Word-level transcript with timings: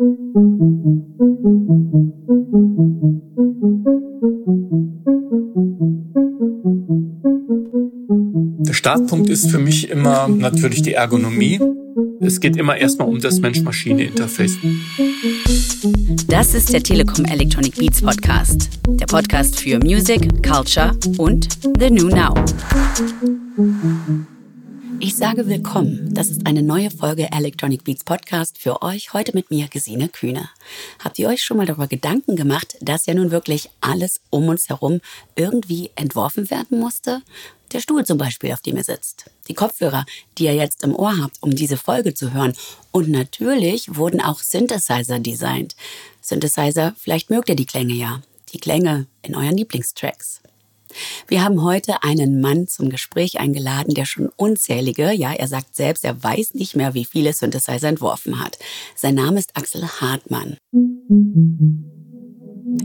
Der 0.00 0.04
Startpunkt 8.74 9.28
ist 9.28 9.50
für 9.50 9.58
mich 9.58 9.90
immer 9.90 10.28
natürlich 10.28 10.82
die 10.82 10.92
Ergonomie. 10.92 11.58
Es 12.20 12.38
geht 12.38 12.56
immer 12.56 12.76
erstmal 12.76 13.08
um 13.08 13.18
das 13.18 13.40
Mensch-Maschine-Interface. 13.40 14.58
Das 16.28 16.54
ist 16.54 16.72
der 16.72 16.84
Telekom 16.84 17.24
Electronic 17.24 17.74
Beats 17.74 18.00
Podcast. 18.00 18.70
Der 18.86 19.06
Podcast 19.06 19.58
für 19.58 19.80
Music, 19.80 20.20
Culture 20.48 20.92
und 21.16 21.48
The 21.80 21.90
New 21.90 22.06
Now. 22.06 22.36
Ich 25.00 25.14
sage 25.14 25.46
willkommen. 25.46 26.12
Das 26.12 26.28
ist 26.28 26.44
eine 26.44 26.62
neue 26.62 26.90
Folge 26.90 27.30
Electronic 27.30 27.84
Beats 27.84 28.02
Podcast 28.02 28.58
für 28.58 28.82
euch. 28.82 29.12
Heute 29.12 29.32
mit 29.32 29.48
mir, 29.48 29.68
Gesine 29.68 30.08
Kühne. 30.08 30.50
Habt 30.98 31.20
ihr 31.20 31.28
euch 31.28 31.42
schon 31.42 31.56
mal 31.56 31.66
darüber 31.66 31.86
Gedanken 31.86 32.34
gemacht, 32.34 32.76
dass 32.80 33.06
ja 33.06 33.14
nun 33.14 33.30
wirklich 33.30 33.70
alles 33.80 34.20
um 34.30 34.48
uns 34.48 34.68
herum 34.68 35.00
irgendwie 35.36 35.90
entworfen 35.94 36.50
werden 36.50 36.80
musste? 36.80 37.22
Der 37.72 37.80
Stuhl 37.80 38.04
zum 38.04 38.18
Beispiel, 38.18 38.52
auf 38.52 38.60
dem 38.60 38.76
ihr 38.76 38.84
sitzt. 38.84 39.30
Die 39.46 39.54
Kopfhörer, 39.54 40.04
die 40.36 40.44
ihr 40.44 40.54
jetzt 40.54 40.82
im 40.82 40.96
Ohr 40.96 41.16
habt, 41.22 41.36
um 41.42 41.54
diese 41.54 41.76
Folge 41.76 42.14
zu 42.14 42.32
hören. 42.32 42.54
Und 42.90 43.08
natürlich 43.08 43.94
wurden 43.94 44.20
auch 44.20 44.40
Synthesizer 44.40 45.20
designt. 45.20 45.76
Synthesizer, 46.20 46.94
vielleicht 46.98 47.30
mögt 47.30 47.48
ihr 47.48 47.56
die 47.56 47.66
Klänge 47.66 47.94
ja. 47.94 48.20
Die 48.52 48.58
Klänge 48.58 49.06
in 49.22 49.36
euren 49.36 49.56
Lieblingstracks. 49.56 50.40
Wir 51.26 51.42
haben 51.42 51.62
heute 51.62 52.02
einen 52.02 52.40
Mann 52.40 52.68
zum 52.68 52.90
Gespräch 52.90 53.38
eingeladen, 53.38 53.94
der 53.94 54.04
schon 54.04 54.28
unzählige, 54.36 55.12
ja, 55.12 55.32
er 55.32 55.48
sagt 55.48 55.74
selbst, 55.76 56.04
er 56.04 56.22
weiß 56.22 56.54
nicht 56.54 56.76
mehr, 56.76 56.94
wie 56.94 57.04
viele 57.04 57.32
Synthesizer 57.32 57.88
entworfen 57.88 58.40
hat. 58.40 58.58
Sein 58.94 59.14
Name 59.14 59.38
ist 59.38 59.56
Axel 59.56 59.86
Hartmann. 59.86 60.56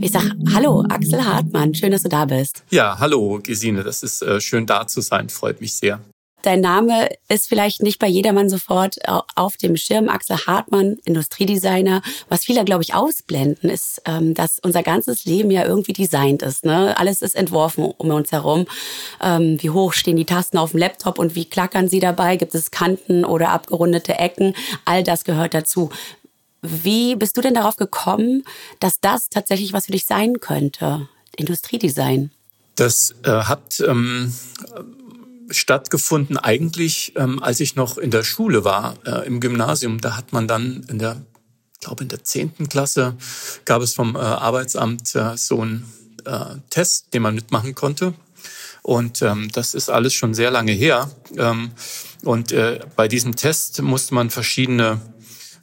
Ich 0.00 0.10
sag 0.10 0.24
Hallo, 0.52 0.84
Axel 0.88 1.24
Hartmann, 1.24 1.74
schön, 1.74 1.92
dass 1.92 2.02
du 2.02 2.08
da 2.08 2.24
bist. 2.24 2.64
Ja, 2.70 2.98
hallo, 2.98 3.40
Gesine, 3.42 3.82
das 3.82 4.02
ist 4.02 4.22
äh, 4.22 4.40
schön 4.40 4.66
da 4.66 4.86
zu 4.86 5.00
sein, 5.00 5.28
freut 5.28 5.60
mich 5.60 5.74
sehr. 5.74 6.00
Dein 6.44 6.60
Name 6.60 7.08
ist 7.30 7.48
vielleicht 7.48 7.82
nicht 7.82 7.98
bei 7.98 8.06
jedermann 8.06 8.50
sofort 8.50 8.98
auf 9.34 9.56
dem 9.56 9.78
Schirm. 9.78 10.10
Axel 10.10 10.36
Hartmann, 10.46 10.98
Industriedesigner. 11.06 12.02
Was 12.28 12.44
viele, 12.44 12.66
glaube 12.66 12.82
ich, 12.82 12.92
ausblenden, 12.92 13.70
ist, 13.70 14.02
ähm, 14.04 14.34
dass 14.34 14.58
unser 14.58 14.82
ganzes 14.82 15.24
Leben 15.24 15.50
ja 15.50 15.64
irgendwie 15.64 15.94
designt 15.94 16.42
ist. 16.42 16.66
Ne? 16.66 16.98
Alles 16.98 17.22
ist 17.22 17.34
entworfen 17.34 17.84
um 17.96 18.10
uns 18.10 18.30
herum. 18.30 18.66
Ähm, 19.22 19.56
wie 19.62 19.70
hoch 19.70 19.94
stehen 19.94 20.18
die 20.18 20.26
Tasten 20.26 20.58
auf 20.58 20.72
dem 20.72 20.80
Laptop 20.80 21.18
und 21.18 21.34
wie 21.34 21.46
klackern 21.46 21.88
sie 21.88 22.00
dabei? 22.00 22.36
Gibt 22.36 22.54
es 22.54 22.70
Kanten 22.70 23.24
oder 23.24 23.48
abgerundete 23.48 24.18
Ecken? 24.18 24.54
All 24.84 25.02
das 25.02 25.24
gehört 25.24 25.54
dazu. 25.54 25.88
Wie 26.60 27.16
bist 27.16 27.38
du 27.38 27.40
denn 27.40 27.54
darauf 27.54 27.76
gekommen, 27.76 28.44
dass 28.80 29.00
das 29.00 29.30
tatsächlich 29.30 29.72
was 29.72 29.86
für 29.86 29.92
dich 29.92 30.04
sein 30.04 30.40
könnte? 30.40 31.08
Industriedesign. 31.36 32.32
Das 32.76 33.14
äh, 33.24 33.30
hat 33.30 33.80
ähm, 33.80 34.34
stattgefunden 35.50 36.36
eigentlich, 36.36 37.12
ähm, 37.16 37.42
als 37.42 37.60
ich 37.60 37.76
noch 37.76 37.98
in 37.98 38.10
der 38.10 38.24
Schule 38.24 38.64
war, 38.64 38.96
äh, 39.04 39.26
im 39.26 39.40
Gymnasium. 39.40 40.00
Da 40.00 40.16
hat 40.16 40.32
man 40.32 40.48
dann 40.48 40.84
in 40.88 40.98
der, 40.98 41.22
glaube 41.80 42.02
in 42.02 42.08
der 42.08 42.24
zehnten 42.24 42.68
Klasse, 42.68 43.16
gab 43.64 43.82
es 43.82 43.94
vom 43.94 44.16
äh, 44.16 44.18
Arbeitsamt 44.18 45.14
äh, 45.14 45.36
so 45.36 45.60
einen 45.60 45.92
äh, 46.24 46.56
Test, 46.70 47.14
den 47.14 47.22
man 47.22 47.34
mitmachen 47.34 47.74
konnte. 47.74 48.14
Und 48.82 49.22
ähm, 49.22 49.50
das 49.52 49.74
ist 49.74 49.88
alles 49.88 50.12
schon 50.12 50.34
sehr 50.34 50.50
lange 50.50 50.72
her. 50.72 51.10
Ähm, 51.36 51.70
und 52.22 52.52
äh, 52.52 52.80
bei 52.96 53.08
diesem 53.08 53.34
Test 53.36 53.80
musste 53.80 54.14
man 54.14 54.30
verschiedene 54.30 55.00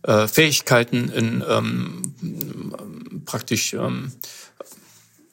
äh, 0.03 0.27
Fähigkeiten 0.27 1.09
in 1.09 1.43
ähm, 1.47 3.21
praktisch 3.25 3.73
ähm, 3.73 4.11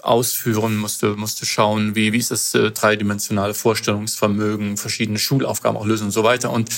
ausführen, 0.01 0.77
musste, 0.77 1.17
musste 1.17 1.45
schauen, 1.45 1.95
wie, 1.95 2.13
wie 2.13 2.19
ist 2.19 2.31
das 2.31 2.55
äh, 2.55 2.71
dreidimensionale 2.71 3.55
Vorstellungsvermögen, 3.55 4.77
verschiedene 4.77 5.19
Schulaufgaben 5.19 5.77
auch 5.77 5.87
lösen 5.87 6.05
und 6.05 6.11
so 6.13 6.23
weiter. 6.23 6.51
Und 6.51 6.71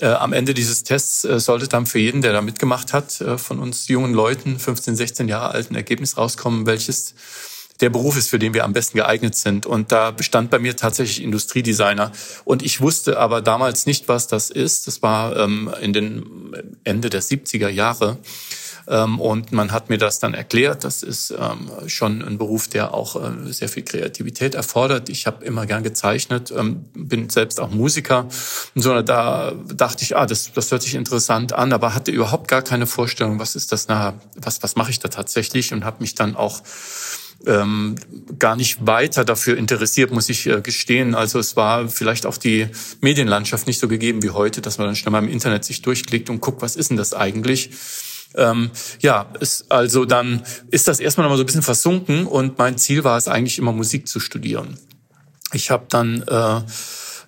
äh, 0.00 0.06
am 0.06 0.32
Ende 0.32 0.54
dieses 0.54 0.82
Tests 0.82 1.24
äh, 1.24 1.38
sollte 1.38 1.68
dann 1.68 1.86
für 1.86 2.00
jeden, 2.00 2.20
der 2.20 2.32
da 2.32 2.42
mitgemacht 2.42 2.92
hat, 2.92 3.20
äh, 3.20 3.38
von 3.38 3.60
uns 3.60 3.86
jungen 3.88 4.12
Leuten, 4.12 4.58
15, 4.58 4.96
16 4.96 5.28
Jahre 5.28 5.50
alt, 5.50 5.70
ein 5.70 5.76
Ergebnis 5.76 6.16
rauskommen, 6.16 6.66
welches 6.66 7.14
der 7.80 7.90
Beruf 7.90 8.16
ist, 8.16 8.30
für 8.30 8.38
den 8.38 8.54
wir 8.54 8.64
am 8.64 8.72
besten 8.72 8.98
geeignet 8.98 9.34
sind. 9.34 9.66
Und 9.66 9.90
da 9.90 10.10
bestand 10.10 10.50
bei 10.50 10.58
mir 10.58 10.76
tatsächlich 10.76 11.22
Industriedesigner. 11.22 12.12
Und 12.44 12.62
ich 12.62 12.80
wusste 12.80 13.18
aber 13.18 13.42
damals 13.42 13.86
nicht, 13.86 14.08
was 14.08 14.26
das 14.26 14.50
ist. 14.50 14.86
Das 14.86 15.02
war 15.02 15.36
ähm, 15.36 15.72
in 15.80 15.92
den 15.92 16.76
Ende 16.84 17.10
der 17.10 17.22
70er 17.22 17.68
Jahre. 17.68 18.18
Ähm, 18.86 19.20
und 19.20 19.52
man 19.52 19.72
hat 19.72 19.88
mir 19.88 19.98
das 19.98 20.18
dann 20.18 20.34
erklärt. 20.34 20.84
Das 20.84 21.02
ist 21.02 21.30
ähm, 21.30 21.70
schon 21.88 22.22
ein 22.22 22.38
Beruf, 22.38 22.68
der 22.68 22.94
auch 22.94 23.16
äh, 23.16 23.52
sehr 23.52 23.68
viel 23.68 23.82
Kreativität 23.82 24.54
erfordert. 24.54 25.08
Ich 25.08 25.26
habe 25.26 25.44
immer 25.44 25.66
gern 25.66 25.82
gezeichnet, 25.82 26.52
ähm, 26.56 26.84
bin 26.94 27.30
selbst 27.30 27.60
auch 27.60 27.70
Musiker. 27.70 28.26
Und 28.74 28.82
so, 28.82 29.00
da 29.02 29.52
dachte 29.74 30.02
ich, 30.02 30.16
ah, 30.16 30.26
das, 30.26 30.52
das 30.52 30.70
hört 30.70 30.82
sich 30.82 30.94
interessant 30.94 31.52
an, 31.52 31.72
aber 31.72 31.94
hatte 31.94 32.10
überhaupt 32.10 32.48
gar 32.48 32.62
keine 32.62 32.86
Vorstellung, 32.86 33.38
was 33.38 33.56
ist 33.56 33.72
das 33.72 33.88
nachher, 33.88 34.14
was, 34.36 34.62
was 34.62 34.76
mache 34.76 34.90
ich 34.90 34.98
da 34.98 35.08
tatsächlich 35.08 35.72
und 35.72 35.84
habe 35.84 35.98
mich 36.00 36.14
dann 36.14 36.36
auch 36.36 36.62
ähm, 37.46 37.96
gar 38.38 38.56
nicht 38.56 38.86
weiter 38.86 39.24
dafür 39.24 39.56
interessiert, 39.56 40.10
muss 40.10 40.28
ich 40.28 40.46
äh, 40.46 40.60
gestehen. 40.60 41.14
Also 41.14 41.38
es 41.38 41.56
war 41.56 41.88
vielleicht 41.88 42.26
auch 42.26 42.36
die 42.36 42.68
Medienlandschaft 43.00 43.66
nicht 43.66 43.78
so 43.78 43.88
gegeben 43.88 44.22
wie 44.22 44.30
heute, 44.30 44.60
dass 44.60 44.78
man 44.78 44.86
dann 44.86 44.96
schnell 44.96 45.12
mal 45.12 45.22
im 45.22 45.28
Internet 45.28 45.64
sich 45.64 45.82
durchklickt 45.82 46.30
und 46.30 46.40
guckt, 46.40 46.62
was 46.62 46.76
ist 46.76 46.90
denn 46.90 46.96
das 46.96 47.12
eigentlich? 47.12 47.70
Ähm, 48.36 48.70
ja, 49.00 49.26
ist, 49.40 49.70
also 49.70 50.04
dann 50.04 50.42
ist 50.70 50.88
das 50.88 51.00
erstmal 51.00 51.24
noch 51.24 51.30
mal 51.30 51.36
so 51.36 51.42
ein 51.42 51.46
bisschen 51.46 51.62
versunken 51.62 52.26
und 52.26 52.58
mein 52.58 52.78
Ziel 52.78 53.04
war 53.04 53.16
es 53.16 53.28
eigentlich 53.28 53.58
immer 53.58 53.72
Musik 53.72 54.08
zu 54.08 54.20
studieren. 54.20 54.78
Ich 55.52 55.70
habe 55.70 55.86
dann 55.88 56.22
äh, 56.22 56.56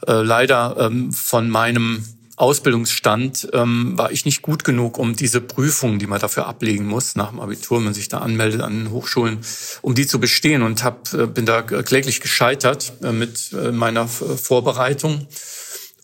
äh, 0.06 0.22
leider 0.22 0.76
ähm, 0.78 1.12
von 1.12 1.48
meinem 1.48 2.04
Ausbildungsstand 2.36 3.48
ähm, 3.54 3.96
war 3.96 4.12
ich 4.12 4.26
nicht 4.26 4.42
gut 4.42 4.62
genug, 4.62 4.98
um 4.98 5.16
diese 5.16 5.40
Prüfungen, 5.40 5.98
die 5.98 6.06
man 6.06 6.20
dafür 6.20 6.46
ablegen 6.46 6.86
muss, 6.86 7.16
nach 7.16 7.30
dem 7.30 7.40
Abitur, 7.40 7.78
wenn 7.78 7.84
man 7.84 7.94
sich 7.94 8.08
da 8.08 8.18
anmeldet 8.18 8.60
an 8.60 8.90
Hochschulen, 8.90 9.38
um 9.80 9.94
die 9.94 10.06
zu 10.06 10.20
bestehen 10.20 10.62
und 10.62 10.84
hab, 10.84 11.14
äh, 11.14 11.26
bin 11.26 11.46
da 11.46 11.62
kläglich 11.62 12.20
gescheitert 12.20 12.92
äh, 13.02 13.12
mit 13.12 13.52
äh, 13.54 13.72
meiner 13.72 14.06
Vorbereitung 14.06 15.26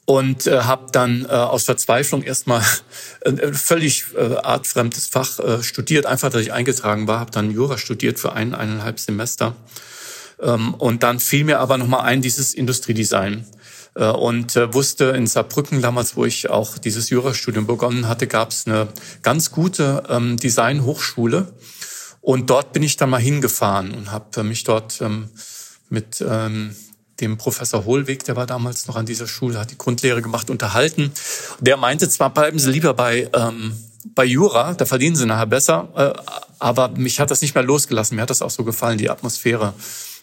und 0.04 0.46
äh, 0.46 0.62
habe 0.62 0.86
dann 0.92 1.24
äh, 1.24 1.28
aus 1.28 1.64
Verzweiflung 1.64 2.22
erstmal 2.22 2.62
ein 3.26 3.54
völlig 3.54 4.04
äh, 4.16 4.36
artfremdes 4.36 5.06
Fach 5.06 5.38
äh, 5.38 5.62
studiert, 5.62 6.06
einfach, 6.06 6.30
dass 6.30 6.42
ich 6.42 6.52
eingetragen 6.52 7.06
war, 7.06 7.20
habe 7.20 7.30
dann 7.30 7.50
Jura 7.50 7.78
studiert 7.78 8.18
für 8.18 8.32
ein, 8.32 8.54
eineinhalb 8.54 8.98
Semester. 8.98 9.56
Ähm, 10.40 10.74
und 10.74 11.02
dann 11.02 11.20
fiel 11.20 11.44
mir 11.44 11.60
aber 11.60 11.78
nochmal 11.78 12.02
ein, 12.02 12.20
dieses 12.20 12.54
Industriedesign. 12.54 13.46
Äh, 13.94 14.06
und 14.06 14.56
äh, 14.56 14.72
wusste 14.74 15.06
in 15.06 15.26
Saarbrücken 15.26 15.82
damals, 15.82 16.16
wo 16.16 16.24
ich 16.24 16.50
auch 16.50 16.78
dieses 16.78 17.10
Jurastudium 17.10 17.66
begonnen 17.66 18.08
hatte, 18.08 18.26
gab 18.26 18.50
es 18.50 18.66
eine 18.66 18.88
ganz 19.22 19.50
gute 19.50 20.04
ähm, 20.08 20.36
Design-Hochschule. 20.36 21.52
Und 22.20 22.50
dort 22.50 22.72
bin 22.72 22.82
ich 22.82 22.96
dann 22.96 23.10
mal 23.10 23.20
hingefahren 23.20 23.92
und 23.92 24.10
habe 24.10 24.40
äh, 24.40 24.44
mich 24.44 24.64
dort 24.64 25.00
ähm, 25.00 25.28
mit 25.90 26.24
ähm, 26.26 26.74
dem 27.22 27.38
Professor 27.38 27.84
Hohlweg, 27.86 28.24
der 28.24 28.36
war 28.36 28.46
damals 28.46 28.86
noch 28.86 28.96
an 28.96 29.06
dieser 29.06 29.26
Schule, 29.26 29.58
hat 29.58 29.70
die 29.70 29.78
Grundlehre 29.78 30.20
gemacht, 30.20 30.50
unterhalten. 30.50 31.12
Der 31.60 31.76
meinte 31.78 32.08
zwar, 32.08 32.34
bleiben 32.34 32.58
Sie 32.58 32.70
lieber 32.70 32.92
bei, 32.92 33.30
ähm, 33.32 33.72
bei 34.14 34.24
Jura, 34.24 34.74
da 34.74 34.84
verdienen 34.84 35.16
Sie 35.16 35.24
nachher 35.24 35.46
besser, 35.46 35.88
äh, 35.96 36.32
aber 36.58 36.88
mich 36.88 37.20
hat 37.20 37.30
das 37.30 37.40
nicht 37.40 37.54
mehr 37.54 37.64
losgelassen. 37.64 38.16
Mir 38.16 38.22
hat 38.22 38.30
das 38.30 38.42
auch 38.42 38.50
so 38.50 38.64
gefallen, 38.64 38.98
die 38.98 39.08
Atmosphäre 39.08 39.72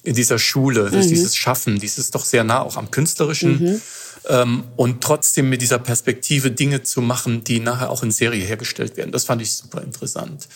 in 0.03 0.13
dieser 0.13 0.39
Schule, 0.39 0.91
mhm. 0.91 1.01
dieses 1.01 1.35
Schaffen, 1.35 1.79
dieses 1.79 2.11
doch 2.11 2.23
sehr 2.23 2.43
nah 2.43 2.61
auch 2.61 2.77
am 2.77 2.91
Künstlerischen. 2.91 3.63
Mhm. 3.63 3.81
Ähm, 4.27 4.63
und 4.75 5.01
trotzdem 5.01 5.49
mit 5.49 5.61
dieser 5.61 5.79
Perspektive 5.79 6.51
Dinge 6.51 6.83
zu 6.83 7.01
machen, 7.01 7.43
die 7.43 7.59
nachher 7.59 7.89
auch 7.89 8.03
in 8.03 8.11
Serie 8.11 8.45
hergestellt 8.45 8.97
werden. 8.97 9.11
Das 9.11 9.23
fand 9.23 9.41
ich 9.41 9.55
super 9.55 9.81
interessant. 9.81 10.47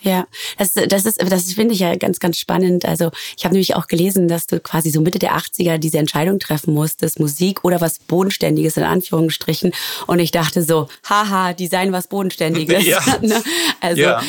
Ja, 0.00 0.26
das, 0.58 0.72
das 0.74 1.04
ist, 1.04 1.20
das 1.20 1.52
finde 1.52 1.74
ich 1.74 1.80
ja 1.80 1.94
ganz, 1.96 2.20
ganz 2.20 2.38
spannend. 2.38 2.84
Also 2.84 3.10
ich 3.36 3.44
habe 3.44 3.54
nämlich 3.54 3.74
auch 3.74 3.86
gelesen, 3.86 4.28
dass 4.28 4.46
du 4.46 4.60
quasi 4.60 4.90
so 4.90 5.00
Mitte 5.00 5.18
der 5.18 5.36
80er 5.36 5.78
diese 5.78 5.98
Entscheidung 5.98 6.38
treffen 6.38 6.74
musstest, 6.74 7.18
Musik 7.18 7.64
oder 7.64 7.80
was 7.80 7.98
Bodenständiges 7.98 8.76
in 8.76 8.84
Anführungsstrichen. 8.84 9.72
Und 10.06 10.18
ich 10.20 10.30
dachte 10.30 10.62
so, 10.62 10.88
haha, 11.08 11.52
Design 11.52 11.92
was 11.92 12.06
Bodenständiges. 12.06 12.86
Ja, 12.86 13.00
ne? 13.22 13.42
also, 13.80 14.00
ja. 14.00 14.22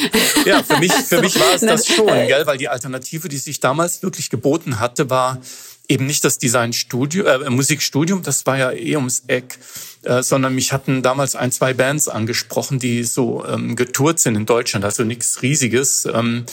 ja 0.46 0.64
für 0.64 0.78
mich, 0.80 0.92
für 0.92 1.22
mich 1.22 1.40
war 1.40 1.54
es 1.54 1.62
das 1.62 1.88
schon, 1.88 2.08
gell? 2.08 2.46
weil 2.46 2.58
die 2.58 2.70
Alternative, 2.70 3.30
die 3.30 3.38
sich 3.38 3.60
damals 3.60 4.02
wirklich 4.02 4.30
geboten 4.30 4.80
hatte, 4.80 5.10
war 5.10 5.40
eben 5.88 6.06
nicht 6.06 6.24
das 6.24 6.38
Designstudium, 6.38 7.26
äh, 7.26 7.50
Musikstudium, 7.50 8.24
das 8.24 8.46
war 8.46 8.58
ja 8.58 8.72
eh 8.72 8.96
ums 8.96 9.24
Eck, 9.28 9.58
äh, 10.04 10.24
sondern 10.24 10.56
mich 10.56 10.72
hatten 10.72 11.02
damals 11.02 11.36
ein, 11.36 11.52
zwei 11.52 11.74
Bands 11.74 12.08
angesprochen, 12.08 12.80
die 12.80 13.04
so 13.04 13.46
ähm, 13.46 13.76
getourt 13.76 14.20
sind 14.20 14.36
in 14.36 14.46
Deutschland, 14.46 14.86
also 14.86 15.04
nichts 15.04 15.42
Riesiges. 15.42 16.08
Ähm, 16.12 16.46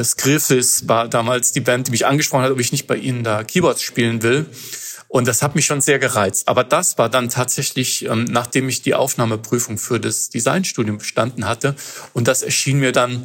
Skrifis 0.00 0.88
war 0.88 1.08
damals 1.08 1.52
die 1.52 1.60
Band, 1.60 1.86
die 1.86 1.90
mich 1.92 2.06
angesprochen 2.06 2.44
hat, 2.44 2.50
ob 2.50 2.60
ich 2.60 2.72
nicht 2.72 2.86
bei 2.86 2.96
ihnen 2.96 3.24
da 3.24 3.44
Keyboards 3.44 3.82
spielen 3.82 4.22
will. 4.22 4.46
Und 5.08 5.28
das 5.28 5.42
hat 5.42 5.54
mich 5.54 5.66
schon 5.66 5.82
sehr 5.82 5.98
gereizt. 5.98 6.48
Aber 6.48 6.64
das 6.64 6.96
war 6.96 7.10
dann 7.10 7.28
tatsächlich, 7.28 8.06
ähm, 8.06 8.24
nachdem 8.24 8.68
ich 8.68 8.80
die 8.80 8.94
Aufnahmeprüfung 8.94 9.76
für 9.76 10.00
das 10.00 10.30
Designstudium 10.30 10.98
bestanden 10.98 11.46
hatte. 11.46 11.76
Und 12.14 12.28
das 12.28 12.42
erschien 12.42 12.78
mir 12.78 12.92
dann 12.92 13.22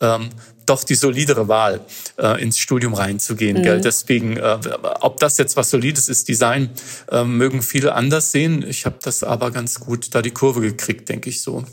ähm, 0.00 0.30
doch 0.70 0.84
die 0.84 0.94
solidere 0.94 1.48
Wahl, 1.48 1.80
äh, 2.16 2.40
ins 2.40 2.58
Studium 2.58 2.94
reinzugehen. 2.94 3.58
Mhm. 3.58 3.62
Gell? 3.62 3.80
Deswegen, 3.80 4.36
äh, 4.36 4.58
ob 5.00 5.18
das 5.18 5.36
jetzt 5.36 5.56
was 5.56 5.70
Solides 5.70 6.08
ist, 6.08 6.28
Design, 6.28 6.70
äh, 7.10 7.24
mögen 7.24 7.60
viele 7.62 7.94
anders 7.94 8.30
sehen. 8.30 8.64
Ich 8.66 8.86
habe 8.86 8.96
das 9.02 9.24
aber 9.24 9.50
ganz 9.50 9.80
gut 9.80 10.14
da 10.14 10.22
die 10.22 10.30
Kurve 10.30 10.60
gekriegt, 10.60 11.08
denke 11.08 11.28
ich 11.28 11.42
so. 11.42 11.64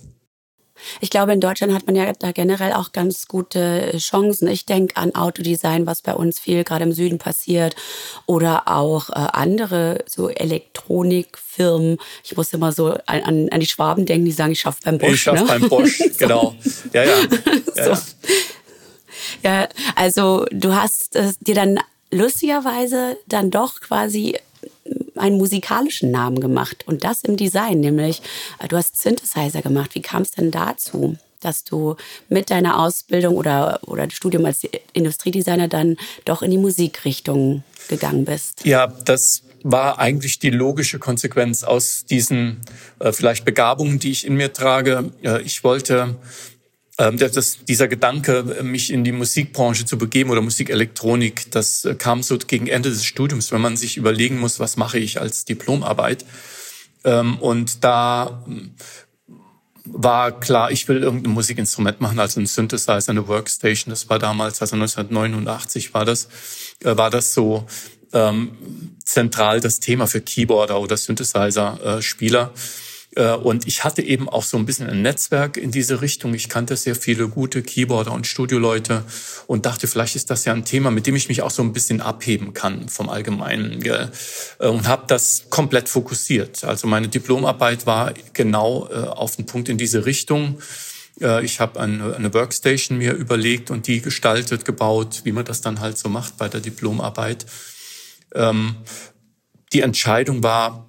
Ich 1.02 1.10
glaube, 1.10 1.34
in 1.34 1.40
Deutschland 1.40 1.74
hat 1.74 1.86
man 1.88 1.96
ja 1.96 2.12
da 2.14 2.32
generell 2.32 2.74
auch 2.74 2.92
ganz 2.92 3.28
gute 3.28 3.98
Chancen. 3.98 4.48
Ich 4.48 4.66
denke 4.66 4.96
an 4.98 5.16
Autodesign, 5.16 5.86
was 5.88 6.02
bei 6.02 6.14
uns 6.14 6.40
viel 6.40 6.64
gerade 6.64 6.84
im 6.84 6.92
Süden 6.92 7.18
passiert, 7.18 7.76
oder 8.26 8.68
auch 8.68 9.10
äh, 9.10 9.14
andere 9.14 10.04
so 10.08 10.30
Elektronikfirmen. 10.30 11.98
Ich 12.24 12.38
muss 12.38 12.54
immer 12.54 12.72
so 12.72 12.96
an, 13.06 13.50
an 13.50 13.60
die 13.60 13.66
Schwaben 13.66 14.06
denken, 14.06 14.26
die 14.26 14.32
sagen, 14.32 14.52
ich 14.52 14.60
schaffe 14.60 14.80
beim 14.84 14.98
Bosch. 14.98 15.14
Ich 15.14 15.22
schaffe 15.22 15.44
ne? 15.44 15.48
beim 15.48 15.70
Bosch, 15.70 16.00
genau. 16.18 16.56
Ja, 16.94 17.04
ja. 17.04 17.16
ja, 17.76 17.84
so. 17.84 17.92
ja. 17.92 18.02
Also 19.96 20.46
du 20.52 20.76
hast 20.76 21.16
äh, 21.16 21.34
dir 21.42 21.56
dann 21.56 21.80
lustigerweise 22.12 23.18
dann 23.28 23.52
doch 23.52 23.82
quasi 23.82 24.38
einen 25.16 25.38
musikalischen 25.38 26.12
Namen 26.12 26.40
gemacht 26.40 26.86
und 26.88 27.04
das 27.04 27.24
im 27.24 27.38
Design, 27.38 27.80
nämlich 27.80 28.22
äh, 28.60 28.68
du 28.68 28.78
hast 28.78 29.02
Synthesizer 29.02 29.62
gemacht. 29.62 29.96
Wie 29.96 30.02
kam 30.02 30.22
es 30.22 30.32
denn 30.32 30.52
dazu? 30.52 31.18
dass 31.40 31.64
du 31.64 31.96
mit 32.30 32.50
deiner 32.50 32.80
Ausbildung 32.80 33.36
oder, 33.36 33.80
oder 33.86 34.10
Studium 34.10 34.46
als 34.46 34.68
Industriedesigner 34.94 35.68
dann 35.68 35.98
doch 36.26 36.42
in 36.42 36.50
die 36.50 36.58
Musikrichtung 36.58 37.64
gegangen 37.90 38.26
bist? 38.26 38.66
Ja, 38.66 38.88
das 38.88 39.44
war 39.64 40.00
eigentlich 40.00 40.40
die 40.40 40.50
logische 40.50 41.00
Konsequenz 41.00 41.64
aus 41.64 42.06
diesen 42.06 42.62
äh, 43.00 43.12
vielleicht 43.12 43.46
Begabungen, 43.46 44.00
die 44.00 44.12
ich 44.12 44.26
in 44.26 44.36
mir 44.36 44.54
trage. 44.54 45.12
Äh, 45.24 45.42
ich 45.42 45.64
wollte 45.64 46.16
das, 46.98 47.64
dieser 47.64 47.88
Gedanke, 47.88 48.44
mich 48.64 48.92
in 48.92 49.04
die 49.04 49.12
Musikbranche 49.12 49.86
zu 49.86 50.00
begeben 50.00 50.32
oder 50.32 50.42
Musikelektronik, 50.42 51.52
das 51.52 51.86
äh, 51.86 51.94
kam 51.94 52.24
so 52.24 52.38
gegen 52.40 52.68
Ende 52.68 52.90
des 52.90 53.06
Studiums, 53.06 53.52
wenn 53.52 53.62
man 53.62 53.78
sich 53.78 53.98
überlegen 53.98 54.40
muss, 54.40 54.60
was 54.60 54.78
mache 54.78 54.98
ich 54.98 55.22
als 55.22 55.46
Diplomarbeit. 55.46 56.26
Ähm, 57.04 57.38
und 57.38 57.84
da 57.84 58.44
hm, 58.46 58.72
war 59.86 60.40
klar, 60.40 60.72
ich 60.72 60.88
will 60.88 61.04
irgendein 61.04 61.34
Musikinstrument 61.34 62.02
machen, 62.02 62.20
also 62.20 62.40
ein 62.40 62.48
Synthesizer, 62.48 63.12
eine 63.12 63.28
Workstation. 63.28 63.92
Das 63.92 64.10
war 64.10 64.18
damals, 64.18 64.62
also 64.62 64.76
1989 64.76 65.94
war 65.94 66.04
das, 66.04 66.30
äh, 66.84 66.98
war 66.98 67.12
das 67.12 67.34
so 67.34 67.68
ähm, 68.12 68.98
zentral 69.04 69.60
das 69.60 69.80
Thema 69.80 70.08
für 70.08 70.22
Keyboarder 70.22 70.80
oder 70.80 70.98
Synthesizer-Spieler. 70.98 72.52
Äh, 72.54 72.60
und 73.24 73.68
ich 73.68 73.84
hatte 73.84 74.02
eben 74.02 74.30
auch 74.30 74.44
so 74.44 74.58
ein 74.58 74.66
bisschen 74.66 74.88
ein 74.88 75.02
Netzwerk 75.02 75.58
in 75.58 75.72
diese 75.72 76.02
Richtung. 76.02 76.34
Ich 76.36 76.50
kannte 76.50 76.76
sehr 76.78 76.96
viele 76.96 77.28
gute 77.28 77.64
Keyboarder 77.64 78.12
und 78.12 78.28
Studioleute 78.28 79.04
und 79.48 79.66
dachte, 79.66 79.88
vielleicht 79.88 80.16
ist 80.16 80.30
das 80.30 80.46
ja 80.46 80.54
ein 80.54 80.66
Thema, 80.66 80.92
mit 80.92 81.08
dem 81.08 81.16
ich 81.16 81.28
mich 81.28 81.42
auch 81.42 81.50
so 81.50 81.64
ein 81.64 81.74
bisschen 81.74 82.00
abheben 82.00 82.54
kann 82.54 82.90
vom 82.90 83.10
Allgemeinen. 83.10 83.84
Äh, 83.84 84.10
und 84.68 84.88
habe 84.88 85.06
das 85.08 85.46
komplett 85.50 85.90
fokussiert. 85.90 86.64
Also 86.64 86.88
meine 86.88 87.08
Diplomarbeit 87.08 87.86
war 87.86 88.14
genau 88.34 88.88
äh, 88.92 88.96
auf 88.96 89.36
den 89.36 89.46
Punkt 89.46 89.70
in 89.70 89.78
diese 89.78 90.06
Richtung. 90.06 90.60
Ich 91.42 91.60
habe 91.60 91.80
eine, 91.80 92.32
Workstation 92.36 93.00
mir 93.00 93.14
überlegt 93.14 93.72
und 93.72 93.88
die 93.88 94.02
gestaltet, 94.02 94.66
gebaut, 94.66 95.22
wie 95.24 95.32
man 95.32 95.46
das 95.46 95.62
dann 95.62 95.80
halt 95.80 95.98
so 95.98 96.10
macht 96.10 96.38
bei 96.38 96.48
der 96.48 96.60
Diplomarbeit. 96.60 97.48
Ähm, 98.36 98.76
die 99.74 99.82
Entscheidung 99.82 100.44
war, 100.44 100.87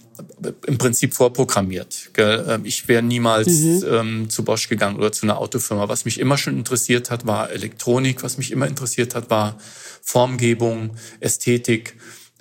im 0.67 0.79
Prinzip 0.79 1.15
vorprogrammiert. 1.15 2.11
Ähm, 2.17 2.65
ich 2.65 2.88
wäre 2.88 3.03
niemals 3.03 3.49
mhm. 3.49 3.85
ähm, 3.91 4.31
zu 4.31 4.44
Bosch 4.44 4.69
gegangen 4.69 4.97
oder 4.97 5.12
zu 5.12 5.26
einer 5.26 5.38
Autofirma. 5.38 5.88
Was 5.88 6.05
mich 6.05 6.20
immer 6.20 6.38
schon 6.38 6.56
interessiert 6.56 7.11
hat, 7.11 7.26
war 7.26 7.50
Elektronik. 7.50 8.23
Was 8.23 8.38
mich 8.38 8.50
immer 8.50 8.67
interessiert 8.67 9.15
hat, 9.15 9.31
war 9.31 9.59
Formgebung, 10.03 10.97
Ästhetik, 11.20 11.97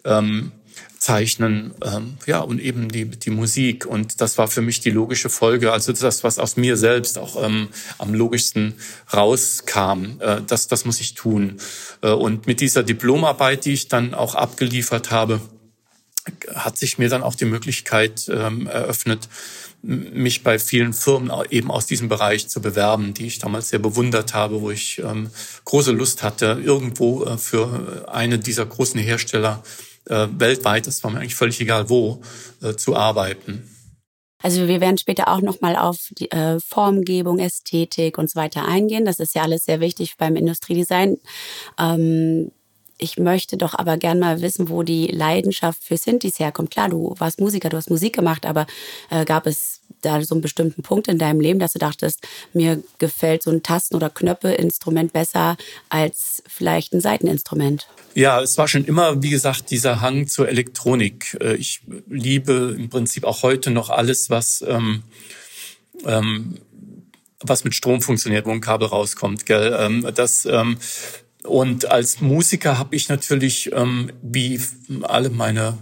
ähm, 0.05 0.51
Zeichnen, 0.99 1.73
ähm, 1.83 2.17
ja 2.25 2.39
und 2.39 2.59
eben 2.59 2.89
die 2.89 3.05
die 3.05 3.29
Musik. 3.29 3.85
Und 3.85 4.19
das 4.21 4.37
war 4.37 4.47
für 4.47 4.61
mich 4.61 4.79
die 4.79 4.89
logische 4.89 5.29
Folge. 5.29 5.71
Also 5.71 5.93
das, 5.93 6.23
was 6.23 6.39
aus 6.39 6.57
mir 6.57 6.77
selbst 6.77 7.17
auch 7.17 7.43
ähm, 7.43 7.69
am 7.97 8.13
logischsten 8.13 8.73
rauskam, 9.13 10.19
äh, 10.19 10.41
das 10.45 10.67
das 10.67 10.85
muss 10.85 10.99
ich 10.99 11.13
tun. 11.13 11.57
Äh, 12.01 12.11
und 12.11 12.47
mit 12.47 12.61
dieser 12.61 12.83
Diplomarbeit, 12.83 13.65
die 13.65 13.73
ich 13.73 13.87
dann 13.87 14.13
auch 14.13 14.35
abgeliefert 14.35 15.11
habe 15.11 15.39
hat 16.53 16.77
sich 16.77 16.97
mir 16.97 17.09
dann 17.09 17.23
auch 17.23 17.35
die 17.35 17.45
Möglichkeit 17.45 18.29
ähm, 18.29 18.67
eröffnet, 18.67 19.29
mich 19.81 20.43
bei 20.43 20.59
vielen 20.59 20.93
Firmen 20.93 21.31
eben 21.49 21.71
aus 21.71 21.85
diesem 21.85 22.09
Bereich 22.09 22.47
zu 22.49 22.61
bewerben, 22.61 23.13
die 23.13 23.27
ich 23.27 23.39
damals 23.39 23.69
sehr 23.69 23.79
bewundert 23.79 24.33
habe, 24.33 24.61
wo 24.61 24.71
ich 24.71 24.99
ähm, 24.99 25.29
große 25.65 25.91
Lust 25.91 26.23
hatte, 26.23 26.61
irgendwo 26.63 27.23
äh, 27.23 27.37
für 27.37 28.07
eine 28.11 28.39
dieser 28.39 28.65
großen 28.65 28.99
Hersteller 28.99 29.63
äh, 30.09 30.27
weltweit, 30.37 30.87
das 30.87 31.03
war 31.03 31.11
mir 31.11 31.19
eigentlich 31.19 31.35
völlig 31.35 31.61
egal 31.61 31.89
wo, 31.89 32.21
äh, 32.61 32.73
zu 32.75 32.95
arbeiten. 32.95 33.69
Also 34.43 34.67
wir 34.67 34.81
werden 34.81 34.97
später 34.97 35.29
auch 35.29 35.41
nochmal 35.41 35.75
auf 35.75 36.09
die 36.11 36.29
äh, 36.31 36.59
Formgebung, 36.59 37.39
Ästhetik 37.39 38.17
und 38.17 38.29
so 38.29 38.39
weiter 38.39 38.67
eingehen. 38.67 39.03
Das 39.03 39.19
ist 39.19 39.33
ja 39.33 39.41
alles 39.41 39.65
sehr 39.65 39.79
wichtig 39.79 40.15
beim 40.17 40.35
Industriedesign. 40.35 41.17
Ähm, 41.79 42.51
ich 42.97 43.17
möchte 43.17 43.57
doch 43.57 43.73
aber 43.73 43.97
gern 43.97 44.19
mal 44.19 44.41
wissen, 44.41 44.69
wo 44.69 44.83
die 44.83 45.07
Leidenschaft 45.07 45.83
für 45.83 45.97
Synthes 45.97 46.39
herkommt. 46.39 46.71
Klar, 46.71 46.89
du 46.89 47.15
warst 47.17 47.39
Musiker, 47.39 47.69
du 47.69 47.77
hast 47.77 47.89
Musik 47.89 48.15
gemacht, 48.15 48.45
aber 48.45 48.65
äh, 49.09 49.25
gab 49.25 49.45
es 49.47 49.81
da 50.01 50.21
so 50.21 50.35
einen 50.35 50.41
bestimmten 50.41 50.83
Punkt 50.83 51.07
in 51.07 51.17
deinem 51.17 51.39
Leben, 51.39 51.59
dass 51.59 51.73
du 51.73 51.79
dachtest, 51.79 52.27
mir 52.53 52.83
gefällt 52.97 53.43
so 53.43 53.51
ein 53.51 53.63
Tasten- 53.63 53.95
oder 53.95 54.09
Knöpfe-Instrument 54.09 55.13
besser 55.13 55.57
als 55.89 56.43
vielleicht 56.47 56.93
ein 56.93 57.01
Seiteninstrument? 57.01 57.87
Ja, 58.13 58.41
es 58.41 58.57
war 58.57 58.67
schon 58.67 58.85
immer, 58.85 59.21
wie 59.21 59.29
gesagt, 59.29 59.69
dieser 59.71 60.01
Hang 60.01 60.27
zur 60.27 60.49
Elektronik. 60.49 61.37
Äh, 61.41 61.55
ich 61.55 61.81
liebe 62.07 62.75
im 62.77 62.89
Prinzip 62.89 63.23
auch 63.23 63.43
heute 63.43 63.71
noch 63.71 63.89
alles, 63.89 64.29
was 64.29 64.63
ähm, 64.67 65.03
ähm, 66.05 66.57
was 67.39 67.63
mit 67.63 67.75
Strom 67.75 68.01
funktioniert, 68.01 68.45
wo 68.45 68.51
ein 68.51 68.61
Kabel 68.61 68.87
rauskommt. 68.87 69.45
Gell? 69.45 69.75
Ähm, 69.79 70.07
das 70.15 70.45
ähm, 70.45 70.77
und 71.47 71.89
als 71.89 72.21
Musiker 72.21 72.77
habe 72.77 72.95
ich 72.95 73.09
natürlich, 73.09 73.71
ähm, 73.73 74.11
wie 74.21 74.61
alle 75.03 75.29
meine 75.29 75.77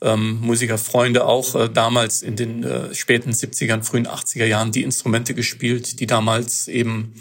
ähm, 0.00 0.40
Musikerfreunde 0.40 1.24
auch 1.24 1.54
äh, 1.54 1.68
damals 1.68 2.22
in 2.22 2.36
den 2.36 2.62
äh, 2.62 2.94
späten 2.94 3.30
70ern, 3.30 3.82
frühen 3.82 4.06
80er 4.06 4.44
Jahren 4.44 4.72
die 4.72 4.82
Instrumente 4.82 5.34
gespielt, 5.34 6.00
die 6.00 6.06
damals 6.06 6.68
eben 6.68 7.14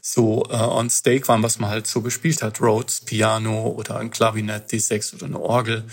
so 0.00 0.44
äh, 0.50 0.54
on 0.54 0.90
stake 0.90 1.26
waren, 1.28 1.42
was 1.42 1.58
man 1.58 1.70
halt 1.70 1.86
so 1.86 2.02
gespielt 2.02 2.42
hat. 2.42 2.60
Rhodes, 2.60 3.00
Piano 3.00 3.68
oder 3.68 3.96
ein 3.96 4.10
Klavinett, 4.10 4.70
D6 4.70 5.14
oder 5.14 5.26
eine 5.26 5.40
Orgel. 5.40 5.84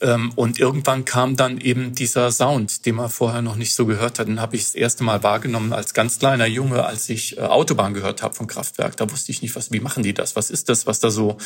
Ähm, 0.00 0.32
und 0.36 0.58
irgendwann 0.58 1.04
kam 1.04 1.36
dann 1.36 1.58
eben 1.58 1.94
dieser 1.94 2.30
Sound, 2.30 2.86
den 2.86 2.96
man 2.96 3.08
vorher 3.08 3.42
noch 3.42 3.56
nicht 3.56 3.74
so 3.74 3.86
gehört 3.86 4.18
hat. 4.18 4.28
Den 4.28 4.40
habe 4.40 4.56
ich 4.56 4.64
das 4.64 4.74
erste 4.74 5.04
Mal 5.04 5.22
wahrgenommen 5.22 5.72
als 5.72 5.94
ganz 5.94 6.18
kleiner 6.18 6.46
Junge, 6.46 6.84
als 6.84 7.08
ich 7.08 7.36
äh, 7.36 7.40
Autobahn 7.40 7.94
gehört 7.94 8.22
habe 8.22 8.34
vom 8.34 8.46
Kraftwerk. 8.46 8.96
Da 8.96 9.10
wusste 9.10 9.32
ich 9.32 9.42
nicht, 9.42 9.56
was, 9.56 9.72
wie 9.72 9.80
machen 9.80 10.02
die 10.02 10.14
das? 10.14 10.36
Was 10.36 10.50
ist 10.50 10.68
das, 10.68 10.86
was 10.86 11.00
da 11.00 11.10
so 11.10 11.36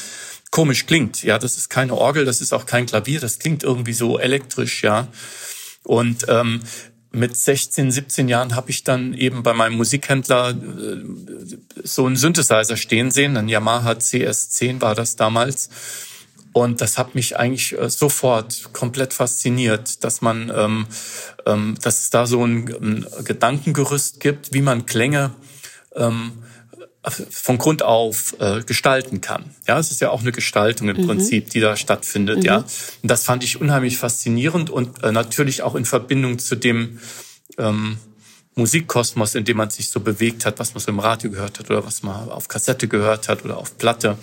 komisch 0.50 0.86
klingt? 0.86 1.22
Ja, 1.22 1.38
das 1.38 1.56
ist 1.56 1.70
keine 1.70 1.94
Orgel, 1.94 2.24
das 2.24 2.40
ist 2.40 2.52
auch 2.52 2.66
kein 2.66 2.86
Klavier, 2.86 3.20
das 3.20 3.38
klingt 3.38 3.62
irgendwie 3.62 3.94
so 3.94 4.18
elektrisch, 4.18 4.82
ja. 4.82 5.08
Und 5.84 6.26
ähm, 6.28 6.60
mit 7.12 7.36
16, 7.36 7.90
17 7.90 8.28
Jahren 8.28 8.56
habe 8.56 8.70
ich 8.70 8.84
dann 8.84 9.14
eben 9.14 9.42
bei 9.42 9.52
meinem 9.52 9.76
Musikhändler 9.76 10.50
äh, 10.50 10.54
so 11.84 12.06
einen 12.06 12.16
Synthesizer 12.16 12.76
stehen 12.76 13.10
sehen, 13.10 13.36
ein 13.36 13.48
Yamaha 13.48 13.92
CS10 13.92 14.80
war 14.80 14.94
das 14.94 15.16
damals. 15.16 15.68
Und 16.52 16.80
das 16.80 16.98
hat 16.98 17.14
mich 17.14 17.38
eigentlich 17.38 17.78
äh, 17.78 17.88
sofort 17.88 18.72
komplett 18.72 19.14
fasziniert, 19.14 20.04
dass 20.04 20.20
man, 20.20 20.52
ähm, 20.54 20.86
ähm, 21.46 21.76
dass 21.80 22.00
es 22.00 22.10
da 22.10 22.26
so 22.26 22.44
ein, 22.44 22.68
ein 22.68 23.06
Gedankengerüst 23.24 24.20
gibt, 24.20 24.52
wie 24.52 24.60
man 24.60 24.84
Klänge 24.84 25.32
ähm, 25.94 26.32
von 27.30 27.58
Grund 27.58 27.82
auf 27.82 28.36
äh, 28.38 28.62
gestalten 28.62 29.20
kann. 29.20 29.54
Ja, 29.66 29.78
es 29.78 29.90
ist 29.90 30.00
ja 30.00 30.10
auch 30.10 30.20
eine 30.20 30.30
Gestaltung 30.30 30.88
im 30.88 31.02
mhm. 31.02 31.06
Prinzip, 31.06 31.50
die 31.50 31.60
da 31.60 31.76
stattfindet. 31.76 32.38
Mhm. 32.38 32.44
Ja, 32.44 32.56
und 32.58 33.10
das 33.10 33.24
fand 33.24 33.42
ich 33.42 33.60
unheimlich 33.60 33.96
faszinierend 33.96 34.70
und 34.70 35.02
äh, 35.02 35.10
natürlich 35.10 35.62
auch 35.62 35.74
in 35.74 35.84
Verbindung 35.84 36.38
zu 36.38 36.54
dem 36.54 37.00
ähm, 37.58 37.98
Musikkosmos, 38.54 39.34
in 39.34 39.44
dem 39.44 39.56
man 39.56 39.70
sich 39.70 39.88
so 39.88 40.00
bewegt 40.00 40.44
hat, 40.44 40.58
was 40.58 40.74
man 40.74 40.80
so 40.80 40.92
im 40.92 40.98
Radio 41.00 41.30
gehört 41.30 41.58
hat 41.58 41.70
oder 41.70 41.84
was 41.84 42.02
man 42.02 42.28
auf 42.30 42.48
Kassette 42.48 42.86
gehört 42.86 43.28
hat 43.28 43.44
oder 43.44 43.56
auf 43.56 43.78
Platte. 43.78 44.16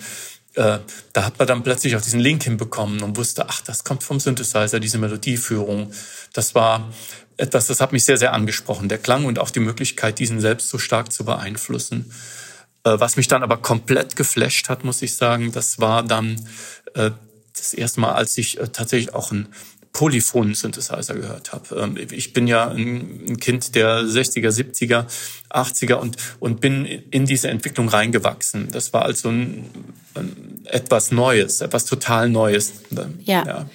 Äh, 0.54 0.78
da 1.12 1.24
hat 1.24 1.38
man 1.38 1.46
dann 1.46 1.62
plötzlich 1.62 1.94
auch 1.96 2.00
diesen 2.00 2.20
Link 2.20 2.42
hinbekommen 2.42 3.02
und 3.02 3.16
wusste, 3.16 3.48
ach, 3.48 3.60
das 3.60 3.84
kommt 3.84 4.02
vom 4.02 4.18
Synthesizer, 4.18 4.80
diese 4.80 4.98
Melodieführung. 4.98 5.92
Das 6.32 6.54
war 6.54 6.92
etwas, 7.36 7.68
das 7.68 7.80
hat 7.80 7.92
mich 7.92 8.04
sehr, 8.04 8.16
sehr 8.16 8.32
angesprochen, 8.32 8.88
der 8.88 8.98
Klang 8.98 9.24
und 9.24 9.38
auch 9.38 9.50
die 9.50 9.60
Möglichkeit, 9.60 10.18
diesen 10.18 10.40
selbst 10.40 10.68
so 10.68 10.78
stark 10.78 11.12
zu 11.12 11.24
beeinflussen. 11.24 12.12
Äh, 12.84 12.98
was 12.98 13.16
mich 13.16 13.28
dann 13.28 13.42
aber 13.42 13.58
komplett 13.58 14.16
geflasht 14.16 14.68
hat, 14.68 14.84
muss 14.84 15.02
ich 15.02 15.14
sagen, 15.14 15.52
das 15.52 15.78
war 15.78 16.02
dann 16.02 16.40
äh, 16.94 17.10
das 17.56 17.74
erste 17.74 18.00
Mal, 18.00 18.12
als 18.12 18.36
ich 18.38 18.58
tatsächlich 18.72 19.14
auch 19.14 19.32
ein 19.32 19.48
Polyphon-Synthesizer 19.92 21.14
gehört 21.14 21.52
habe. 21.52 21.80
Ähm, 21.80 21.96
ich 22.10 22.32
bin 22.32 22.46
ja 22.46 22.68
ein 22.68 23.36
Kind 23.38 23.74
der 23.74 24.02
60er, 24.02 24.50
70er, 24.50 25.06
80er 25.50 25.94
und, 25.94 26.16
und 26.38 26.60
bin 26.60 26.84
in 26.84 27.26
diese 27.26 27.48
Entwicklung 27.48 27.88
reingewachsen. 27.88 28.68
Das 28.70 28.92
war 28.92 29.04
also 29.04 29.28
ein 29.30 29.66
etwas 30.64 31.10
Neues, 31.10 31.60
etwas 31.60 31.84
total 31.84 32.28
Neues. 32.28 32.72
ja. 33.24 33.44
ja. 33.44 33.70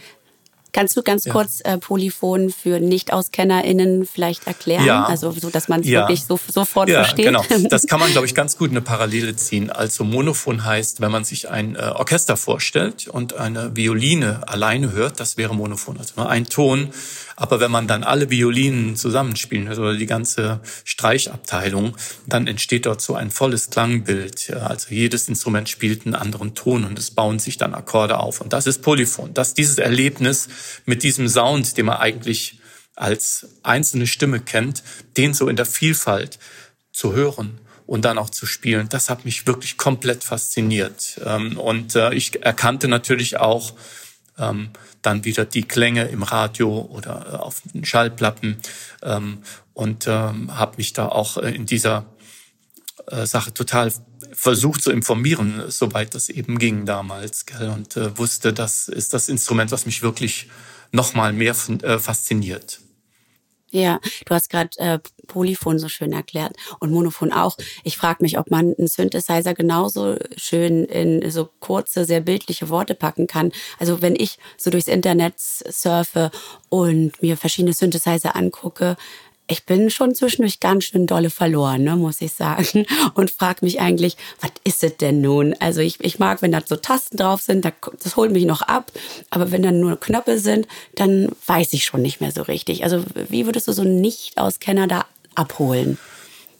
Kannst 0.75 0.97
du 0.97 1.03
ganz 1.03 1.23
ja. 1.23 1.31
kurz 1.31 1.61
äh, 1.63 1.77
Polyphon 1.77 2.49
für 2.49 2.81
Nicht-AuskennerInnen 2.81 4.05
vielleicht 4.05 4.45
erklären? 4.45 4.83
Ja. 4.83 5.05
Also 5.05 5.31
so, 5.31 5.49
dass 5.49 5.69
man 5.69 5.79
es 5.79 5.87
ja. 5.87 6.01
wirklich 6.01 6.25
so, 6.25 6.37
sofort 6.49 6.89
ja, 6.89 7.01
versteht. 7.05 7.27
Genau. 7.27 7.45
Das 7.69 7.87
kann 7.87 8.01
man, 8.01 8.11
glaube 8.11 8.27
ich, 8.27 8.35
ganz 8.35 8.57
gut 8.57 8.71
eine 8.71 8.81
Parallele 8.81 9.37
ziehen. 9.37 9.69
Also 9.69 10.03
Monophon 10.03 10.65
heißt, 10.65 10.99
wenn 10.99 11.11
man 11.11 11.23
sich 11.23 11.49
ein 11.49 11.77
äh, 11.77 11.79
Orchester 11.95 12.35
vorstellt 12.35 13.07
und 13.07 13.37
eine 13.37 13.73
Violine 13.73 14.41
alleine 14.49 14.91
hört, 14.91 15.21
das 15.21 15.37
wäre 15.37 15.55
Monophon. 15.55 15.97
Also 15.97 16.11
nur 16.17 16.29
ein 16.29 16.45
Ton 16.45 16.89
aber 17.35 17.59
wenn 17.59 17.71
man 17.71 17.87
dann 17.87 18.03
alle 18.03 18.29
Violinen 18.29 18.95
zusammenspielen 18.95 19.67
hört 19.67 19.79
oder 19.79 19.95
die 19.95 20.05
ganze 20.05 20.61
Streichabteilung, 20.83 21.97
dann 22.27 22.47
entsteht 22.47 22.85
dort 22.85 23.01
so 23.01 23.15
ein 23.15 23.31
volles 23.31 23.69
Klangbild. 23.69 24.51
Also 24.51 24.93
jedes 24.93 25.27
Instrument 25.27 25.67
spielt 25.67 26.05
einen 26.05 26.15
anderen 26.15 26.55
Ton 26.55 26.85
und 26.85 26.97
es 26.97 27.11
bauen 27.11 27.39
sich 27.39 27.57
dann 27.57 27.73
Akkorde 27.73 28.19
auf. 28.19 28.41
Und 28.41 28.53
das 28.53 28.67
ist 28.67 28.81
Polyphon. 28.81 29.33
Das 29.33 29.53
dieses 29.53 29.77
Erlebnis 29.77 30.47
mit 30.85 31.03
diesem 31.03 31.27
Sound, 31.27 31.77
den 31.77 31.87
man 31.87 31.97
eigentlich 31.97 32.59
als 32.95 33.47
einzelne 33.63 34.07
Stimme 34.07 34.39
kennt, 34.39 34.83
den 35.17 35.33
so 35.33 35.49
in 35.49 35.57
der 35.57 35.65
Vielfalt 35.65 36.39
zu 36.93 37.13
hören 37.13 37.59
und 37.85 38.05
dann 38.05 38.17
auch 38.17 38.29
zu 38.29 38.45
spielen, 38.45 38.87
das 38.89 39.09
hat 39.09 39.25
mich 39.25 39.45
wirklich 39.45 39.77
komplett 39.77 40.23
fasziniert. 40.23 41.19
Ähm, 41.23 41.57
und 41.57 41.95
äh, 41.95 42.13
ich 42.13 42.43
erkannte 42.43 42.87
natürlich 42.87 43.37
auch, 43.37 43.73
ähm, 44.37 44.69
dann 45.05 45.25
wieder 45.25 45.45
die 45.45 45.63
Klänge 45.63 46.05
im 46.05 46.23
Radio 46.23 46.81
oder 46.91 47.27
äh, 47.31 47.35
auf 47.35 47.61
den 47.73 47.85
Schallplatten 47.85 48.57
ähm, 49.03 49.39
und 49.73 50.07
ähm, 50.07 50.57
habe 50.57 50.77
mich 50.77 50.93
da 50.93 51.07
auch 51.07 51.37
äh, 51.37 51.51
in 51.51 51.65
dieser 51.65 52.05
äh, 53.07 53.25
Sache 53.25 53.53
total 53.53 53.91
versucht 54.33 54.81
zu 54.81 54.91
informieren, 54.91 55.63
soweit 55.67 56.15
das 56.15 56.29
eben 56.29 56.59
ging 56.59 56.85
damals, 56.85 57.45
gell? 57.45 57.69
und 57.69 57.95
äh, 57.97 58.17
wusste, 58.17 58.53
das 58.53 58.87
ist 58.87 59.13
das 59.13 59.29
Instrument, 59.29 59.71
was 59.71 59.85
mich 59.85 60.01
wirklich 60.01 60.49
noch 60.91 61.13
mal 61.13 61.33
mehr 61.33 61.55
äh, 61.83 61.99
fasziniert. 61.99 62.79
Ja, 63.75 63.99
du 64.25 64.33
hast 64.33 64.49
gerade 64.49 64.69
äh, 64.77 64.99
Polyphon 65.27 65.79
so 65.79 65.89
schön 65.89 66.13
erklärt 66.13 66.55
und 66.79 66.93
Monophon 66.93 67.33
auch. 67.33 67.57
Ich 67.83 67.97
frage 67.97 68.23
mich, 68.23 68.39
ob 68.39 68.49
man 68.49 68.73
einen 68.73 68.87
Synthesizer 68.87 69.53
genauso 69.53 70.15
schön 70.37 70.85
in 70.85 71.29
so 71.29 71.49
kurze, 71.59 72.05
sehr 72.05 72.21
bildliche 72.21 72.69
Worte 72.69 72.95
packen 72.95 73.27
kann. 73.27 73.51
Also 73.77 74.01
wenn 74.01 74.15
ich 74.15 74.39
so 74.57 74.69
durchs 74.69 74.87
Internet 74.87 75.33
surfe 75.37 76.31
und 76.69 77.21
mir 77.21 77.35
verschiedene 77.35 77.73
Synthesizer 77.73 78.37
angucke, 78.37 78.95
ich 79.47 79.65
bin 79.65 79.89
schon 79.89 80.15
zwischendurch 80.15 80.59
ganz 80.59 80.85
schön 80.85 81.07
dolle 81.07 81.29
verloren, 81.29 81.83
ne, 81.83 81.95
muss 81.95 82.21
ich 82.21 82.33
sagen. 82.33 82.85
Und 83.13 83.31
frage 83.31 83.63
mich 83.63 83.79
eigentlich, 83.79 84.17
was 84.41 84.51
ist 84.63 84.83
es 84.83 84.97
denn 84.97 85.21
nun? 85.21 85.55
Also 85.59 85.81
ich, 85.81 86.03
ich 86.03 86.19
mag, 86.19 86.41
wenn 86.41 86.51
da 86.51 86.61
so 86.65 86.75
Tasten 86.75 87.17
drauf 87.17 87.41
sind, 87.41 87.65
das 88.03 88.15
holt 88.15 88.31
mich 88.31 88.45
noch 88.45 88.61
ab. 88.61 88.91
Aber 89.29 89.51
wenn 89.51 89.61
dann 89.61 89.79
nur 89.79 89.99
Knöpfe 89.99 90.39
sind, 90.39 90.67
dann 90.95 91.29
weiß 91.45 91.73
ich 91.73 91.85
schon 91.85 92.01
nicht 92.01 92.21
mehr 92.21 92.31
so 92.31 92.41
richtig. 92.41 92.83
Also 92.83 93.03
wie 93.29 93.45
würdest 93.45 93.67
du 93.67 93.71
so 93.71 93.83
einen 93.83 94.01
Nicht-Auskenner 94.01 94.87
da 94.87 95.05
abholen? 95.35 95.97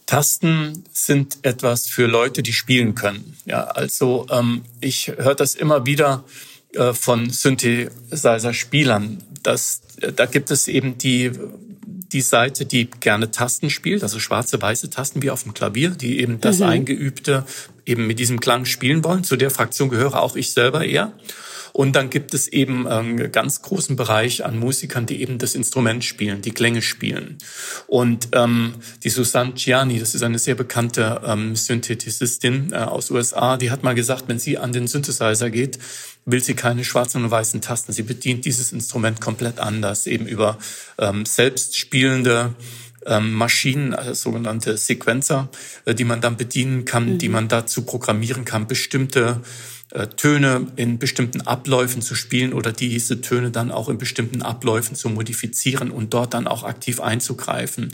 Tasten 0.05 0.83
sind 0.93 1.39
etwas 1.41 1.87
für 1.87 2.05
Leute, 2.05 2.43
die 2.43 2.53
spielen 2.53 2.93
können. 2.93 3.37
Ja, 3.45 3.63
also 3.63 4.27
ähm, 4.29 4.63
ich 4.79 5.07
höre 5.07 5.33
das 5.33 5.55
immer 5.55 5.87
wieder 5.87 6.23
äh, 6.73 6.93
von 6.93 7.29
Synthesizer-Spielern. 7.31 9.23
dass 9.41 9.81
äh, 10.01 10.11
da 10.13 10.27
gibt 10.27 10.51
es 10.51 10.67
eben 10.67 10.97
die 10.99 11.31
die 12.11 12.21
Seite, 12.21 12.65
die 12.65 12.89
gerne 12.99 13.31
Tasten 13.31 13.69
spielt, 13.69 14.03
also 14.03 14.19
schwarze, 14.19 14.61
weiße 14.61 14.89
Tasten 14.89 15.21
wie 15.21 15.31
auf 15.31 15.43
dem 15.43 15.53
Klavier, 15.53 15.91
die 15.91 16.19
eben 16.19 16.39
das 16.41 16.59
mhm. 16.59 16.65
Eingeübte 16.65 17.45
eben 17.85 18.07
mit 18.07 18.19
diesem 18.19 18.39
Klang 18.39 18.65
spielen 18.65 19.03
wollen. 19.03 19.23
Zu 19.23 19.35
der 19.35 19.51
Fraktion 19.51 19.89
gehöre 19.89 20.21
auch 20.21 20.35
ich 20.35 20.51
selber 20.51 20.85
eher. 20.85 21.13
Und 21.75 21.97
dann 21.97 22.09
gibt 22.09 22.33
es 22.33 22.47
eben 22.47 22.87
einen 22.87 23.33
ganz 23.33 23.61
großen 23.61 23.97
Bereich 23.97 24.45
an 24.45 24.57
Musikern, 24.57 25.05
die 25.05 25.21
eben 25.21 25.39
das 25.39 25.55
Instrument 25.55 26.05
spielen, 26.05 26.41
die 26.41 26.53
Klänge 26.53 26.81
spielen. 26.81 27.37
Und 27.85 28.29
ähm, 28.31 28.75
die 29.03 29.09
Susanne 29.09 29.51
Gianni, 29.55 29.99
das 29.99 30.15
ist 30.15 30.23
eine 30.23 30.39
sehr 30.39 30.55
bekannte 30.55 31.19
ähm, 31.25 31.57
Synthetisistin 31.57 32.71
äh, 32.71 32.77
aus 32.77 33.11
USA, 33.11 33.57
die 33.57 33.71
hat 33.71 33.83
mal 33.83 33.93
gesagt, 33.93 34.23
wenn 34.27 34.39
sie 34.39 34.57
an 34.57 34.71
den 34.71 34.87
Synthesizer 34.87 35.49
geht, 35.49 35.77
will 36.23 36.41
sie 36.41 36.53
keine 36.53 36.85
schwarzen 36.85 37.25
und 37.25 37.31
weißen 37.31 37.59
Tasten. 37.59 37.91
Sie 37.91 38.03
bedient 38.03 38.45
dieses 38.45 38.71
Instrument 38.71 39.19
komplett 39.19 39.59
anders, 39.59 40.07
eben 40.07 40.27
über 40.27 40.57
ähm, 40.97 41.25
selbstspielende 41.25 42.55
ähm, 42.57 42.65
Maschinen, 43.19 43.93
also 43.93 44.13
sogenannte 44.13 44.77
Sequenzer, 44.77 45.49
äh, 45.85 45.93
die 45.93 46.03
man 46.03 46.21
dann 46.21 46.37
bedienen 46.37 46.85
kann, 46.85 47.13
mhm. 47.13 47.17
die 47.17 47.29
man 47.29 47.47
dazu 47.47 47.83
programmieren 47.83 48.45
kann, 48.45 48.67
bestimmte 48.67 49.41
äh, 49.91 50.07
Töne 50.07 50.67
in 50.75 50.97
bestimmten 50.97 51.41
Abläufen 51.41 52.01
zu 52.01 52.15
spielen 52.15 52.53
oder 52.53 52.71
diese 52.71 53.21
Töne 53.21 53.51
dann 53.51 53.71
auch 53.71 53.87
in 53.87 53.97
bestimmten 53.99 54.41
Abläufen 54.41 54.95
zu 54.95 55.09
modifizieren 55.09 55.91
und 55.91 56.13
dort 56.13 56.33
dann 56.33 56.47
auch 56.47 56.63
aktiv 56.63 56.99
einzugreifen. 56.99 57.93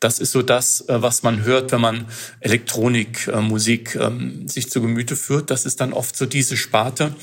Das 0.00 0.18
ist 0.18 0.32
so 0.32 0.42
das, 0.42 0.84
was 0.88 1.22
man 1.22 1.44
hört, 1.44 1.72
wenn 1.72 1.80
man 1.80 2.06
Elektronikmusik 2.40 3.96
äh, 3.96 4.06
ähm, 4.06 4.48
sich 4.48 4.70
zu 4.70 4.80
Gemüte 4.80 5.16
führt. 5.16 5.50
Das 5.50 5.66
ist 5.66 5.80
dann 5.80 5.92
oft 5.92 6.16
so 6.16 6.26
diese 6.26 6.56
Sparte. 6.56 7.14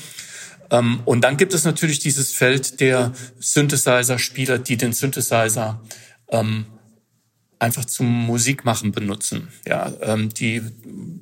Ähm, 0.70 1.00
und 1.04 1.22
dann 1.22 1.36
gibt 1.36 1.54
es 1.54 1.64
natürlich 1.64 1.98
dieses 1.98 2.32
Feld 2.32 2.80
der 2.80 3.12
Synthesizer-Spieler, 3.38 4.58
die 4.58 4.76
den 4.76 4.92
Synthesizer 4.92 5.80
ähm, 6.28 6.66
einfach 7.64 7.86
zum 7.86 8.06
Musikmachen 8.06 8.92
benutzen. 8.92 9.48
Ja, 9.66 9.90
ähm, 10.02 10.28
die 10.28 10.62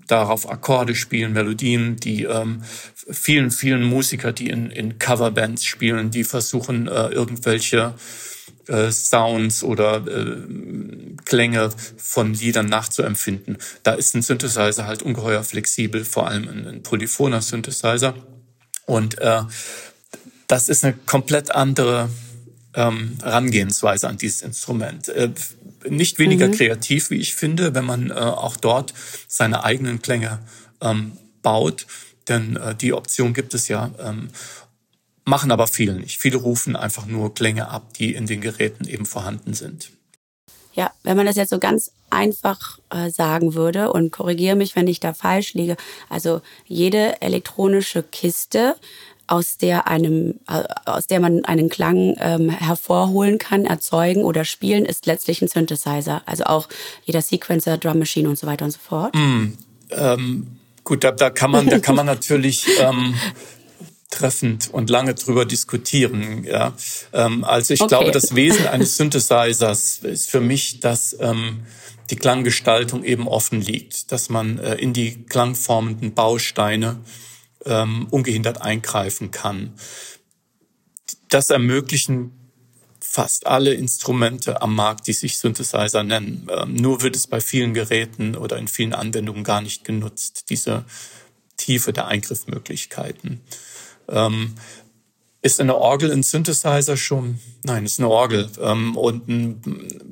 darauf 0.09 0.51
Akkorde 0.51 0.97
spielen, 0.97 1.33
Melodien, 1.33 1.97
die 1.97 2.25
ähm, 2.25 2.63
vielen, 3.11 3.53
vielen 3.53 3.85
Musiker, 3.85 4.33
die 4.33 4.51
in, 4.51 4.71
in 4.71 4.99
Coverbands 4.99 5.65
spielen, 5.65 6.11
die 6.11 6.25
versuchen 6.25 6.89
äh, 6.89 7.09
irgendwelche 7.09 7.95
äh, 8.67 8.91
Sounds 8.91 9.63
oder 9.63 10.05
äh, 10.05 10.37
Klänge 11.25 11.71
von 11.97 12.35
Liedern 12.35 12.67
nachzuempfinden. 12.67 13.59
Da 13.85 13.93
ist 13.93 14.15
ein 14.17 14.23
Synthesizer 14.23 14.87
halt 14.87 15.03
ungeheuer 15.03 15.45
flexibel, 15.45 16.05
vor 16.05 16.27
allem 16.27 16.49
ein, 16.49 16.67
ein 16.67 16.83
polyphoner 16.83 17.41
Synthesizer. 17.41 18.15
Und 18.87 19.19
äh, 19.21 19.43
das 20.49 20.69
ist 20.69 20.85
eine 20.85 20.95
komplett 21.07 21.53
andere 21.53 22.09
ähm, 22.75 23.19
Herangehensweise 23.23 24.09
an 24.09 24.17
dieses 24.17 24.43
Instrument. 24.43 25.09
Äh, 25.09 25.31
nicht 25.89 26.19
weniger 26.19 26.49
mhm. 26.49 26.53
kreativ, 26.53 27.11
wie 27.11 27.17
ich 27.17 27.35
finde, 27.35 27.75
wenn 27.75 27.85
man 27.85 28.11
äh, 28.11 28.15
auch 28.15 28.57
dort 28.57 28.95
seine 29.29 29.65
eigenen 29.65 30.01
Klänge 30.03 30.41
ähm, 30.81 31.13
baut. 31.43 31.87
Denn 32.29 32.57
äh, 32.57 32.75
die 32.75 32.93
Option 32.93 33.35
gibt 33.35 33.55
es 33.55 33.69
ja. 33.69 33.91
Ähm, 33.99 34.29
machen 35.25 35.51
aber 35.51 35.67
viele 35.67 35.95
nicht. 35.95 36.21
Viele 36.21 36.39
rufen 36.39 36.77
einfach 36.77 37.07
nur 37.07 37.35
Klänge 37.35 37.69
ab, 37.69 37.95
die 37.95 38.15
in 38.15 38.27
den 38.27 38.41
Geräten 38.41 38.87
eben 38.87 39.07
vorhanden 39.07 39.55
sind. 39.55 39.91
Ja, 40.75 40.91
wenn 41.03 41.17
man 41.17 41.27
das 41.27 41.37
jetzt 41.37 41.51
so 41.51 41.59
ganz 41.59 41.93
einfach 42.09 42.79
äh, 42.91 43.11
sagen 43.11 43.55
würde 43.55 43.93
und 43.93 44.11
korrigiere 44.11 44.57
mich, 44.57 44.75
wenn 44.75 44.87
ich 44.87 45.01
da 45.01 45.13
falsch 45.13 45.55
liege. 45.55 45.77
Also 46.09 46.41
jede 46.67 47.21
elektronische 47.21 48.03
Kiste 48.03 48.77
aus 49.27 49.57
der 49.57 49.87
einem, 49.87 50.41
äh, 50.49 50.65
aus 50.85 51.07
der 51.07 51.21
man 51.21 51.45
einen 51.45 51.69
Klang 51.69 52.17
ähm, 52.19 52.51
hervorholen 52.51 53.39
kann, 53.39 53.65
erzeugen 53.65 54.25
oder 54.25 54.45
spielen, 54.45 54.85
ist 54.85 55.07
letztlich 55.07 55.43
ein 55.43 55.49
Synthesizer. 55.49 56.23
Also 56.27 56.45
auch 56.45 56.69
jeder 57.05 57.23
Sequencer, 57.23 57.79
Drum 57.79 57.99
Machine 57.99 58.29
und 58.29 58.39
so 58.39 58.47
weiter 58.47 58.65
und 58.65 58.73
so 58.73 58.81
fort. 58.81 59.15
Mm, 59.15 59.55
ähm, 59.91 60.47
gut, 60.85 61.05
da, 61.05 61.13
da 61.13 61.31
kann 61.31 61.51
man, 61.51 61.69
da 61.69 61.79
kann 61.79 61.95
man 61.95 62.07
natürlich 62.07 62.67
ähm, 62.81 63.15
treffend 64.11 64.69
und 64.73 64.91
lange 64.91 65.15
drüber 65.15 65.45
diskutieren. 65.45 66.45
Ja, 66.45 66.75
ähm, 67.13 67.45
also 67.45 67.75
ich 67.75 67.81
okay. 67.81 67.89
glaube, 67.89 68.11
das 68.11 68.35
Wesen 68.35 68.67
eines 68.67 68.97
Synthesizers 68.97 70.01
ist 70.03 70.31
für 70.31 70.41
mich, 70.41 70.81
dass 70.81 71.17
ähm, 71.19 71.63
die 72.11 72.17
Klanggestaltung 72.17 73.05
eben 73.05 73.27
offen 73.27 73.61
liegt, 73.61 74.13
dass 74.13 74.29
man 74.29 74.59
äh, 74.59 74.75
in 74.75 74.93
die 74.93 75.25
klangformenden 75.25 76.15
Bausteine 76.15 76.99
ähm, 77.65 78.07
ungehindert 78.11 78.63
eingreifen 78.63 79.31
kann. 79.31 79.75
Das 81.29 81.51
ermöglichen 81.51 82.33
fast 83.13 83.47
alle 83.47 83.75
Instrumente 83.75 84.63
am 84.63 84.75
Markt, 84.75 85.07
die 85.07 85.13
sich 85.13 85.37
Synthesizer 85.37 86.03
nennen. 86.03 86.49
Ähm, 86.51 86.75
nur 86.75 87.03
wird 87.03 87.15
es 87.15 87.27
bei 87.27 87.41
vielen 87.41 87.75
Geräten 87.75 88.37
oder 88.37 88.57
in 88.57 88.69
vielen 88.69 88.95
Anwendungen 88.95 89.45
gar 89.45 89.61
nicht 89.61 89.85
genutzt, 89.85 90.47
diese 90.49 90.87
Tiefe 91.59 91.93
der 91.93 92.07
Eingriffmöglichkeiten. 92.07 93.43
Ähm, 94.09 94.55
ist 95.43 95.61
eine 95.61 95.77
Orgel 95.77 96.11
ein 96.11 96.23
Synthesizer 96.23 96.97
schon? 96.97 97.39
Nein, 97.65 97.85
ist 97.85 97.99
eine 97.99 98.09
Orgel. 98.09 98.49
Ähm, 98.61 98.97
und 98.97 99.29
ein, 99.29 99.61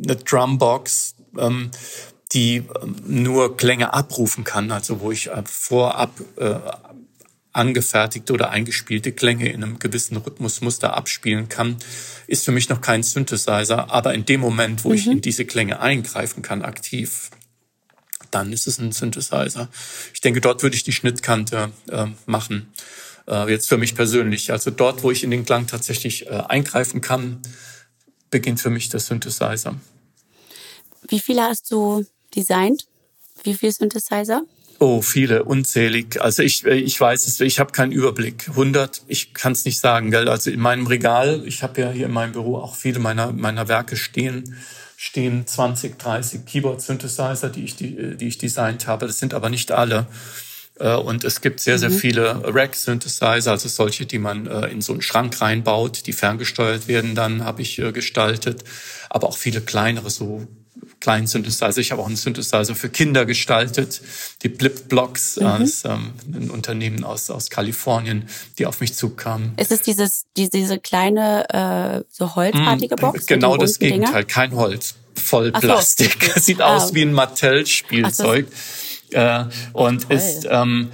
eine 0.05 0.17
Drumbox, 0.17 1.15
ähm, 1.39 1.71
die 2.33 2.57
ähm, 2.57 2.97
nur 3.07 3.57
Klänge 3.57 3.95
abrufen 3.95 4.45
kann, 4.45 4.71
also 4.73 5.01
wo 5.01 5.11
ich 5.11 5.29
äh, 5.29 5.43
vorab 5.47 6.21
äh, 6.37 6.57
angefertigte 7.53 8.33
oder 8.33 8.51
eingespielte 8.51 9.13
Klänge 9.13 9.51
in 9.51 9.63
einem 9.63 9.79
gewissen 9.79 10.17
Rhythmusmuster 10.17 10.97
abspielen 10.97 11.49
kann, 11.49 11.77
ist 12.27 12.45
für 12.45 12.53
mich 12.53 12.69
noch 12.69 12.81
kein 12.81 13.03
Synthesizer. 13.03 13.91
Aber 13.91 14.15
in 14.15 14.25
dem 14.25 14.41
Moment, 14.41 14.85
wo 14.85 14.91
mhm. 14.91 14.95
ich 14.95 15.07
in 15.07 15.21
diese 15.21 15.45
Klänge 15.45 15.81
eingreifen 15.81 16.43
kann, 16.43 16.63
aktiv, 16.63 17.31
dann 18.31 18.53
ist 18.53 18.67
es 18.67 18.79
ein 18.79 18.93
Synthesizer. 18.93 19.69
Ich 20.15 20.21
denke, 20.21 20.41
dort 20.41 20.63
würde 20.63 20.77
ich 20.77 20.85
die 20.85 20.93
Schnittkante 20.93 21.73
äh, 21.91 22.07
machen. 22.27 22.73
Äh, 23.27 23.51
jetzt 23.51 23.69
für 23.69 23.79
mich 23.79 23.95
persönlich. 23.95 24.53
Also 24.53 24.71
dort, 24.71 25.03
wo 25.03 25.11
ich 25.11 25.25
in 25.25 25.31
den 25.31 25.45
Klang 25.45 25.67
tatsächlich 25.67 26.27
äh, 26.27 26.43
eingreifen 26.49 27.01
kann, 27.01 27.41
beginnt 28.31 28.61
für 28.61 28.71
mich 28.71 28.89
der 28.89 29.01
Synthesizer. 29.01 29.75
Wie 31.09 31.21
viele 31.21 31.43
hast 31.43 31.71
du 31.73 32.07
designt? 32.35 32.87
Wie 33.43 33.55
viele 33.55 33.73
Synthesizer? 33.73 34.43
Oh, 34.83 35.03
viele, 35.03 35.45
unzählig. 35.45 36.23
Also 36.23 36.43
ich, 36.43 36.65
äh, 36.65 36.75
ich 36.75 36.99
weiß 36.99 37.27
es, 37.27 37.39
ich 37.41 37.61
habe 37.61 37.71
keinen 37.71 37.93
Überblick. 37.93 38.49
100, 38.49 39.03
ich 39.09 39.35
kann 39.35 39.53
es 39.53 39.67
nicht 39.67 39.79
sagen. 39.79 40.11
Gell? 40.11 40.27
Also 40.27 40.51
in 40.51 40.59
meinem 40.59 40.87
Regal, 40.87 41.43
ich 41.45 41.63
habe 41.63 41.83
ja 41.83 41.91
hier 41.91 42.07
in 42.07 42.13
meinem 42.13 42.33
Büro 42.33 42.57
auch 42.57 42.75
viele 42.75 42.99
meiner, 42.99 43.31
meiner 43.31 43.69
Werke 43.69 43.97
stehen, 43.97 44.57
stehen 44.97 45.47
20, 45.47 45.99
30 45.99 46.47
Keyboard-Synthesizer, 46.47 47.51
die 47.51 47.65
ich, 47.65 47.77
die, 47.77 48.17
die 48.17 48.29
ich 48.29 48.39
designt 48.39 48.87
habe. 48.87 49.07
Das 49.07 49.19
sind 49.19 49.35
aber 49.35 49.51
nicht 49.51 49.71
alle. 49.71 50.07
Äh, 50.79 50.95
und 50.95 51.25
es 51.25 51.43
gibt 51.43 51.61
sehr, 51.61 51.79
sehr 51.79 51.91
mhm. 51.91 51.99
viele 51.99 52.43
Rack-Synthesizer, 52.55 53.51
also 53.51 53.69
solche, 53.69 54.07
die 54.07 54.19
man 54.19 54.47
äh, 54.47 54.69
in 54.69 54.81
so 54.81 54.95
einen 54.95 55.03
Schrank 55.03 55.43
reinbaut, 55.43 56.07
die 56.07 56.15
ferngesteuert 56.15 56.89
werden, 56.89 57.15
dann 57.15 57.45
habe 57.45 57.61
ich 57.61 57.77
gestaltet. 57.93 58.65
Aber 59.11 59.29
auch 59.29 59.37
viele 59.37 59.61
kleinere, 59.61 60.09
so 60.09 60.49
kleinen 61.01 61.27
Synthesizer. 61.27 61.79
Ich 61.79 61.93
habe 61.93 62.03
auch 62.03 62.07
einen 62.07 62.17
Synthesizer 62.17 62.75
für 62.75 62.91
Kinder 62.91 63.25
gestaltet, 63.25 64.03
die 64.43 64.49
Blip 64.49 64.89
Blocks, 64.89 65.37
mhm. 65.37 65.47
als 65.47 65.85
ähm, 65.85 66.13
ein 66.33 66.51
Unternehmen 66.51 67.05
aus, 67.05 67.31
aus 67.31 67.49
Kalifornien, 67.51 68.29
die 68.59 68.67
auf 68.67 68.81
mich 68.81 68.95
zukamen. 68.95 69.53
Ist 69.57 69.73
es 69.73 69.83
dieses, 69.83 70.27
die, 70.37 70.51
diese 70.51 70.79
kleine, 70.79 71.49
äh, 71.49 72.05
so 72.11 72.37
holzartige 72.37 72.97
mhm. 72.97 73.01
Box? 73.01 73.27
Genau 73.27 73.57
das 73.57 73.79
Gegenteil, 73.79 74.13
Dinger? 74.13 74.25
kein 74.25 74.55
Holz, 74.55 74.95
voll 75.15 75.53
Plastik. 75.53 76.31
So. 76.35 76.41
Sieht 76.41 76.61
ah, 76.61 76.77
aus 76.77 76.95
wie 76.95 77.03
ein 77.03 77.13
Mattel-Spielzeug. 77.13 78.47
Äh, 79.13 79.45
und 79.73 80.09
Toll. 80.09 80.17
ist 80.17 80.47
ähm, 80.49 80.91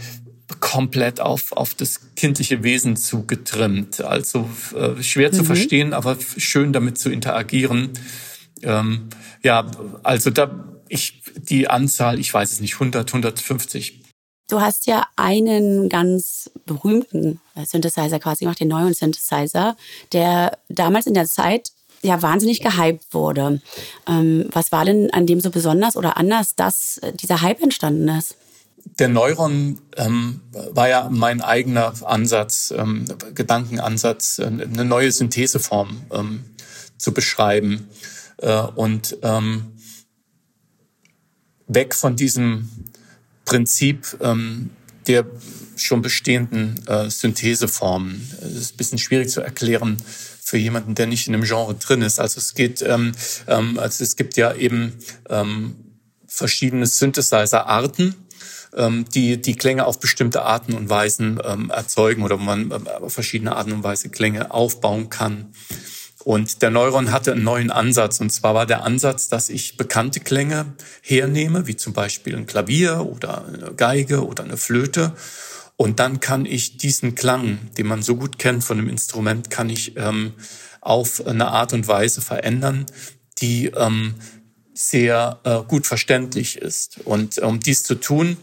komplett 0.60 1.20
auf, 1.20 1.52
auf 1.52 1.74
das 1.74 2.00
kindliche 2.14 2.62
Wesen 2.62 2.96
zugetrimmt. 2.96 4.00
Also 4.00 4.48
äh, 4.74 5.02
schwer 5.02 5.30
mhm. 5.30 5.34
zu 5.34 5.44
verstehen, 5.44 5.92
aber 5.92 6.16
schön 6.38 6.72
damit 6.72 6.98
zu 6.98 7.10
interagieren. 7.10 7.90
Ähm, 8.62 9.08
ja, 9.42 9.66
also 10.02 10.30
da 10.30 10.50
ich 10.88 11.22
die 11.36 11.68
Anzahl, 11.68 12.18
ich 12.18 12.32
weiß 12.32 12.52
es 12.52 12.60
nicht, 12.60 12.74
100, 12.74 13.08
150. 13.08 14.02
Du 14.48 14.60
hast 14.60 14.86
ja 14.86 15.06
einen 15.16 15.88
ganz 15.88 16.50
berühmten 16.66 17.40
Synthesizer 17.64 18.20
quasi 18.20 18.44
gemacht, 18.44 18.60
den 18.60 18.68
neuen 18.68 18.94
Synthesizer, 18.94 19.76
der 20.12 20.58
damals 20.68 21.06
in 21.06 21.14
der 21.14 21.26
Zeit 21.26 21.72
ja 22.02 22.22
wahnsinnig 22.22 22.60
gehypt 22.60 23.12
wurde. 23.12 23.60
Ähm, 24.06 24.48
was 24.52 24.70
war 24.70 24.84
denn 24.84 25.12
an 25.12 25.26
dem 25.26 25.40
so 25.40 25.50
besonders 25.50 25.96
oder 25.96 26.16
anders, 26.16 26.54
dass 26.54 27.00
dieser 27.14 27.42
Hype 27.42 27.60
entstanden 27.60 28.08
ist? 28.08 28.36
Der 28.98 29.08
Neuron 29.08 29.80
ähm, 29.96 30.40
war 30.70 30.88
ja 30.88 31.08
mein 31.10 31.42
eigener 31.42 31.92
Ansatz, 32.04 32.72
ähm, 32.76 33.04
Gedankenansatz, 33.34 34.38
äh, 34.38 34.46
eine 34.46 34.84
neue 34.84 35.10
Syntheseform 35.10 36.02
ähm, 36.12 36.44
zu 36.96 37.12
beschreiben. 37.12 37.88
Äh, 38.38 38.60
und 38.60 39.16
ähm, 39.22 39.72
weg 41.66 41.94
von 41.94 42.16
diesem 42.16 42.68
Prinzip 43.44 44.16
ähm, 44.20 44.70
der 45.06 45.24
schon 45.76 46.02
bestehenden 46.02 46.84
äh, 46.86 47.10
Syntheseformen. 47.10 48.28
Das 48.40 48.52
ist 48.52 48.74
ein 48.74 48.76
bisschen 48.76 48.98
schwierig 48.98 49.28
zu 49.28 49.40
erklären 49.40 49.98
für 50.42 50.58
jemanden, 50.58 50.94
der 50.94 51.06
nicht 51.06 51.26
in 51.26 51.32
dem 51.32 51.42
Genre 51.42 51.74
drin 51.74 52.02
ist. 52.02 52.18
Also 52.18 52.38
es 52.38 52.54
geht, 52.54 52.82
ähm, 52.82 53.12
ähm, 53.46 53.78
also 53.78 54.04
es 54.04 54.16
gibt 54.16 54.36
ja 54.36 54.54
eben 54.54 54.94
ähm, 55.28 55.74
verschiedene 56.26 56.86
Synthesizer-Arten, 56.86 58.14
ähm, 58.76 59.04
die 59.12 59.40
die 59.40 59.56
Klänge 59.56 59.86
auf 59.86 60.00
bestimmte 60.00 60.42
Arten 60.42 60.74
und 60.74 60.88
Weisen 60.88 61.40
ähm, 61.44 61.70
erzeugen 61.70 62.22
oder 62.22 62.36
man 62.36 62.70
äh, 62.70 62.74
auf 62.74 63.12
verschiedene 63.12 63.56
Arten 63.56 63.72
und 63.72 63.84
Weise 63.84 64.08
Klänge 64.08 64.50
aufbauen 64.50 65.10
kann. 65.10 65.52
Und 66.26 66.60
der 66.62 66.72
Neuron 66.72 67.12
hatte 67.12 67.30
einen 67.30 67.44
neuen 67.44 67.70
Ansatz. 67.70 68.18
Und 68.18 68.30
zwar 68.30 68.52
war 68.52 68.66
der 68.66 68.82
Ansatz, 68.82 69.28
dass 69.28 69.48
ich 69.48 69.76
bekannte 69.76 70.18
Klänge 70.18 70.66
hernehme, 71.00 71.68
wie 71.68 71.76
zum 71.76 71.92
Beispiel 71.92 72.34
ein 72.34 72.46
Klavier 72.46 73.06
oder 73.06 73.46
eine 73.46 73.72
Geige 73.74 74.26
oder 74.26 74.42
eine 74.42 74.56
Flöte. 74.56 75.14
Und 75.76 76.00
dann 76.00 76.18
kann 76.18 76.44
ich 76.44 76.78
diesen 76.78 77.14
Klang, 77.14 77.70
den 77.78 77.86
man 77.86 78.02
so 78.02 78.16
gut 78.16 78.40
kennt 78.40 78.64
von 78.64 78.80
einem 78.80 78.88
Instrument, 78.88 79.50
kann 79.50 79.70
ich 79.70 79.96
ähm, 79.96 80.32
auf 80.80 81.24
eine 81.24 81.46
Art 81.46 81.72
und 81.72 81.86
Weise 81.86 82.20
verändern, 82.20 82.86
die 83.38 83.66
ähm, 83.66 84.14
sehr 84.74 85.38
äh, 85.44 85.60
gut 85.62 85.86
verständlich 85.86 86.56
ist. 86.58 86.98
Und 87.04 87.38
um 87.38 87.60
dies 87.60 87.84
zu 87.84 87.94
tun, 87.94 88.36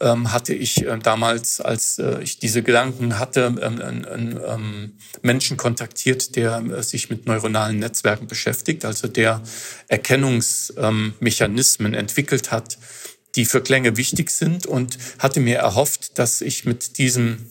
ähm, 0.00 0.32
hatte 0.32 0.54
ich 0.54 0.86
äh, 0.86 0.98
damals, 0.98 1.60
als 1.60 1.98
äh, 1.98 2.22
ich 2.22 2.38
diese 2.38 2.62
Gedanken 2.62 3.18
hatte, 3.18 3.54
ähm, 3.60 4.38
ähm, 4.46 4.92
Menschen 5.22 5.56
kontaktiert, 5.56 6.36
der 6.36 6.58
äh, 6.58 6.80
sich 6.82 7.10
mit 7.10 7.26
neuronalen 7.26 7.78
Netzwerken 7.78 8.26
beschäftigt, 8.26 8.84
also 8.84 9.08
der 9.08 9.42
Erkennungsmechanismen 9.88 11.94
entwickelt 11.94 12.50
hat, 12.50 12.78
die 13.34 13.44
für 13.44 13.62
Klänge 13.62 13.96
wichtig 13.96 14.30
sind 14.30 14.66
und 14.66 14.98
hatte 15.18 15.40
mir 15.40 15.58
erhofft, 15.58 16.18
dass 16.18 16.40
ich 16.40 16.64
mit 16.64 16.98
diesem 16.98 17.46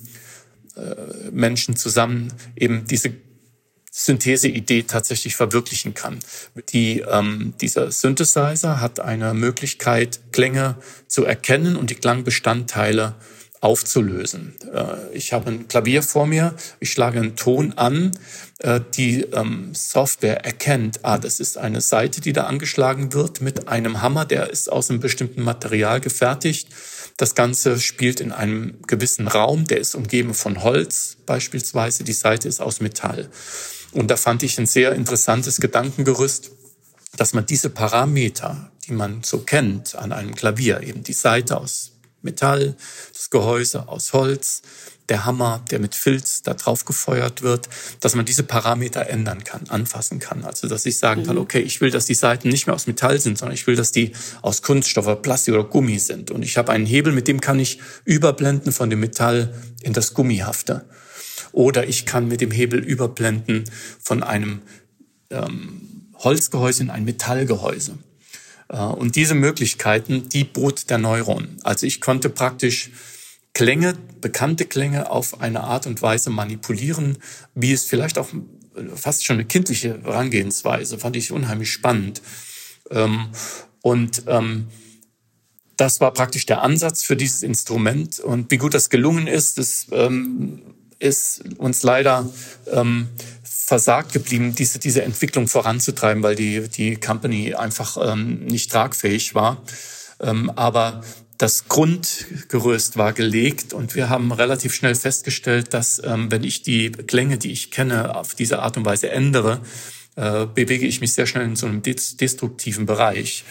Menschen 1.31 1.75
zusammen 1.75 2.31
eben 2.55 2.85
diese 2.85 3.11
Syntheseidee 3.93 4.83
tatsächlich 4.83 5.35
verwirklichen 5.35 5.93
kann. 5.93 6.19
Die, 6.69 7.01
ähm, 7.01 7.53
dieser 7.59 7.91
Synthesizer 7.91 8.79
hat 8.79 9.01
eine 9.01 9.33
Möglichkeit, 9.33 10.21
Klänge 10.31 10.77
zu 11.07 11.25
erkennen 11.25 11.75
und 11.75 11.89
die 11.89 11.95
Klangbestandteile 11.95 13.15
aufzulösen. 13.59 14.55
Äh, 14.73 15.15
ich 15.15 15.33
habe 15.33 15.51
ein 15.51 15.67
Klavier 15.67 16.03
vor 16.03 16.25
mir, 16.25 16.55
ich 16.79 16.91
schlage 16.91 17.19
einen 17.19 17.35
Ton 17.35 17.73
an, 17.73 18.11
äh, 18.59 18.79
die 18.95 19.21
ähm, 19.21 19.73
Software 19.75 20.45
erkennt, 20.45 21.01
ah, 21.03 21.17
das 21.17 21.41
ist 21.41 21.57
eine 21.57 21.81
Seite, 21.81 22.21
die 22.21 22.33
da 22.33 22.45
angeschlagen 22.45 23.11
wird 23.11 23.41
mit 23.41 23.67
einem 23.67 24.01
Hammer, 24.01 24.23
der 24.23 24.49
ist 24.49 24.71
aus 24.71 24.89
einem 24.89 25.01
bestimmten 25.01 25.43
Material 25.43 25.99
gefertigt. 25.99 26.69
Das 27.17 27.35
Ganze 27.35 27.79
spielt 27.79 28.21
in 28.21 28.31
einem 28.31 28.81
gewissen 28.87 29.27
Raum, 29.27 29.67
der 29.67 29.79
ist 29.79 29.95
umgeben 29.95 30.33
von 30.33 30.63
Holz 30.63 31.17
beispielsweise, 31.25 32.05
die 32.05 32.13
Seite 32.13 32.47
ist 32.47 32.61
aus 32.61 32.79
Metall. 32.79 33.29
Und 33.91 34.09
da 34.09 34.17
fand 34.17 34.43
ich 34.43 34.57
ein 34.57 34.67
sehr 34.67 34.93
interessantes 34.93 35.57
Gedankengerüst, 35.57 36.51
dass 37.17 37.33
man 37.33 37.45
diese 37.45 37.69
Parameter, 37.69 38.71
die 38.87 38.93
man 38.93 39.23
so 39.23 39.39
kennt 39.39 39.95
an 39.95 40.11
einem 40.11 40.35
Klavier, 40.35 40.81
eben 40.81 41.03
die 41.03 41.13
Seite 41.13 41.57
aus 41.57 41.91
Metall, 42.21 42.75
das 43.13 43.29
Gehäuse 43.29 43.87
aus 43.87 44.13
Holz, 44.13 44.61
der 45.09 45.25
Hammer, 45.25 45.61
der 45.69 45.79
mit 45.79 45.93
Filz 45.93 46.41
da 46.41 46.53
drauf 46.53 46.85
gefeuert 46.85 47.41
wird, 47.41 47.67
dass 47.99 48.15
man 48.15 48.23
diese 48.23 48.43
Parameter 48.43 49.09
ändern 49.09 49.43
kann, 49.43 49.67
anfassen 49.67 50.19
kann. 50.19 50.45
Also 50.45 50.69
dass 50.69 50.85
ich 50.85 50.97
sagen 50.97 51.25
kann, 51.25 51.35
mhm. 51.35 51.41
okay, 51.41 51.59
ich 51.59 51.81
will, 51.81 51.91
dass 51.91 52.05
die 52.05 52.13
Seiten 52.13 52.47
nicht 52.47 52.65
mehr 52.65 52.75
aus 52.75 52.87
Metall 52.87 53.19
sind, 53.19 53.37
sondern 53.37 53.55
ich 53.55 53.67
will, 53.67 53.75
dass 53.75 53.91
die 53.91 54.13
aus 54.41 54.61
Kunststoff 54.61 55.07
oder 55.07 55.17
Plastik 55.17 55.53
oder 55.53 55.65
Gummi 55.65 55.99
sind. 55.99 56.31
Und 56.31 56.43
ich 56.43 56.57
habe 56.57 56.71
einen 56.71 56.85
Hebel, 56.85 57.11
mit 57.11 57.27
dem 57.27 57.41
kann 57.41 57.59
ich 57.59 57.79
überblenden 58.05 58.71
von 58.71 58.89
dem 58.89 59.01
Metall 59.01 59.53
in 59.81 59.91
das 59.91 60.13
Gummihafte. 60.13 60.85
Oder 61.51 61.87
ich 61.87 62.05
kann 62.05 62.27
mit 62.27 62.41
dem 62.41 62.51
Hebel 62.51 62.79
überblenden 62.79 63.65
von 64.01 64.23
einem 64.23 64.61
ähm, 65.29 66.09
Holzgehäuse 66.19 66.83
in 66.83 66.89
ein 66.89 67.05
Metallgehäuse. 67.05 67.97
Äh, 68.69 68.77
und 68.77 69.15
diese 69.15 69.35
Möglichkeiten, 69.35 70.29
die 70.29 70.43
bot 70.43 70.89
der 70.89 70.97
Neuron. 70.97 71.57
Also 71.63 71.85
ich 71.85 72.01
konnte 72.01 72.29
praktisch 72.29 72.91
Klänge, 73.53 73.95
bekannte 74.21 74.65
Klänge 74.65 75.09
auf 75.09 75.41
eine 75.41 75.61
Art 75.61 75.85
und 75.85 76.01
Weise 76.01 76.29
manipulieren, 76.29 77.17
wie 77.53 77.73
es 77.73 77.83
vielleicht 77.83 78.17
auch 78.17 78.29
fast 78.95 79.25
schon 79.25 79.35
eine 79.35 79.45
kindliche 79.45 80.01
Herangehensweise, 80.03 80.97
fand 80.97 81.15
ich 81.17 81.31
unheimlich 81.31 81.71
spannend. 81.71 82.21
Ähm, 82.89 83.27
und 83.81 84.23
ähm, 84.27 84.67
das 85.75 85.99
war 85.99 86.13
praktisch 86.13 86.45
der 86.45 86.61
Ansatz 86.61 87.03
für 87.03 87.15
dieses 87.15 87.43
Instrument. 87.43 88.19
Und 88.19 88.51
wie 88.51 88.57
gut 88.57 88.73
das 88.73 88.89
gelungen 88.89 89.27
ist, 89.27 89.57
das 89.57 89.87
ähm, 89.91 90.61
ist 91.01 91.43
uns 91.57 91.83
leider 91.83 92.29
ähm, 92.71 93.09
versagt 93.43 94.13
geblieben, 94.13 94.53
diese, 94.53 94.79
diese 94.79 95.03
Entwicklung 95.03 95.47
voranzutreiben, 95.47 96.23
weil 96.23 96.35
die, 96.35 96.67
die 96.67 96.95
Company 96.95 97.53
einfach 97.53 97.97
ähm, 98.01 98.45
nicht 98.45 98.71
tragfähig 98.71 99.33
war. 99.33 99.61
Ähm, 100.19 100.51
aber 100.55 101.01
das 101.37 101.67
Grundgerüst 101.67 102.97
war 102.97 103.13
gelegt 103.13 103.73
und 103.73 103.95
wir 103.95 104.09
haben 104.09 104.31
relativ 104.31 104.75
schnell 104.75 104.93
festgestellt, 104.93 105.73
dass 105.73 106.01
ähm, 106.03 106.29
wenn 106.31 106.43
ich 106.43 106.61
die 106.61 106.91
Klänge, 106.91 107.37
die 107.37 107.51
ich 107.51 107.71
kenne, 107.71 108.15
auf 108.15 108.35
diese 108.35 108.59
Art 108.59 108.77
und 108.77 108.85
Weise 108.85 109.09
ändere, 109.09 109.61
äh, 110.17 110.45
bewege 110.45 110.85
ich 110.85 111.01
mich 111.01 111.13
sehr 111.13 111.25
schnell 111.25 111.45
in 111.45 111.55
so 111.55 111.65
einem 111.65 111.81
destruktiven 111.81 112.85
Bereich. 112.85 113.43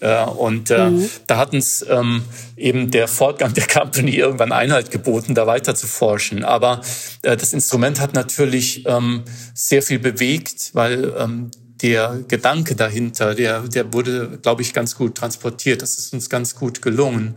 Äh, 0.00 0.24
und 0.24 0.70
äh, 0.70 0.90
mhm. 0.90 1.10
da 1.26 1.38
hat 1.38 1.52
uns 1.52 1.84
ähm, 1.88 2.22
eben 2.56 2.90
der 2.90 3.08
Fortgang 3.08 3.54
der 3.54 3.66
Company 3.66 4.12
irgendwann 4.12 4.52
Einhalt 4.52 4.90
geboten, 4.90 5.34
da 5.34 5.46
weiter 5.46 5.74
zu 5.74 5.86
forschen. 5.86 6.44
Aber 6.44 6.80
äh, 7.22 7.36
das 7.36 7.52
Instrument 7.52 8.00
hat 8.00 8.14
natürlich 8.14 8.86
ähm, 8.86 9.24
sehr 9.54 9.82
viel 9.82 9.98
bewegt, 9.98 10.70
weil 10.74 11.12
ähm, 11.18 11.50
der 11.82 12.20
Gedanke 12.26 12.74
dahinter, 12.74 13.34
der, 13.34 13.60
der 13.60 13.92
wurde, 13.92 14.38
glaube 14.42 14.62
ich, 14.62 14.74
ganz 14.74 14.96
gut 14.96 15.16
transportiert. 15.16 15.82
Das 15.82 15.98
ist 15.98 16.12
uns 16.12 16.28
ganz 16.28 16.54
gut 16.54 16.82
gelungen 16.82 17.36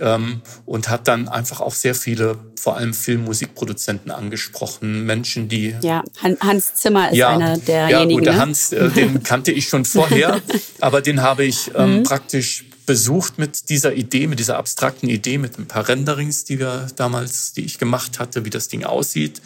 ähm, 0.00 0.42
und 0.66 0.88
hat 0.88 1.08
dann 1.08 1.28
einfach 1.28 1.60
auch 1.60 1.74
sehr 1.74 1.94
viele, 1.94 2.38
vor 2.60 2.76
allem 2.76 2.94
Filmmusikproduzenten 2.94 4.10
angesprochen, 4.10 5.04
Menschen, 5.04 5.48
die 5.48 5.74
ja 5.82 6.02
Hans 6.40 6.74
Zimmer 6.74 7.10
ist 7.10 7.16
ja, 7.16 7.30
einer 7.30 7.58
derjenigen. 7.58 8.10
Ja, 8.10 8.16
gut, 8.16 8.26
der 8.26 8.32
ne? 8.34 8.40
Hans, 8.40 8.72
äh, 8.72 8.88
den 8.90 9.22
kannte 9.22 9.52
ich 9.52 9.68
schon 9.68 9.84
vorher, 9.84 10.40
aber 10.80 11.00
den 11.00 11.22
habe 11.22 11.44
ich 11.44 11.70
ähm, 11.74 11.98
mhm. 11.98 12.02
praktisch 12.04 12.64
besucht 12.86 13.38
mit 13.38 13.68
dieser 13.68 13.92
Idee, 13.92 14.26
mit 14.26 14.38
dieser 14.38 14.56
abstrakten 14.56 15.10
Idee, 15.10 15.36
mit 15.36 15.58
ein 15.58 15.66
paar 15.66 15.86
Renderings, 15.88 16.44
die 16.44 16.58
wir 16.58 16.86
damals, 16.96 17.52
die 17.52 17.64
ich 17.64 17.78
gemacht 17.78 18.18
hatte, 18.18 18.46
wie 18.46 18.50
das 18.50 18.68
Ding 18.68 18.84
aussieht 18.84 19.42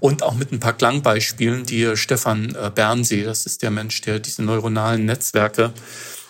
und 0.00 0.22
auch 0.22 0.34
mit 0.34 0.52
ein 0.52 0.60
paar 0.60 0.74
Klangbeispielen, 0.74 1.66
die 1.66 1.96
Stefan 1.96 2.54
äh, 2.54 2.70
Bernsee, 2.74 3.24
das 3.24 3.46
ist 3.46 3.62
der 3.62 3.70
Mensch, 3.70 4.00
der 4.02 4.20
diese 4.20 4.42
neuronalen 4.42 5.06
Netzwerke 5.06 5.72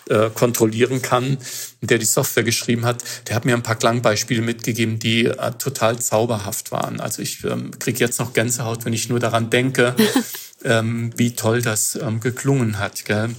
äh, 0.09 0.29
kontrollieren 0.29 1.01
kann, 1.01 1.37
der 1.81 1.97
die 1.97 2.05
Software 2.05 2.43
geschrieben 2.43 2.85
hat, 2.85 3.03
der 3.27 3.35
hat 3.35 3.45
mir 3.45 3.55
ein 3.55 3.63
paar 3.63 3.75
Klangbeispiele 3.75 4.41
mitgegeben, 4.41 4.99
die 4.99 5.25
äh, 5.25 5.51
total 5.53 5.99
zauberhaft 5.99 6.71
waren. 6.71 6.99
Also 6.99 7.21
ich 7.21 7.43
ähm, 7.43 7.71
kriege 7.79 7.99
jetzt 7.99 8.19
noch 8.19 8.33
Gänsehaut, 8.33 8.85
wenn 8.85 8.93
ich 8.93 9.09
nur 9.09 9.19
daran 9.19 9.49
denke, 9.49 9.95
ähm, 10.63 11.11
wie 11.15 11.35
toll 11.35 11.61
das 11.61 11.95
ähm, 11.95 12.19
geklungen 12.19 12.79
hat. 12.79 13.05
Gell? 13.05 13.35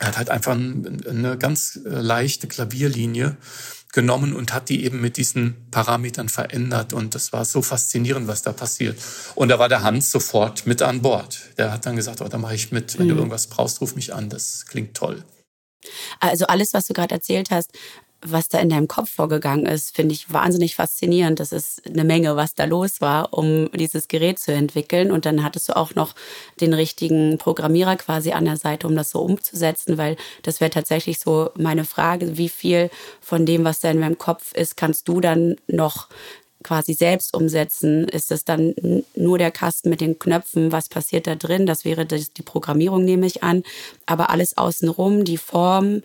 Er 0.00 0.06
hat 0.06 0.16
halt 0.16 0.30
einfach 0.30 0.52
eine 0.52 1.36
ganz 1.38 1.80
äh, 1.84 1.88
leichte 1.88 2.46
Klavierlinie 2.46 3.36
genommen 3.92 4.34
und 4.34 4.52
hat 4.52 4.68
die 4.68 4.84
eben 4.84 5.00
mit 5.00 5.16
diesen 5.16 5.56
Parametern 5.70 6.28
verändert. 6.28 6.92
Und 6.92 7.14
das 7.14 7.32
war 7.32 7.44
so 7.44 7.62
faszinierend, 7.62 8.28
was 8.28 8.42
da 8.42 8.52
passiert. 8.52 8.98
Und 9.34 9.48
da 9.48 9.58
war 9.58 9.68
der 9.68 9.82
Hans 9.82 10.10
sofort 10.10 10.66
mit 10.66 10.82
an 10.82 11.02
Bord. 11.02 11.40
Der 11.56 11.72
hat 11.72 11.86
dann 11.86 11.96
gesagt, 11.96 12.20
oh, 12.20 12.28
da 12.28 12.38
mache 12.38 12.54
ich 12.54 12.70
mit. 12.70 12.98
Wenn 12.98 13.06
mhm. 13.06 13.10
du 13.10 13.16
irgendwas 13.16 13.46
brauchst, 13.46 13.80
ruf 13.80 13.96
mich 13.96 14.14
an. 14.14 14.28
Das 14.28 14.66
klingt 14.66 14.94
toll. 14.94 15.24
Also 16.20 16.46
alles, 16.46 16.74
was 16.74 16.86
du 16.86 16.94
gerade 16.94 17.14
erzählt 17.14 17.50
hast, 17.50 17.72
was 18.20 18.48
da 18.48 18.58
in 18.58 18.68
deinem 18.68 18.88
Kopf 18.88 19.10
vorgegangen 19.10 19.66
ist, 19.66 19.94
finde 19.94 20.12
ich 20.12 20.32
wahnsinnig 20.32 20.74
faszinierend. 20.74 21.38
Das 21.38 21.52
ist 21.52 21.86
eine 21.86 22.02
Menge, 22.02 22.34
was 22.34 22.54
da 22.54 22.64
los 22.64 23.00
war, 23.00 23.32
um 23.32 23.70
dieses 23.72 24.08
Gerät 24.08 24.40
zu 24.40 24.52
entwickeln. 24.52 25.12
Und 25.12 25.24
dann 25.24 25.44
hattest 25.44 25.68
du 25.68 25.76
auch 25.76 25.94
noch 25.94 26.14
den 26.60 26.74
richtigen 26.74 27.38
Programmierer 27.38 27.96
quasi 27.96 28.32
an 28.32 28.44
der 28.44 28.56
Seite, 28.56 28.88
um 28.88 28.96
das 28.96 29.10
so 29.10 29.20
umzusetzen, 29.20 29.98
weil 29.98 30.16
das 30.42 30.60
wäre 30.60 30.70
tatsächlich 30.70 31.20
so 31.20 31.50
meine 31.56 31.84
Frage, 31.84 32.36
wie 32.36 32.48
viel 32.48 32.90
von 33.20 33.46
dem, 33.46 33.64
was 33.64 33.80
da 33.80 33.90
in 33.90 34.00
meinem 34.00 34.18
Kopf 34.18 34.52
ist, 34.52 34.76
kannst 34.76 35.06
du 35.06 35.20
dann 35.20 35.56
noch 35.68 36.08
quasi 36.62 36.94
selbst 36.94 37.34
umsetzen? 37.34 38.08
Ist 38.08 38.32
es 38.32 38.44
dann 38.44 38.74
nur 39.14 39.38
der 39.38 39.50
Kasten 39.50 39.90
mit 39.90 40.00
den 40.00 40.18
Knöpfen? 40.18 40.72
Was 40.72 40.88
passiert 40.88 41.26
da 41.26 41.34
drin? 41.34 41.66
Das 41.66 41.84
wäre 41.84 42.06
die 42.06 42.42
Programmierung, 42.42 43.04
nehme 43.04 43.26
ich 43.26 43.42
an. 43.42 43.62
Aber 44.06 44.30
alles 44.30 44.56
außenrum, 44.56 45.24
die 45.24 45.38
Form 45.38 46.02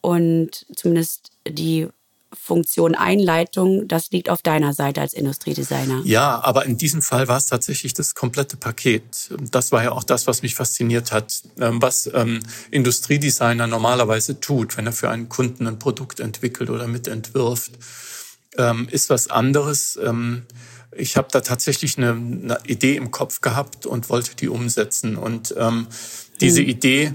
und 0.00 0.66
zumindest 0.74 1.30
die 1.48 1.88
Funktion 2.32 2.94
Einleitung, 2.94 3.88
das 3.88 4.10
liegt 4.10 4.28
auf 4.28 4.42
deiner 4.42 4.72
Seite 4.72 5.00
als 5.00 5.14
Industriedesigner. 5.14 6.02
Ja, 6.04 6.40
aber 6.42 6.66
in 6.66 6.76
diesem 6.76 7.02
Fall 7.02 7.28
war 7.28 7.38
es 7.38 7.46
tatsächlich 7.46 7.94
das 7.94 8.14
komplette 8.14 8.56
Paket. 8.56 9.30
Das 9.50 9.72
war 9.72 9.82
ja 9.82 9.92
auch 9.92 10.04
das, 10.04 10.26
was 10.26 10.42
mich 10.42 10.54
fasziniert 10.54 11.12
hat, 11.12 11.42
ähm, 11.58 11.80
was 11.80 12.10
ähm, 12.12 12.40
Industriedesigner 12.70 13.66
normalerweise 13.66 14.40
tut, 14.40 14.76
wenn 14.76 14.86
er 14.86 14.92
für 14.92 15.08
einen 15.08 15.28
Kunden 15.28 15.66
ein 15.66 15.78
Produkt 15.78 16.20
entwickelt 16.20 16.70
oder 16.70 16.86
mitentwirft 16.86 17.72
ähm, 18.58 18.88
ist 18.90 19.10
was 19.10 19.28
anderes. 19.28 19.98
Ähm, 20.02 20.42
ich 20.92 21.16
habe 21.16 21.28
da 21.30 21.40
tatsächlich 21.40 21.98
eine, 21.98 22.10
eine, 22.10 22.58
Idee 22.66 22.96
im 22.96 23.10
Kopf 23.10 23.40
gehabt 23.40 23.86
und 23.86 24.08
wollte 24.08 24.34
die 24.36 24.48
umsetzen. 24.48 25.16
Und 25.16 25.54
ähm, 25.58 25.86
diese 26.40 26.62
mhm. 26.62 26.68
Idee 26.68 27.14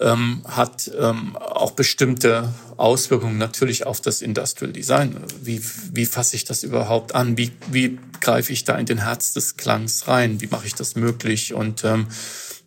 ähm, 0.00 0.42
hat 0.46 0.90
ähm, 0.98 1.36
auch 1.36 1.72
bestimmte 1.72 2.52
Auswirkungen 2.76 3.38
natürlich 3.38 3.86
auf 3.86 4.00
das 4.00 4.22
Industrial 4.22 4.72
Design. 4.72 5.16
Wie, 5.42 5.60
wie 5.92 6.06
fasse 6.06 6.36
ich 6.36 6.44
das 6.44 6.62
überhaupt 6.62 7.14
an? 7.14 7.36
Wie, 7.36 7.52
wie 7.70 7.98
greife 8.20 8.52
ich 8.52 8.64
da 8.64 8.76
in 8.76 8.86
den 8.86 8.98
Herz 8.98 9.32
des 9.32 9.56
Klangs 9.56 10.08
rein? 10.08 10.40
Wie 10.40 10.46
mache 10.46 10.66
ich 10.66 10.74
das 10.74 10.94
möglich? 10.94 11.54
Und 11.54 11.84
ähm, 11.84 12.06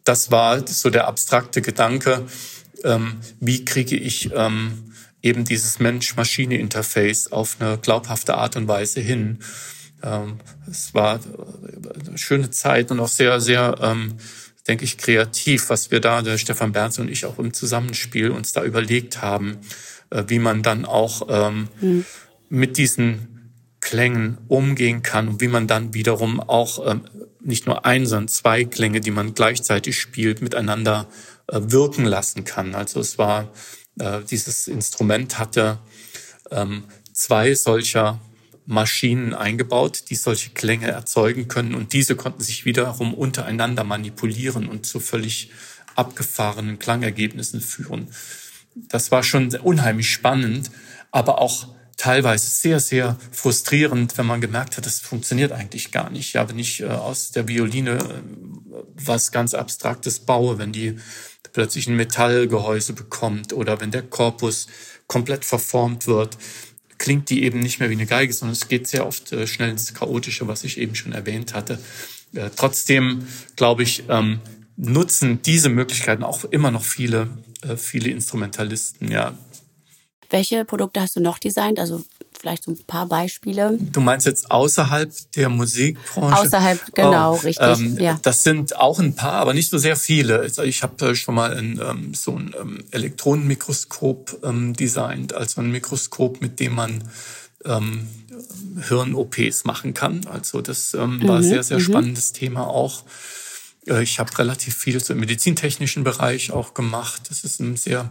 das 0.04 0.32
war 0.32 0.68
so 0.68 0.90
der 0.90 1.08
abstrakte 1.08 1.62
Gedanke. 1.62 2.26
Ähm, 2.84 3.18
wie 3.40 3.64
kriege 3.64 3.96
ich 3.96 4.32
ähm, 4.34 4.91
eben 5.22 5.44
dieses 5.46 5.80
Mensch-Maschine-Interface 5.80 7.32
auf 7.32 7.58
eine 7.60 7.78
glaubhafte 7.78 8.36
Art 8.36 8.56
und 8.56 8.68
Weise 8.68 9.02
hin. 9.02 9.40
Ähm, 10.04 10.40
es 10.70 10.94
war 10.94 11.20
eine 12.08 12.18
schöne 12.18 12.50
Zeit 12.50 12.92
und 12.92 13.00
auch 13.00 13.08
sehr, 13.08 13.40
sehr, 13.40 13.78
ähm, 13.82 14.16
denke 14.68 14.84
ich, 14.84 14.98
kreativ, 14.98 15.70
was 15.70 15.92
wir 15.92 16.00
da, 16.00 16.22
der 16.22 16.38
Stefan 16.38 16.72
Berns 16.72 17.00
und 17.00 17.10
ich 17.10 17.26
auch 17.26 17.40
im 17.40 17.54
Zusammenspiel 17.54 18.32
uns 18.32 18.52
da 18.52 18.64
überlegt 18.64 19.22
haben, 19.22 19.58
äh, 20.10 20.24
wie 20.28 20.40
man 20.40 20.64
dann 20.64 20.86
auch 20.86 21.28
ähm, 21.30 21.68
mhm. 21.82 22.06
mit 22.50 22.78
diesen 22.78 23.28
Klängen 23.80 24.38
umgehen 24.48 25.02
kann 25.02 25.28
und 25.28 25.42
wie 25.42 25.48
man 25.48 25.68
dann 25.68 25.94
wiederum 25.94 26.40
auch 26.40 26.92
ähm, 26.92 27.02
nicht 27.44 27.66
nur 27.66 27.86
ein, 27.86 28.06
sondern 28.06 28.28
zwei 28.28 28.64
Klänge, 28.66 29.02
die 29.02 29.12
man 29.12 29.34
gleichzeitig 29.34 30.00
spielt, 30.00 30.42
miteinander 30.42 31.08
äh, 31.48 31.60
wirken 31.64 32.06
lassen 32.06 32.44
kann. 32.44 32.76
Also 32.76 33.00
es 33.00 33.18
war 33.18 33.52
äh, 34.02 34.24
dieses 34.24 34.68
Instrument 34.68 35.38
hatte 35.38 35.80
ähm, 36.50 36.86
zwei 37.14 37.54
solcher 37.54 38.20
Maschinen 38.66 39.34
eingebaut, 39.34 40.06
die 40.10 40.16
solche 40.16 40.52
Klänge 40.52 40.88
erzeugen 40.88 41.48
können 41.48 41.76
und 41.76 41.94
diese 41.94 42.16
konnten 42.16 42.42
sich 42.42 42.66
wiederum 42.66 43.14
untereinander 43.14 43.84
manipulieren 43.84 44.68
und 44.68 44.86
zu 44.86 45.00
völlig 45.00 45.52
abgefahrenen 45.96 46.80
Klangergebnissen 46.80 47.62
führen. 47.62 48.08
Das 48.76 49.12
war 49.12 49.24
schon 49.24 49.54
unheimlich 49.56 50.10
spannend, 50.10 50.72
aber 51.12 51.40
auch 51.40 51.68
teilweise 51.98 52.50
sehr, 52.50 52.80
sehr 52.80 53.18
frustrierend, 53.32 54.18
wenn 54.18 54.26
man 54.26 54.42
gemerkt 54.42 54.78
hat, 54.78 54.86
das 54.86 55.00
funktioniert 55.00 55.52
eigentlich 55.52 55.92
gar 55.92 56.10
nicht. 56.10 56.34
Ja, 56.34 56.50
wenn 56.50 56.58
ich 56.58 56.82
äh, 56.82 56.88
aus 56.88 57.32
der 57.32 57.48
Violine 57.48 57.92
äh, 57.92 58.22
was 58.96 59.32
ganz 59.32 59.54
Abstraktes 59.54 60.22
baue, 60.22 60.58
wenn 60.58 60.72
die 60.72 60.98
plötzlich 61.54 61.88
ein 61.88 61.96
Metallgehäuse 61.96 62.94
bekommt 62.94 63.54
oder 63.54 63.80
wenn 63.82 63.92
der 63.92 64.04
Korpus 64.04 64.68
komplett 65.08 65.46
verformt 65.46 66.08
wird, 66.08 66.38
klingt 66.98 67.30
die 67.30 67.44
eben 67.44 67.60
nicht 67.60 67.80
mehr 67.80 67.90
wie 67.90 67.96
eine 67.96 68.06
Geige, 68.06 68.32
sondern 68.32 68.54
es 68.54 68.68
geht 68.68 68.88
sehr 68.88 69.08
oft 69.08 69.32
äh, 69.32 69.48
schnell 69.48 69.72
ins 69.72 69.94
Chaotische, 69.94 70.48
was 70.48 70.64
ich 70.64 70.78
eben 70.78 70.96
schon 70.96 71.14
erwähnt 71.14 71.54
hatte. 71.54 71.80
Äh, 72.34 72.50
trotzdem, 72.56 73.28
glaube 73.56 73.84
ich, 73.84 74.04
ähm, 74.08 74.40
nutzen 74.78 75.42
diese 75.42 75.70
Möglichkeiten 75.70 76.24
auch 76.24 76.46
immer 76.46 76.72
noch 76.72 76.84
viele, 76.84 77.28
äh, 77.62 77.76
viele 77.76 78.10
Instrumentalisten, 78.10 79.12
ja. 79.12 79.38
Welche 80.30 80.64
Produkte 80.64 81.02
hast 81.02 81.16
du 81.16 81.20
noch 81.20 81.40
designt? 81.40 81.80
Also 81.80 82.04
vielleicht 82.42 82.64
so 82.64 82.72
ein 82.72 82.84
paar 82.86 83.06
Beispiele. 83.06 83.78
Du 83.80 84.02
meinst 84.02 84.26
jetzt 84.26 84.50
außerhalb 84.50 85.12
der 85.36 85.50
Musikbranche? 85.50 86.42
Außerhalb, 86.42 86.94
genau, 86.96 87.34
oh, 87.34 87.36
richtig. 87.36 87.80
Ähm, 87.80 87.98
ja. 88.00 88.20
Das 88.24 88.44
sind 88.44 88.76
auch 88.76 89.00
ein 89.00 89.16
paar, 89.16 89.34
aber 89.34 89.54
nicht 89.54 89.70
so 89.70 89.78
sehr 89.78 89.96
viele. 89.96 90.50
Ich 90.64 90.82
habe 90.82 91.10
äh, 91.10 91.16
schon 91.16 91.36
mal 91.36 91.56
ein, 91.56 91.80
ähm, 91.88 92.14
so 92.14 92.36
ein 92.36 92.56
ähm, 92.60 92.84
Elektronenmikroskop 92.92 94.40
ähm, 94.44 94.74
designt, 94.74 95.34
also 95.34 95.62
ein 95.62 95.72
Mikroskop, 95.72 96.42
mit 96.42 96.60
dem 96.60 96.74
man 96.74 97.04
ähm, 97.64 98.08
Hirn-OPs 98.88 99.64
machen 99.66 99.94
kann. 99.94 100.26
Also 100.26 100.62
das 100.62 100.96
ähm, 100.96 101.26
war 101.28 101.38
mhm, 101.38 101.44
sehr, 101.44 101.64
sehr 101.64 101.78
mhm. 101.78 101.84
spannendes 101.84 102.32
Thema 102.32 102.68
auch. 102.68 103.04
Äh, 103.86 104.02
ich 104.02 104.20
habe 104.20 104.36
relativ 104.40 104.76
viel 104.76 105.00
so 105.00 105.14
im 105.14 105.20
medizintechnischen 105.20 106.04
Bereich 106.04 106.52
auch 106.52 106.74
gemacht. 106.74 107.22
Das 107.30 107.44
ist 107.44 107.60
ein 107.60 107.78
sehr 107.78 108.10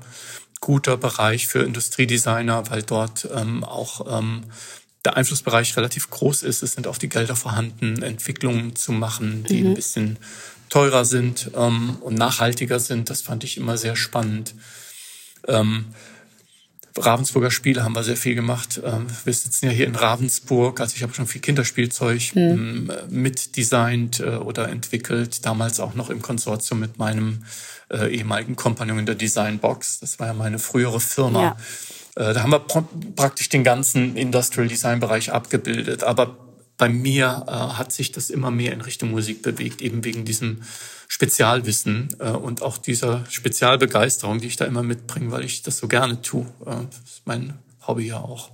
guter 0.61 0.97
Bereich 0.97 1.47
für 1.47 1.63
Industriedesigner, 1.63 2.71
weil 2.71 2.83
dort 2.83 3.29
ähm, 3.35 3.65
auch 3.65 4.19
ähm, 4.21 4.45
der 5.05 5.17
Einflussbereich 5.17 5.77
relativ 5.77 6.11
groß 6.11 6.43
ist. 6.43 6.63
Es 6.63 6.73
sind 6.73 6.87
auch 6.87 6.99
die 6.99 7.09
Gelder 7.09 7.37
vorhanden, 7.37 8.03
Entwicklungen 8.03 8.77
zu 8.77 8.93
machen, 8.93 9.45
die 9.49 9.63
mhm. 9.63 9.69
ein 9.69 9.75
bisschen 9.75 10.19
teurer 10.69 11.05
sind 11.05 11.51
ähm, 11.57 11.97
und 12.01 12.17
nachhaltiger 12.17 12.79
sind. 12.79 13.11
Das 13.11 13.23
fand 13.23 13.45
ich 13.45 13.57
immer 13.57 13.79
sehr 13.79 13.97
spannend. 13.97 14.55
Ähm, 15.49 15.87
Ravensburger 16.97 17.51
Spiele 17.51 17.83
haben 17.83 17.95
wir 17.95 18.05
sehr 18.05 18.17
viel 18.17 18.35
gemacht. 18.35 18.81
Ähm, 18.85 19.07
wir 19.25 19.33
sitzen 19.33 19.67
ja 19.67 19.73
hier 19.73 19.87
in 19.87 19.95
Ravensburg, 19.95 20.81
also 20.81 20.97
ich 20.97 21.03
habe 21.03 21.15
schon 21.15 21.27
viel 21.27 21.41
Kinderspielzeug 21.41 22.35
mhm. 22.35 22.93
mitdesignt 23.09 24.21
äh, 24.21 24.37
oder 24.37 24.69
entwickelt, 24.69 25.47
damals 25.47 25.81
auch 25.81 25.95
noch 25.95 26.11
im 26.11 26.21
Konsortium 26.21 26.81
mit 26.81 26.99
meinem 26.99 27.45
äh, 27.91 28.09
ehemaligen 28.15 28.57
Kompagnon 28.57 28.99
in 28.99 29.07
der 29.07 29.15
Designbox. 29.15 30.01
Das 30.01 30.19
war 30.19 30.29
ja 30.29 30.33
meine 30.33 30.59
frühere 30.59 31.01
Firma. 31.01 31.57
Ja. 32.17 32.31
Äh, 32.31 32.35
da 32.35 32.43
haben 32.43 32.51
wir 32.51 32.61
praktisch 33.17 33.49
den 33.49 33.65
ganzen 33.65 34.17
Industrial 34.17 34.69
Design 34.69 35.01
Bereich 35.01 35.33
abgebildet. 35.33 36.05
Aber 36.05 36.37
bei 36.77 36.89
mir 36.89 37.45
äh, 37.47 37.51
hat 37.51 37.93
sich 37.93 38.11
das 38.11 38.31
immer 38.31 38.51
mehr 38.51 38.73
in 38.73 38.81
Richtung 38.81 39.11
Musik 39.11 39.43
bewegt, 39.43 39.83
eben 39.83 40.03
wegen 40.03 40.25
diesem 40.25 40.63
Spezialwissen 41.09 42.09
äh, 42.21 42.31
und 42.31 42.63
auch 42.63 42.79
dieser 42.79 43.27
Spezialbegeisterung, 43.29 44.41
die 44.41 44.47
ich 44.47 44.57
da 44.57 44.65
immer 44.65 44.83
mitbringe, 44.83 45.31
weil 45.31 45.45
ich 45.45 45.63
das 45.63 45.79
so 45.79 45.89
gerne 45.89 46.23
tue. 46.23 46.47
Äh, 46.65 46.87
das 46.89 47.01
ist 47.05 47.23
mein 47.27 47.59
Hobby 47.87 48.07
ja 48.07 48.17
auch. 48.17 48.51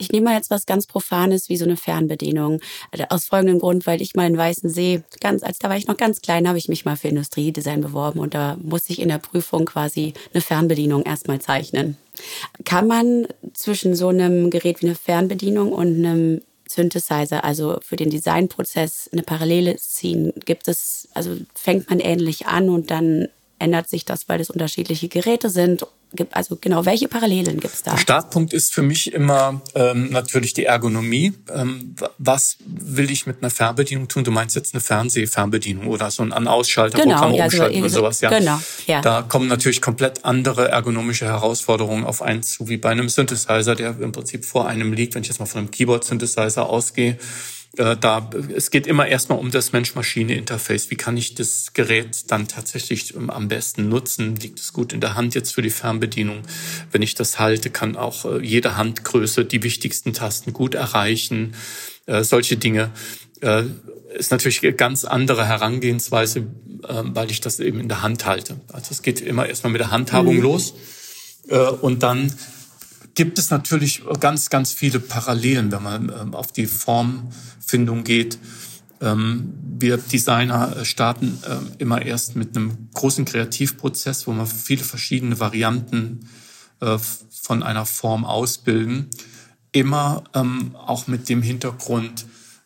Ich 0.00 0.10
nehme 0.10 0.30
mal 0.30 0.36
jetzt 0.36 0.50
was 0.50 0.64
ganz 0.64 0.86
Profanes 0.86 1.50
wie 1.50 1.58
so 1.58 1.66
eine 1.66 1.76
Fernbedienung. 1.76 2.60
Also 2.90 3.04
aus 3.10 3.26
folgendem 3.26 3.58
Grund, 3.58 3.86
weil 3.86 4.00
ich 4.00 4.14
mal 4.14 4.26
in 4.26 4.36
Weißensee, 4.36 5.02
ganz, 5.20 5.42
als 5.42 5.58
da 5.58 5.68
war 5.68 5.76
ich 5.76 5.86
noch 5.86 5.98
ganz 5.98 6.22
klein, 6.22 6.48
habe 6.48 6.56
ich 6.56 6.68
mich 6.68 6.86
mal 6.86 6.96
für 6.96 7.08
Industriedesign 7.08 7.82
beworben 7.82 8.18
und 8.18 8.32
da 8.32 8.56
musste 8.62 8.94
ich 8.94 9.00
in 9.00 9.10
der 9.10 9.18
Prüfung 9.18 9.66
quasi 9.66 10.14
eine 10.32 10.40
Fernbedienung 10.40 11.02
erstmal 11.02 11.40
zeichnen. 11.40 11.98
Kann 12.64 12.86
man 12.86 13.26
zwischen 13.52 13.94
so 13.94 14.08
einem 14.08 14.50
Gerät 14.50 14.80
wie 14.80 14.86
eine 14.86 14.94
Fernbedienung 14.94 15.70
und 15.70 15.98
einem 15.98 16.40
Synthesizer, 16.66 17.44
also 17.44 17.78
für 17.82 17.96
den 17.96 18.08
Designprozess 18.08 19.10
eine 19.12 19.22
Parallele 19.22 19.76
ziehen? 19.76 20.32
Gibt 20.46 20.66
es, 20.66 21.08
also 21.12 21.36
fängt 21.54 21.90
man 21.90 22.00
ähnlich 22.00 22.46
an 22.46 22.70
und 22.70 22.90
dann 22.90 23.28
ändert 23.58 23.90
sich 23.90 24.06
das, 24.06 24.30
weil 24.30 24.40
es 24.40 24.48
unterschiedliche 24.48 25.08
Geräte 25.08 25.50
sind 25.50 25.86
also 26.32 26.58
genau, 26.60 26.84
welche 26.86 27.08
Parallelen 27.08 27.60
gibt 27.60 27.74
es 27.74 27.82
da? 27.82 27.92
Der 27.92 27.98
Startpunkt 27.98 28.52
ist 28.52 28.74
für 28.74 28.82
mich 28.82 29.12
immer 29.12 29.60
ähm, 29.74 30.10
natürlich 30.10 30.54
die 30.54 30.64
Ergonomie. 30.64 31.32
Ähm, 31.54 31.94
was 32.18 32.58
will 32.64 33.10
ich 33.10 33.26
mit 33.26 33.38
einer 33.40 33.50
Fernbedienung 33.50 34.08
tun? 34.08 34.24
Du 34.24 34.30
meinst 34.30 34.56
jetzt 34.56 34.74
eine 34.74 34.80
Fernsehfernbedienung 34.80 35.86
oder 35.86 36.10
so 36.10 36.22
ein 36.22 36.32
An-Ausschalter, 36.32 36.98
genau, 36.98 37.14
Programm 37.14 37.34
ja, 37.34 37.44
umschalten 37.44 37.74
so, 37.76 37.80
oder 37.80 37.88
sowas. 37.90 38.20
Ja. 38.20 38.30
Genau, 38.30 38.60
ja. 38.86 39.00
Da 39.00 39.22
kommen 39.22 39.48
natürlich 39.48 39.80
komplett 39.80 40.24
andere 40.24 40.68
ergonomische 40.68 41.26
Herausforderungen 41.26 42.04
auf 42.04 42.22
einen 42.22 42.42
zu, 42.42 42.68
wie 42.68 42.76
bei 42.76 42.90
einem 42.90 43.08
Synthesizer, 43.08 43.74
der 43.74 43.98
im 44.00 44.12
Prinzip 44.12 44.44
vor 44.44 44.66
einem 44.66 44.92
liegt. 44.92 45.14
Wenn 45.14 45.22
ich 45.22 45.28
jetzt 45.28 45.38
mal 45.38 45.46
von 45.46 45.60
einem 45.60 45.70
Keyboard-Synthesizer 45.70 46.68
ausgehe, 46.68 47.18
äh, 47.76 47.96
da, 47.96 48.30
es 48.54 48.70
geht 48.70 48.86
immer 48.86 49.06
erstmal 49.06 49.38
um 49.38 49.50
das 49.50 49.72
Mensch-Maschine-Interface. 49.72 50.90
Wie 50.90 50.96
kann 50.96 51.16
ich 51.16 51.34
das 51.34 51.72
Gerät 51.72 52.30
dann 52.30 52.48
tatsächlich 52.48 53.14
ähm, 53.14 53.30
am 53.30 53.48
besten 53.48 53.88
nutzen? 53.88 54.36
Liegt 54.36 54.58
es 54.58 54.72
gut 54.72 54.92
in 54.92 55.00
der 55.00 55.14
Hand 55.14 55.34
jetzt 55.34 55.54
für 55.54 55.62
die 55.62 55.70
Fernbedienung? 55.70 56.42
Wenn 56.90 57.02
ich 57.02 57.14
das 57.14 57.38
halte, 57.38 57.70
kann 57.70 57.96
auch 57.96 58.24
äh, 58.24 58.44
jede 58.44 58.76
Handgröße 58.76 59.44
die 59.44 59.62
wichtigsten 59.62 60.12
Tasten 60.12 60.52
gut 60.52 60.74
erreichen. 60.74 61.54
Äh, 62.06 62.24
solche 62.24 62.56
Dinge 62.56 62.90
äh, 63.40 63.62
ist 64.18 64.32
natürlich 64.32 64.62
eine 64.64 64.72
ganz 64.72 65.04
andere 65.04 65.46
Herangehensweise, 65.46 66.40
äh, 66.40 66.44
weil 66.88 67.30
ich 67.30 67.40
das 67.40 67.60
eben 67.60 67.78
in 67.78 67.88
der 67.88 68.02
Hand 68.02 68.26
halte. 68.26 68.60
Also 68.72 68.88
es 68.90 69.02
geht 69.02 69.20
immer 69.20 69.46
erstmal 69.46 69.72
mit 69.72 69.80
der 69.80 69.92
Handhabung 69.92 70.36
mhm. 70.36 70.42
los 70.42 70.74
äh, 71.48 71.56
und 71.56 72.02
dann 72.02 72.34
gibt 73.20 73.38
es 73.38 73.50
natürlich 73.50 74.02
ganz, 74.18 74.48
ganz 74.48 74.72
viele 74.72 74.98
Parallelen, 74.98 75.70
wenn 75.70 75.82
man 75.82 76.08
ähm, 76.08 76.34
auf 76.34 76.52
die 76.52 76.64
Formfindung 76.64 78.02
geht. 78.02 78.38
Ähm, 79.02 79.52
wir 79.78 79.98
Designer 79.98 80.82
starten 80.86 81.38
ähm, 81.46 81.70
immer 81.76 82.00
erst 82.00 82.34
mit 82.34 82.56
einem 82.56 82.88
großen 82.94 83.26
Kreativprozess, 83.26 84.26
wo 84.26 84.32
wir 84.32 84.46
viele 84.46 84.84
verschiedene 84.84 85.38
Varianten 85.38 86.30
äh, 86.80 86.96
von 86.96 87.62
einer 87.62 87.84
Form 87.84 88.24
ausbilden. 88.24 89.10
Immer 89.72 90.24
auch 90.32 91.06
mit 91.06 91.28
dem 91.28 91.42
Hintergrund, 91.42 92.24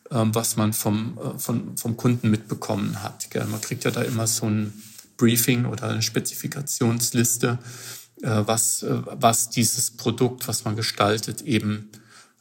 was 0.09 0.55
man 0.55 0.71
vom, 0.71 1.17
äh, 1.17 1.37
vom, 1.37 1.75
vom 1.75 1.97
Kunden 1.97 2.31
mitbekommen 2.31 3.03
hat. 3.03 3.27
Man 3.51 3.59
kriegt 3.59 3.83
ja 3.83 3.91
da 3.91 4.03
immer 4.03 4.25
so 4.25 4.45
ein 4.45 4.71
Briefing 5.17 5.65
oder 5.65 5.89
eine 5.89 6.01
Spezifikationsliste 6.01 7.59
äh, 7.61 7.94
was, 8.21 8.83
äh, 8.83 9.01
was 9.05 9.49
dieses 9.49 9.91
Produkt, 9.91 10.47
was 10.47 10.65
man 10.65 10.75
gestaltet, 10.75 11.41
eben 11.41 11.89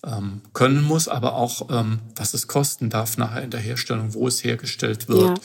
ähm, 0.04 0.42
können 0.52 0.82
muss, 0.84 1.08
aber 1.08 1.34
auch, 1.34 1.68
ähm, 1.70 2.00
was 2.16 2.34
es 2.34 2.46
kosten 2.46 2.90
darf 2.90 3.16
nachher 3.16 3.42
in 3.42 3.50
der 3.50 3.60
Herstellung, 3.60 4.14
wo 4.14 4.28
es 4.28 4.44
hergestellt 4.44 5.08
wird, 5.08 5.40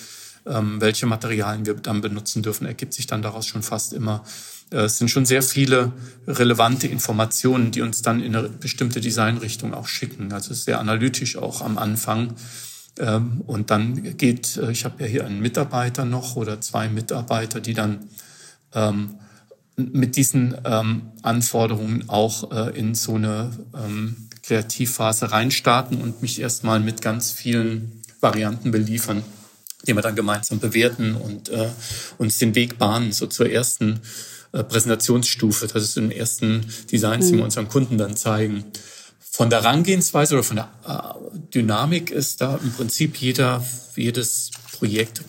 ja. 0.45 0.59
ähm, 0.59 0.81
welche 0.81 1.05
Materialien 1.05 1.65
wir 1.65 1.75
dann 1.75 2.01
benutzen 2.01 2.43
dürfen, 2.43 2.67
ergibt 2.67 2.93
sich 2.93 3.07
dann 3.07 3.21
daraus 3.21 3.47
schon 3.47 3.63
fast 3.63 3.93
immer. 3.93 4.23
Äh, 4.71 4.81
es 4.81 4.97
sind 4.97 5.09
schon 5.09 5.25
sehr 5.25 5.41
viele 5.41 5.93
relevante 6.27 6.87
Informationen, 6.87 7.71
die 7.71 7.81
uns 7.81 8.01
dann 8.01 8.21
in 8.21 8.35
eine 8.35 8.49
bestimmte 8.49 9.01
Designrichtung 9.01 9.73
auch 9.73 9.87
schicken. 9.87 10.31
Also 10.31 10.53
sehr 10.53 10.79
analytisch 10.79 11.37
auch 11.37 11.61
am 11.61 11.77
Anfang. 11.77 12.35
Ähm, 12.99 13.41
und 13.47 13.71
dann 13.71 14.17
geht, 14.17 14.57
ich 14.69 14.85
habe 14.85 15.03
ja 15.03 15.09
hier 15.09 15.25
einen 15.25 15.39
Mitarbeiter 15.39 16.05
noch 16.05 16.35
oder 16.35 16.61
zwei 16.61 16.87
Mitarbeiter, 16.89 17.61
die 17.61 17.73
dann 17.73 18.09
ähm, 18.73 19.15
mit 19.79 20.15
diesen 20.15 20.55
ähm, 20.65 21.03
Anforderungen 21.21 22.07
auch 22.07 22.51
äh, 22.51 22.77
in 22.77 22.95
so 22.95 23.15
eine 23.15 23.51
ähm, 23.75 24.15
Kreativphase 24.43 25.31
reinstarten 25.31 26.01
und 26.01 26.21
mich 26.21 26.39
erstmal 26.41 26.79
mit 26.79 27.01
ganz 27.01 27.31
vielen 27.31 28.01
Varianten 28.19 28.71
beliefern, 28.71 29.23
die 29.87 29.95
wir 29.95 30.01
dann 30.01 30.15
gemeinsam 30.15 30.59
bewerten 30.59 31.15
und 31.15 31.49
äh, 31.49 31.69
uns 32.17 32.37
den 32.37 32.55
Weg 32.55 32.77
bahnen, 32.77 33.11
so 33.11 33.27
zur 33.27 33.49
ersten 33.49 34.01
äh, 34.51 34.63
Präsentationsstufe, 34.63 35.67
das 35.67 35.83
ist 35.83 35.97
den 35.97 36.11
ersten 36.11 36.65
Designs, 36.91 37.27
mhm. 37.27 37.31
die 37.31 37.37
wir 37.37 37.43
unseren 37.43 37.67
Kunden 37.67 37.97
dann 37.97 38.17
zeigen. 38.17 38.65
Von 39.19 39.49
der 39.49 39.61
Herangehensweise 39.61 40.33
oder 40.33 40.43
von 40.43 40.55
der 40.57 40.69
äh, 40.87 41.37
Dynamik 41.53 42.09
ist 42.09 42.41
da 42.41 42.59
im 42.61 42.71
Prinzip 42.73 43.17
jeder, 43.17 43.63
jedes 43.95 44.51
Projekt 44.71 45.21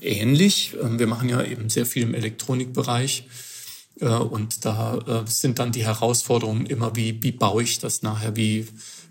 äh, 0.00 0.20
ähnlich. 0.20 0.74
Ähm, 0.82 0.98
wir 0.98 1.06
machen 1.06 1.28
ja 1.28 1.42
eben 1.42 1.68
sehr 1.68 1.84
viel 1.84 2.04
im 2.04 2.14
Elektronikbereich. 2.14 3.26
Äh, 4.00 4.06
und 4.06 4.64
da 4.64 4.98
äh, 4.98 5.30
sind 5.30 5.58
dann 5.58 5.72
die 5.72 5.84
Herausforderungen 5.84 6.66
immer, 6.66 6.96
wie, 6.96 7.22
wie 7.22 7.32
baue 7.32 7.62
ich 7.62 7.78
das 7.78 8.02
nachher, 8.02 8.36
wie 8.36 8.66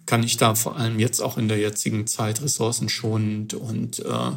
kann 0.06 0.24
ich 0.24 0.38
da 0.38 0.56
vor 0.56 0.76
allem 0.76 1.00
jetzt 1.00 1.22
auch 1.22 1.38
in 1.38 1.48
der 1.48 1.58
jetzigen 1.58 2.08
Zeit 2.08 2.42
ressourcenschonend 2.42 3.54
und 3.54 4.00
äh, 4.00 4.32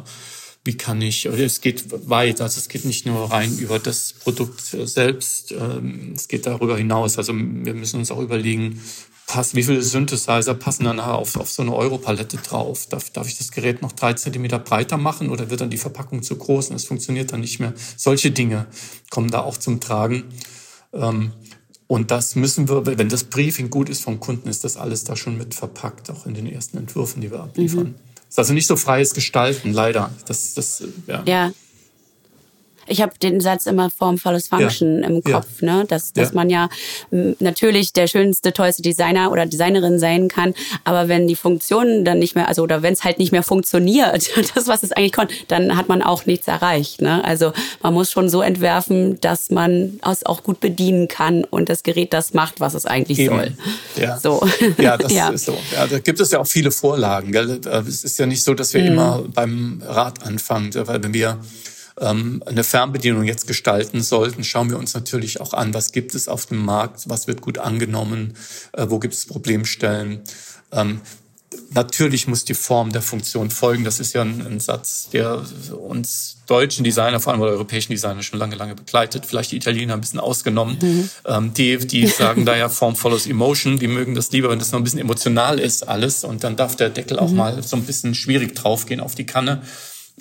wie 0.63 0.75
kann 0.75 1.01
ich, 1.01 1.25
es 1.25 1.61
geht 1.61 2.09
weit, 2.09 2.41
also 2.41 2.59
es 2.59 2.67
geht 2.67 2.83
nicht 2.83 3.05
nur 3.05 3.31
rein 3.31 3.57
über 3.57 3.79
das 3.79 4.11
Produkt 4.11 4.59
selbst, 4.61 5.53
ähm, 5.53 6.11
es 6.13 6.27
geht 6.27 6.45
darüber 6.45 6.77
hinaus. 6.77 7.17
Also 7.17 7.33
wir 7.33 7.73
müssen 7.73 8.01
uns 8.01 8.11
auch 8.11 8.19
überlegen, 8.19 8.81
passt, 9.27 9.55
wie 9.55 9.63
viele 9.63 9.83
Synthesizer 9.83 10.55
passen 10.55 10.85
dann 10.85 10.99
auf, 10.99 11.35
auf 11.35 11.51
so 11.51 11.61
eine 11.61 11.75
Europalette 11.75 12.37
drauf? 12.37 12.87
Darf, 12.87 13.11
darf 13.11 13.27
ich 13.27 13.37
das 13.37 13.51
Gerät 13.51 13.81
noch 13.81 13.91
drei 13.91 14.13
Zentimeter 14.13 14.57
breiter 14.57 14.97
machen 14.97 15.29
oder 15.29 15.51
wird 15.51 15.61
dann 15.61 15.69
die 15.69 15.77
Verpackung 15.77 16.23
zu 16.23 16.37
groß 16.37 16.69
und 16.69 16.77
es 16.77 16.85
funktioniert 16.85 17.31
dann 17.33 17.41
nicht 17.41 17.59
mehr? 17.59 17.73
Solche 17.97 18.31
Dinge 18.31 18.65
kommen 19.11 19.29
da 19.29 19.41
auch 19.41 19.57
zum 19.57 19.79
Tragen. 19.79 20.23
Ähm, 20.93 21.33
und 21.87 22.11
das 22.11 22.35
müssen 22.35 22.67
wir, 22.67 22.85
wenn 22.85 23.09
das 23.09 23.25
Briefing 23.25 23.69
gut 23.69 23.89
ist 23.89 24.01
vom 24.01 24.19
Kunden, 24.19 24.49
ist 24.49 24.63
das 24.63 24.75
alles 24.75 25.03
da 25.03 25.15
schon 25.15 25.37
mit 25.37 25.53
verpackt, 25.53 26.09
auch 26.09 26.25
in 26.25 26.33
den 26.33 26.47
ersten 26.47 26.77
Entwürfen, 26.77 27.21
die 27.21 27.29
wir 27.29 27.41
abliefern. 27.41 27.87
Mhm. 27.87 27.95
Ist 28.29 28.39
also 28.39 28.53
nicht 28.53 28.67
so 28.67 28.75
freies 28.75 29.13
Gestalten, 29.13 29.71
leider. 29.71 30.11
Das, 30.25 30.53
das, 30.53 30.83
ja. 31.05 31.23
ja. 31.25 31.51
Ich 32.87 33.01
habe 33.01 33.13
den 33.21 33.41
Satz 33.41 33.65
immer 33.65 33.89
Form 33.89 34.17
follows 34.17 34.47
Function 34.47 35.01
ja. 35.01 35.09
im 35.09 35.23
Kopf, 35.23 35.61
ja. 35.61 35.77
ne? 35.77 35.85
Dass, 35.85 36.13
dass 36.13 36.29
ja. 36.29 36.35
man 36.35 36.49
ja 36.49 36.69
natürlich 37.39 37.93
der 37.93 38.07
schönste, 38.07 38.53
tollste 38.53 38.81
Designer 38.81 39.31
oder 39.31 39.45
Designerin 39.45 39.99
sein 39.99 40.27
kann, 40.27 40.53
aber 40.83 41.07
wenn 41.07 41.27
die 41.27 41.35
Funktionen 41.35 42.05
dann 42.05 42.19
nicht 42.19 42.35
mehr, 42.35 42.47
also 42.47 42.63
oder 42.63 42.81
wenn 42.81 42.93
es 42.93 43.03
halt 43.03 43.19
nicht 43.19 43.31
mehr 43.31 43.43
funktioniert, 43.43 44.29
das, 44.55 44.67
was 44.67 44.83
es 44.83 44.91
eigentlich 44.91 45.13
konnte, 45.13 45.33
dann 45.47 45.75
hat 45.75 45.89
man 45.89 46.01
auch 46.01 46.25
nichts 46.25 46.47
erreicht. 46.47 47.01
Ne? 47.01 47.23
Also 47.23 47.53
man 47.81 47.93
muss 47.93 48.11
schon 48.11 48.29
so 48.29 48.41
entwerfen, 48.41 49.19
dass 49.21 49.49
man 49.49 49.99
es 50.09 50.25
auch 50.25 50.43
gut 50.43 50.59
bedienen 50.59 51.07
kann 51.07 51.43
und 51.43 51.69
das 51.69 51.83
Gerät 51.83 52.13
das 52.13 52.33
macht, 52.33 52.59
was 52.59 52.73
es 52.73 52.85
eigentlich 52.85 53.19
Eben. 53.19 53.35
soll. 53.35 53.51
Ja, 53.97 54.19
so. 54.19 54.47
ja 54.77 54.97
das 54.97 55.11
ist 55.11 55.45
so. 55.45 55.57
Ja, 55.75 55.87
da 55.87 55.99
gibt 55.99 56.19
es 56.19 56.31
ja 56.31 56.39
auch 56.39 56.47
viele 56.47 56.71
Vorlagen. 56.71 57.31
Gell? 57.31 57.59
Es 57.87 58.03
ist 58.03 58.19
ja 58.19 58.25
nicht 58.25 58.43
so, 58.43 58.53
dass 58.53 58.73
wir 58.73 58.81
mhm. 58.81 58.87
immer 58.87 59.23
beim 59.33 59.81
Rad 59.85 60.25
anfangen, 60.25 60.71
weil 60.73 61.03
wenn 61.03 61.13
wir 61.13 61.39
eine 62.05 62.63
Fernbedienung 62.63 63.23
jetzt 63.23 63.47
gestalten 63.47 64.01
sollten, 64.01 64.43
schauen 64.43 64.69
wir 64.69 64.77
uns 64.77 64.93
natürlich 64.93 65.41
auch 65.41 65.53
an, 65.53 65.73
was 65.73 65.91
gibt 65.91 66.13
es 66.13 66.27
auf 66.27 66.45
dem 66.45 66.63
Markt, 66.63 67.09
was 67.09 67.27
wird 67.27 67.41
gut 67.41 67.57
angenommen, 67.57 68.35
äh, 68.73 68.85
wo 68.89 68.99
gibt 68.99 69.15
es 69.15 69.25
Problemstellen. 69.25 70.21
Ähm, 70.71 71.01
natürlich 71.71 72.27
muss 72.27 72.45
die 72.45 72.53
Form 72.53 72.91
der 72.91 73.01
Funktion 73.01 73.49
folgen. 73.49 73.83
Das 73.83 73.99
ist 73.99 74.13
ja 74.13 74.21
ein, 74.21 74.45
ein, 74.45 74.59
Satz, 74.59 75.09
der 75.11 75.43
uns 75.79 76.37
deutschen 76.47 76.83
Designer, 76.83 77.19
vor 77.19 77.33
allem 77.33 77.41
oder 77.41 77.51
europäischen 77.51 77.91
Designer 77.91 78.21
schon 78.23 78.39
lange, 78.39 78.55
lange 78.55 78.75
begleitet. 78.75 79.25
Vielleicht 79.25 79.51
die 79.51 79.57
Italiener 79.57 79.93
ein 79.93 80.01
bisschen 80.01 80.19
ausgenommen. 80.19 80.77
Mhm. 80.81 81.09
Ähm, 81.25 81.53
die, 81.53 81.77
die 81.77 82.07
sagen 82.07 82.45
da 82.45 82.55
ja 82.55 82.69
Form 82.69 82.95
follows 82.95 83.27
Emotion. 83.27 83.79
Die 83.79 83.87
mögen 83.87 84.15
das 84.15 84.31
lieber, 84.31 84.49
wenn 84.49 84.59
das 84.59 84.71
noch 84.71 84.79
ein 84.79 84.83
bisschen 84.83 84.99
emotional 84.99 85.59
ist 85.59 85.87
alles. 85.87 86.23
Und 86.23 86.43
dann 86.43 86.55
darf 86.55 86.75
der 86.75 86.89
Deckel 86.89 87.19
auch 87.19 87.29
mhm. 87.29 87.37
mal 87.37 87.63
so 87.63 87.75
ein 87.75 87.83
bisschen 87.83 88.15
schwierig 88.15 88.55
draufgehen 88.55 88.99
auf 88.99 89.15
die 89.15 89.25
Kanne. 89.25 89.61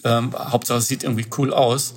Ähm, 0.07 0.33
Hauptsache 0.35 0.79
es 0.79 0.88
sieht 0.88 1.03
irgendwie 1.03 1.27
cool 1.37 1.53
aus. 1.53 1.95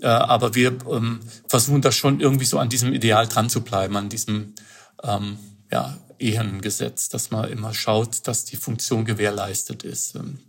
Äh, 0.00 0.06
aber 0.06 0.54
wir 0.54 0.76
ähm, 0.90 1.20
versuchen 1.46 1.80
da 1.80 1.92
schon 1.92 2.20
irgendwie 2.20 2.44
so 2.44 2.58
an 2.58 2.68
diesem 2.68 2.92
Ideal 2.92 3.28
dran 3.28 3.48
zu 3.48 3.62
bleiben, 3.62 3.96
an 3.96 4.08
diesem 4.08 4.54
ähm, 5.02 5.38
ja, 5.70 5.96
Ehrengesetz, 6.18 7.08
dass 7.08 7.30
man 7.30 7.50
immer 7.50 7.72
schaut, 7.72 8.26
dass 8.26 8.44
die 8.44 8.56
Funktion 8.56 9.04
gewährleistet 9.04 9.84
ist. 9.84 10.16
Ähm. 10.16 10.40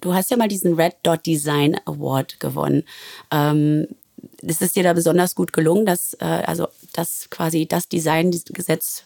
Du 0.00 0.12
hast 0.12 0.30
ja 0.30 0.36
mal 0.36 0.48
diesen 0.48 0.74
Red 0.74 0.96
Dot 1.02 1.24
Design 1.24 1.76
Award 1.84 2.40
gewonnen. 2.40 2.82
Ähm, 3.30 3.86
ist 4.42 4.76
dir 4.76 4.82
da 4.82 4.92
besonders 4.92 5.34
gut 5.34 5.52
gelungen, 5.52 5.86
dass, 5.86 6.14
äh, 6.14 6.24
also, 6.24 6.68
dass 6.92 7.28
quasi 7.30 7.66
das 7.66 7.88
Designgesetz 7.88 9.04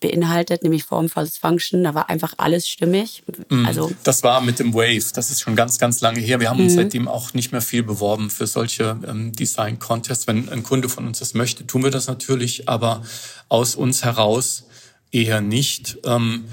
beinhaltet, 0.00 0.62
nämlich 0.62 0.84
Form, 0.84 1.08
False 1.08 1.38
Function. 1.38 1.84
Da 1.84 1.94
war 1.94 2.08
einfach 2.08 2.34
alles 2.38 2.68
stimmig. 2.68 3.22
Mhm. 3.48 3.66
Also 3.66 3.92
das 4.02 4.22
war 4.22 4.40
mit 4.40 4.58
dem 4.58 4.74
Wave. 4.74 5.12
Das 5.14 5.30
ist 5.30 5.40
schon 5.40 5.56
ganz, 5.56 5.78
ganz 5.78 6.00
lange 6.00 6.20
her. 6.20 6.40
Wir 6.40 6.50
haben 6.50 6.60
uns 6.60 6.72
mhm. 6.72 6.76
seitdem 6.76 7.08
auch 7.08 7.34
nicht 7.34 7.52
mehr 7.52 7.60
viel 7.60 7.82
beworben 7.82 8.30
für 8.30 8.46
solche 8.46 8.98
ähm, 9.06 9.32
Design 9.32 9.78
Contests. 9.78 10.26
Wenn 10.26 10.48
ein 10.48 10.62
Kunde 10.62 10.88
von 10.88 11.06
uns 11.06 11.18
das 11.18 11.34
möchte, 11.34 11.66
tun 11.66 11.84
wir 11.84 11.90
das 11.90 12.06
natürlich, 12.06 12.68
aber 12.68 13.02
aus 13.48 13.74
uns 13.74 14.04
heraus 14.04 14.64
eher 15.12 15.40
nicht. 15.40 15.98
Ähm, 16.04 16.44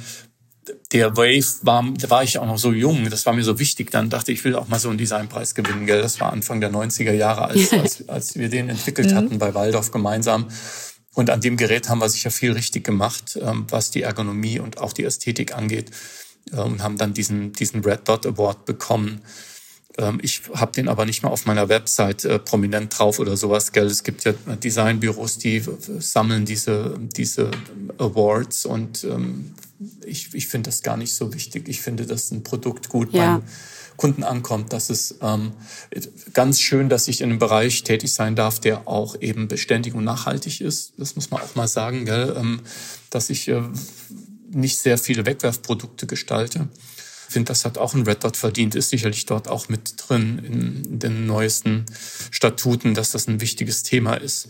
der 0.92 1.18
Wave 1.18 1.46
war, 1.62 1.86
da 1.98 2.10
war 2.10 2.24
ich 2.24 2.38
auch 2.40 2.46
noch 2.46 2.58
so 2.58 2.72
jung, 2.72 3.10
das 3.10 3.26
war 3.26 3.34
mir 3.34 3.44
so 3.44 3.60
wichtig. 3.60 3.92
Dann 3.92 4.10
dachte 4.10 4.32
ich, 4.32 4.40
ich 4.40 4.46
will 4.46 4.56
auch 4.56 4.68
mal 4.68 4.80
so 4.80 4.90
einen 4.90 4.98
Designpreis 4.98 5.56
gewinnen, 5.56 5.86
gell? 5.86 6.02
Das 6.02 6.20
war 6.20 6.32
Anfang 6.32 6.62
der 6.62 6.72
90er 6.72 7.12
Jahre, 7.12 7.46
als, 7.46 7.74
als, 7.74 8.10
als 8.10 8.36
wir 8.36 8.50
den 8.50 8.70
entwickelt 8.70 9.12
mhm. 9.12 9.16
hatten 9.16 9.40
bei 9.40 9.54
Waldorf 9.54 9.92
gemeinsam. 9.92 10.48
Und 11.18 11.32
an 11.32 11.42
dem 11.42 11.58
Gerät 11.58 11.90
haben 11.90 11.98
wir 11.98 12.10
sicher 12.10 12.30
viel 12.30 12.52
richtig 12.52 12.84
gemacht, 12.84 13.40
ähm, 13.42 13.66
was 13.72 13.90
die 13.90 14.04
Ergonomie 14.04 14.60
und 14.60 14.78
auch 14.78 14.94
die 14.94 15.04
Ästhetik 15.04 15.56
angeht. 15.56 15.90
Ähm, 16.54 16.74
und 16.74 16.84
haben 16.84 16.96
dann 16.96 17.16
diesen, 17.16 17.54
diesen 17.54 17.84
Red 17.84 18.08
Dot 18.08 18.28
Award 18.28 18.66
bekommen. 18.66 19.22
Ähm, 19.98 20.20
ich 20.22 20.44
habe 20.54 20.74
den 20.74 20.88
aber 20.88 21.08
nicht 21.08 21.24
mal 21.24 21.30
auf 21.30 21.48
meiner 21.48 21.70
Website 21.70 22.24
äh, 22.24 22.38
prominent 22.38 23.00
drauf 23.00 23.18
oder 23.18 23.36
sowas. 23.36 23.72
Gell? 23.72 23.88
Es 23.88 24.04
gibt 24.04 24.26
ja 24.26 24.34
Designbüros, 24.34 25.40
die 25.40 25.64
sammeln 25.98 26.46
diese, 26.46 27.00
diese 27.00 27.50
Awards 27.98 28.68
und 28.68 29.08
ich, 30.06 30.36
ich 30.36 30.48
finde 30.48 30.70
das 30.70 30.84
gar 30.84 30.98
nicht 30.98 31.16
so 31.16 31.34
wichtig. 31.34 31.68
Ich 31.68 31.82
finde, 31.82 32.06
dass 32.06 32.30
ein 32.30 32.44
Produkt 32.44 32.90
gut 32.90 33.12
ja. 33.12 33.38
beim 33.38 33.44
Kunden 33.98 34.24
ankommt. 34.24 34.72
Das 34.72 34.90
ist 34.90 35.16
ähm, 35.22 35.52
ganz 36.34 36.62
schön, 36.62 36.88
dass 36.88 37.08
ich 37.08 37.22
in 37.22 37.32
einem 37.32 37.40
Bereich 37.40 37.84
tätig 37.84 38.14
sein 38.14 38.36
darf, 38.36 38.60
der 38.60 38.88
auch 38.88 39.20
eben 39.20 39.48
beständig 39.48 39.96
und 39.96 40.04
nachhaltig 40.04 40.62
ist. 40.62 40.94
Das 40.98 41.16
muss 41.16 41.32
man 41.32 41.42
auch 41.42 41.56
mal 41.56 41.68
sagen, 41.68 42.06
gell? 42.06 42.36
Ähm, 42.38 42.62
dass 43.10 43.30
ich 43.30 43.48
äh, 43.48 43.64
nicht 44.52 44.78
sehr 44.78 44.98
viele 44.98 45.26
Wegwerfprodukte 45.26 46.08
gestalte. 46.08 46.70
Ich 47.28 47.34
finde, 47.34 47.50
das 47.50 47.66
hat 47.66 47.78
auch 47.78 47.94
ein 47.94 48.04
Red 48.04 48.24
Dot 48.24 48.38
verdient, 48.38 48.76
ist 48.76 48.90
sicherlich 48.90 49.26
dort 49.26 49.50
auch 49.50 49.68
mit 49.68 49.96
drin 49.98 50.40
in 50.40 51.00
den 51.00 51.26
neuesten 51.26 51.86
Statuten, 52.32 52.94
dass 52.94 53.12
das 53.12 53.28
ein 53.28 53.42
wichtiges 53.42 53.84
Thema 53.84 54.14
ist. 54.14 54.48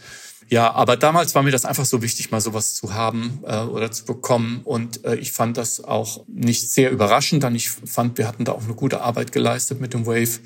Ja, 0.50 0.72
aber 0.74 0.96
damals 0.96 1.36
war 1.36 1.44
mir 1.44 1.52
das 1.52 1.66
einfach 1.66 1.86
so 1.86 2.02
wichtig, 2.02 2.32
mal 2.32 2.40
sowas 2.40 2.74
zu 2.74 2.94
haben 2.94 3.40
äh, 3.46 3.60
oder 3.64 3.92
zu 3.92 4.06
bekommen. 4.06 4.62
Und 4.64 5.04
äh, 5.04 5.16
ich 5.16 5.34
fand 5.34 5.58
das 5.58 5.84
auch 5.84 6.24
nicht 6.28 6.70
sehr 6.70 6.90
überraschend, 6.92 7.44
denn 7.44 7.56
ich 7.56 7.70
fand, 7.70 8.18
wir 8.18 8.28
hatten 8.28 8.46
da 8.46 8.54
auch 8.54 8.64
eine 8.64 8.74
gute 8.74 9.02
Arbeit 9.02 9.34
geleistet 9.34 9.82
mit 9.82 9.94
dem 9.94 10.06
Wave. 10.06 10.40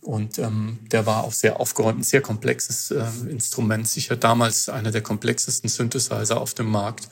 Und 0.00 0.38
ähm, 0.38 0.78
der 0.90 1.06
war 1.06 1.24
auch 1.24 1.32
sehr 1.32 1.60
aufgeräumt, 1.60 2.00
ein 2.00 2.02
sehr 2.02 2.20
komplexes 2.20 2.90
äh, 2.90 3.04
Instrument, 3.30 3.88
sicher 3.88 4.16
damals 4.16 4.68
einer 4.68 4.90
der 4.90 5.02
komplexesten 5.02 5.70
Synthesizer 5.70 6.40
auf 6.40 6.52
dem 6.52 6.66
Markt 6.66 7.08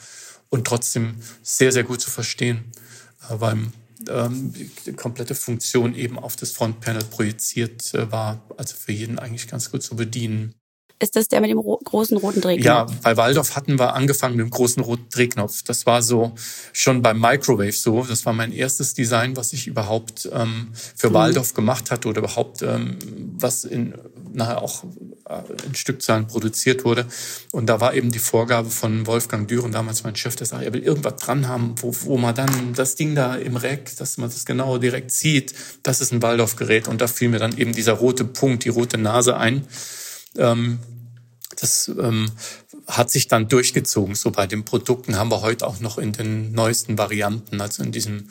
und 0.51 0.67
trotzdem 0.67 1.15
sehr, 1.43 1.73
sehr 1.73 1.85
gut 1.85 2.01
zu 2.01 2.11
verstehen, 2.11 2.73
äh, 3.31 3.35
weil 3.39 3.57
ähm, 4.09 4.53
die 4.53 4.93
komplette 4.93 5.35
Funktion 5.35 5.95
eben 5.95 6.19
auf 6.19 6.37
das 6.37 6.51
Frontpanel 6.51 7.05
projiziert 7.05 7.95
äh, 7.95 8.11
war, 8.11 8.43
also 8.57 8.77
für 8.77 8.93
jeden 8.93 9.19
eigentlich 9.19 9.49
ganz 9.49 9.71
gut 9.71 9.83
zu 9.83 9.97
bedienen. 9.97 10.55
Ist 11.03 11.17
das 11.17 11.27
der 11.27 11.41
mit 11.41 11.51
dem 11.51 11.59
ro 11.59 11.81
großen 11.83 12.17
roten 12.17 12.41
Drehknopf? 12.41 12.65
Ja, 12.65 12.87
bei 13.03 13.17
Waldorf 13.17 13.57
hatten 13.57 13.77
wir 13.77 13.95
angefangen 13.95 14.37
mit 14.37 14.47
dem 14.47 14.51
großen 14.51 14.81
roten 14.81 15.09
Drehknopf. 15.11 15.65
Das 15.65 15.85
war 15.85 16.01
so 16.01 16.33
schon 16.73 17.03
beim 17.03 17.21
Microwave 17.21 17.73
so. 17.73 18.05
Das 18.05 18.25
war 18.25 18.33
mein 18.33 18.53
erstes 18.53 18.95
Design, 18.95 19.37
was 19.37 19.53
ich 19.53 19.67
überhaupt 19.67 20.31
ähm, 20.33 20.69
für 20.73 21.11
mhm. 21.11 21.15
Waldorf 21.15 21.55
gemacht 21.55 21.91
hatte 21.91 22.07
oder 22.07 22.21
überhaupt 22.21 22.63
ähm, 22.63 22.99
was 23.37 23.65
in 23.65 23.95
nachher 24.33 24.63
auch 24.63 24.85
äh, 25.29 25.67
in 25.67 25.75
Stückzahlen 25.75 26.29
produziert 26.29 26.85
wurde. 26.85 27.07
Und 27.51 27.67
da 27.67 27.81
war 27.81 27.95
eben 27.95 28.13
die 28.13 28.21
Vorgabe 28.21 28.71
von 28.71 29.05
Wolfgang 29.09 29.49
Düren, 29.49 29.73
damals 29.73 30.05
mein 30.05 30.15
Chef, 30.15 30.37
der 30.37 30.47
sagt, 30.47 30.63
er 30.63 30.73
will 30.73 30.85
irgendwas 30.85 31.17
dran 31.17 31.49
haben, 31.49 31.75
wo, 31.81 31.93
wo 32.05 32.17
man 32.17 32.35
dann 32.37 32.75
das 32.75 32.95
Ding 32.95 33.17
da 33.17 33.35
im 33.35 33.57
Rack, 33.57 33.97
dass 33.97 34.19
man 34.19 34.31
das 34.31 34.47
genau 34.47 34.79
direkt 34.79 35.11
sieht. 35.11 35.53
Das 35.83 36.01
ist 36.01 36.13
ein 36.13 36.23
Waldorf-Gerät. 36.23 36.87
Und 36.87 37.01
da 37.01 37.09
fiel 37.09 37.29
mir 37.29 37.41
dann 37.41 37.59
eben 37.59 37.73
dieser 37.73 37.95
rote 37.95 38.25
Punkt, 38.25 38.65
die 38.65 38.69
rote 38.69 38.99
Nase 38.99 39.37
ein. 39.37 39.67
Ähm, 40.37 40.79
das 41.61 41.89
ähm, 41.89 42.31
hat 42.87 43.11
sich 43.11 43.29
dann 43.29 43.49
durchgezogen. 43.49 44.15
So 44.15 44.31
bei 44.31 44.47
den 44.47 44.65
Produkten 44.65 45.17
haben 45.17 45.31
wir 45.31 45.43
heute 45.43 45.67
auch 45.67 45.81
noch 45.81 45.99
in 45.99 46.13
den 46.13 46.53
neuesten 46.53 46.99
Varianten, 46.99 47.61
also 47.61 47.83
in 47.83 47.93
diesem 47.93 48.29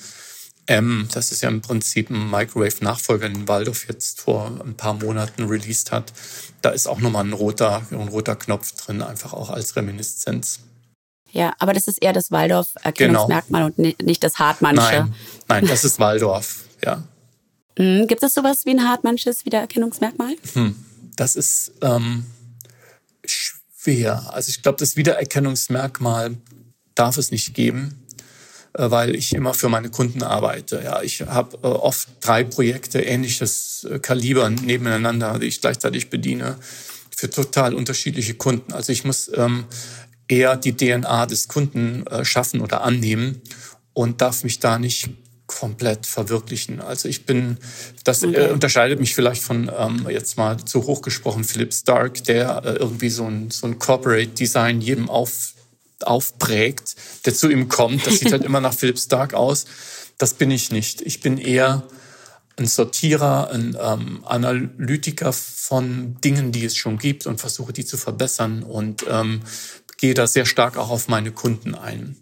M, 0.67 1.07
das 1.13 1.31
ist 1.31 1.41
ja 1.41 1.49
im 1.49 1.61
Prinzip 1.61 2.09
ein 2.09 2.29
Microwave-Nachfolger, 2.29 3.27
den 3.29 3.47
Waldorf 3.47 3.87
jetzt 3.87 4.21
vor 4.21 4.51
ein 4.63 4.75
paar 4.75 4.93
Monaten 4.93 5.43
released 5.45 5.91
hat. 5.91 6.13
Da 6.61 6.69
ist 6.69 6.87
auch 6.87 6.99
nochmal 6.99 7.25
ein 7.25 7.33
roter, 7.33 7.81
ein 7.91 8.07
roter 8.07 8.35
Knopf 8.35 8.71
drin, 8.73 9.01
einfach 9.01 9.33
auch 9.33 9.49
als 9.49 9.75
Reminiszenz. 9.75 10.61
Ja, 11.31 11.53
aber 11.59 11.73
das 11.73 11.87
ist 11.87 12.01
eher 12.01 12.13
das 12.13 12.31
Waldorf-Erkennungsmerkmal 12.31 13.71
genau. 13.71 13.89
und 13.89 14.05
nicht 14.05 14.23
das 14.23 14.37
Hartmannsche. 14.37 14.81
Nein, 14.81 15.13
nein, 15.47 15.67
das 15.67 15.83
ist 15.83 15.99
Waldorf, 15.99 16.65
ja. 16.83 17.03
Mhm. 17.77 18.07
Gibt 18.07 18.21
es 18.23 18.33
sowas 18.33 18.65
wie 18.65 18.71
ein 18.71 18.87
Hartmannsches 18.87 19.45
Wiedererkennungsmerkmal? 19.45 20.35
Hm. 20.53 20.75
Das 21.15 21.35
ist 21.35 21.73
ähm, 21.81 22.25
schwer. 23.25 24.33
Also 24.33 24.49
ich 24.49 24.61
glaube, 24.61 24.77
das 24.77 24.95
Wiedererkennungsmerkmal 24.95 26.37
darf 26.95 27.17
es 27.17 27.31
nicht 27.31 27.53
geben, 27.53 28.05
äh, 28.73 28.89
weil 28.91 29.15
ich 29.15 29.33
immer 29.33 29.53
für 29.53 29.69
meine 29.69 29.89
Kunden 29.89 30.23
arbeite. 30.23 30.81
Ja, 30.83 31.01
ich 31.01 31.21
habe 31.21 31.57
äh, 31.63 31.67
oft 31.67 32.07
drei 32.21 32.43
Projekte 32.43 33.01
ähnliches 33.01 33.87
äh, 33.89 33.99
Kaliber 33.99 34.49
nebeneinander, 34.49 35.39
die 35.39 35.47
ich 35.47 35.61
gleichzeitig 35.61 36.09
bediene, 36.09 36.57
für 37.15 37.29
total 37.29 37.75
unterschiedliche 37.75 38.33
Kunden. 38.33 38.73
Also 38.73 38.91
ich 38.91 39.03
muss 39.03 39.29
ähm, 39.35 39.65
eher 40.27 40.55
die 40.55 40.75
DNA 40.75 41.25
des 41.25 41.47
Kunden 41.47 42.05
schaffen 42.23 42.61
oder 42.61 42.83
annehmen 42.83 43.41
und 43.93 44.21
darf 44.21 44.45
mich 44.45 44.59
da 44.59 44.79
nicht 44.79 45.09
komplett 45.59 46.05
verwirklichen. 46.05 46.79
Also 46.79 47.09
ich 47.09 47.25
bin, 47.25 47.57
das 48.03 48.23
okay. 48.23 48.35
äh, 48.35 48.51
unterscheidet 48.51 48.99
mich 48.99 49.13
vielleicht 49.13 49.43
von 49.43 49.69
ähm, 49.77 50.07
jetzt 50.09 50.37
mal 50.37 50.57
zu 50.63 50.87
hoch 50.87 51.01
gesprochen 51.01 51.43
Philip 51.43 51.73
Stark, 51.73 52.23
der 52.23 52.63
äh, 52.63 52.71
irgendwie 52.77 53.09
so 53.09 53.25
ein, 53.25 53.51
so 53.51 53.67
ein 53.67 53.77
Corporate 53.77 54.29
Design 54.29 54.79
jedem 54.81 55.09
auf, 55.09 55.53
aufprägt, 56.01 56.95
der 57.25 57.33
zu 57.33 57.49
ihm 57.49 57.67
kommt. 57.67 58.07
Das 58.07 58.19
sieht 58.19 58.31
halt 58.31 58.43
immer 58.45 58.61
nach 58.61 58.73
Philip 58.73 58.97
Stark 58.97 59.33
aus. 59.33 59.65
Das 60.17 60.33
bin 60.33 60.51
ich 60.51 60.71
nicht. 60.71 61.01
Ich 61.01 61.19
bin 61.19 61.37
eher 61.37 61.83
ein 62.55 62.65
Sortierer, 62.65 63.51
ein 63.51 63.77
ähm, 63.79 64.23
Analytiker 64.25 65.33
von 65.33 66.15
Dingen, 66.21 66.51
die 66.51 66.63
es 66.63 66.77
schon 66.77 66.97
gibt 66.97 67.27
und 67.27 67.39
versuche 67.39 67.73
die 67.73 67.85
zu 67.85 67.97
verbessern 67.97 68.63
und 68.63 69.05
ähm, 69.09 69.41
gehe 69.97 70.13
da 70.13 70.27
sehr 70.27 70.45
stark 70.45 70.77
auch 70.77 70.89
auf 70.89 71.07
meine 71.07 71.31
Kunden 71.31 71.75
ein. 71.75 72.15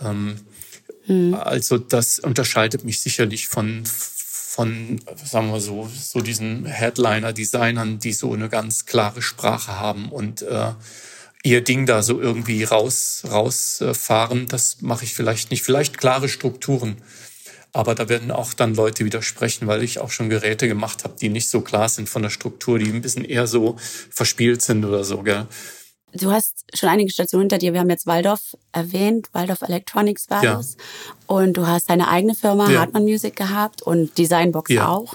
Ähm, 0.00 0.40
Mhm. 1.06 1.34
Also 1.34 1.78
das 1.78 2.18
unterscheidet 2.18 2.84
mich 2.84 3.00
sicherlich 3.00 3.48
von, 3.48 3.84
von, 3.86 5.00
sagen 5.24 5.50
wir 5.50 5.60
so, 5.60 5.90
so 5.94 6.20
diesen 6.20 6.66
Headliner-Designern, 6.66 7.98
die 7.98 8.12
so 8.12 8.32
eine 8.32 8.48
ganz 8.48 8.86
klare 8.86 9.22
Sprache 9.22 9.78
haben 9.78 10.10
und 10.10 10.42
äh, 10.42 10.72
ihr 11.42 11.62
Ding 11.62 11.86
da 11.86 12.02
so 12.02 12.20
irgendwie 12.20 12.64
raus 12.64 13.22
rausfahren. 13.30 14.46
Das 14.46 14.78
mache 14.80 15.04
ich 15.04 15.14
vielleicht 15.14 15.50
nicht. 15.50 15.62
Vielleicht 15.62 15.98
klare 15.98 16.28
Strukturen. 16.28 16.96
Aber 17.72 17.94
da 17.96 18.08
werden 18.08 18.30
auch 18.30 18.54
dann 18.54 18.74
Leute 18.74 19.04
widersprechen, 19.04 19.66
weil 19.66 19.82
ich 19.82 19.98
auch 19.98 20.10
schon 20.10 20.30
Geräte 20.30 20.68
gemacht 20.68 21.04
habe, 21.04 21.16
die 21.20 21.28
nicht 21.28 21.50
so 21.50 21.60
klar 21.60 21.88
sind 21.88 22.08
von 22.08 22.22
der 22.22 22.30
Struktur, 22.30 22.78
die 22.78 22.90
ein 22.90 23.02
bisschen 23.02 23.24
eher 23.24 23.48
so 23.48 23.76
verspielt 24.10 24.62
sind 24.62 24.84
oder 24.84 25.04
so. 25.04 25.22
Gell? 25.22 25.46
Du 26.14 26.30
hast 26.30 26.64
schon 26.74 26.88
einige 26.88 27.10
Stationen 27.10 27.42
hinter 27.42 27.58
dir. 27.58 27.72
Wir 27.72 27.80
haben 27.80 27.90
jetzt 27.90 28.06
Waldorf 28.06 28.56
erwähnt. 28.72 29.28
Waldorf 29.32 29.62
Electronics 29.62 30.30
war 30.30 30.44
ja. 30.44 30.54
das. 30.56 30.76
Und 31.26 31.56
du 31.56 31.66
hast 31.66 31.90
deine 31.90 32.08
eigene 32.08 32.34
Firma, 32.34 32.70
ja. 32.70 32.80
Hartmann 32.80 33.04
Music, 33.04 33.34
gehabt 33.36 33.82
und 33.82 34.16
Designbox 34.16 34.70
ja. 34.70 34.88
auch. 34.88 35.14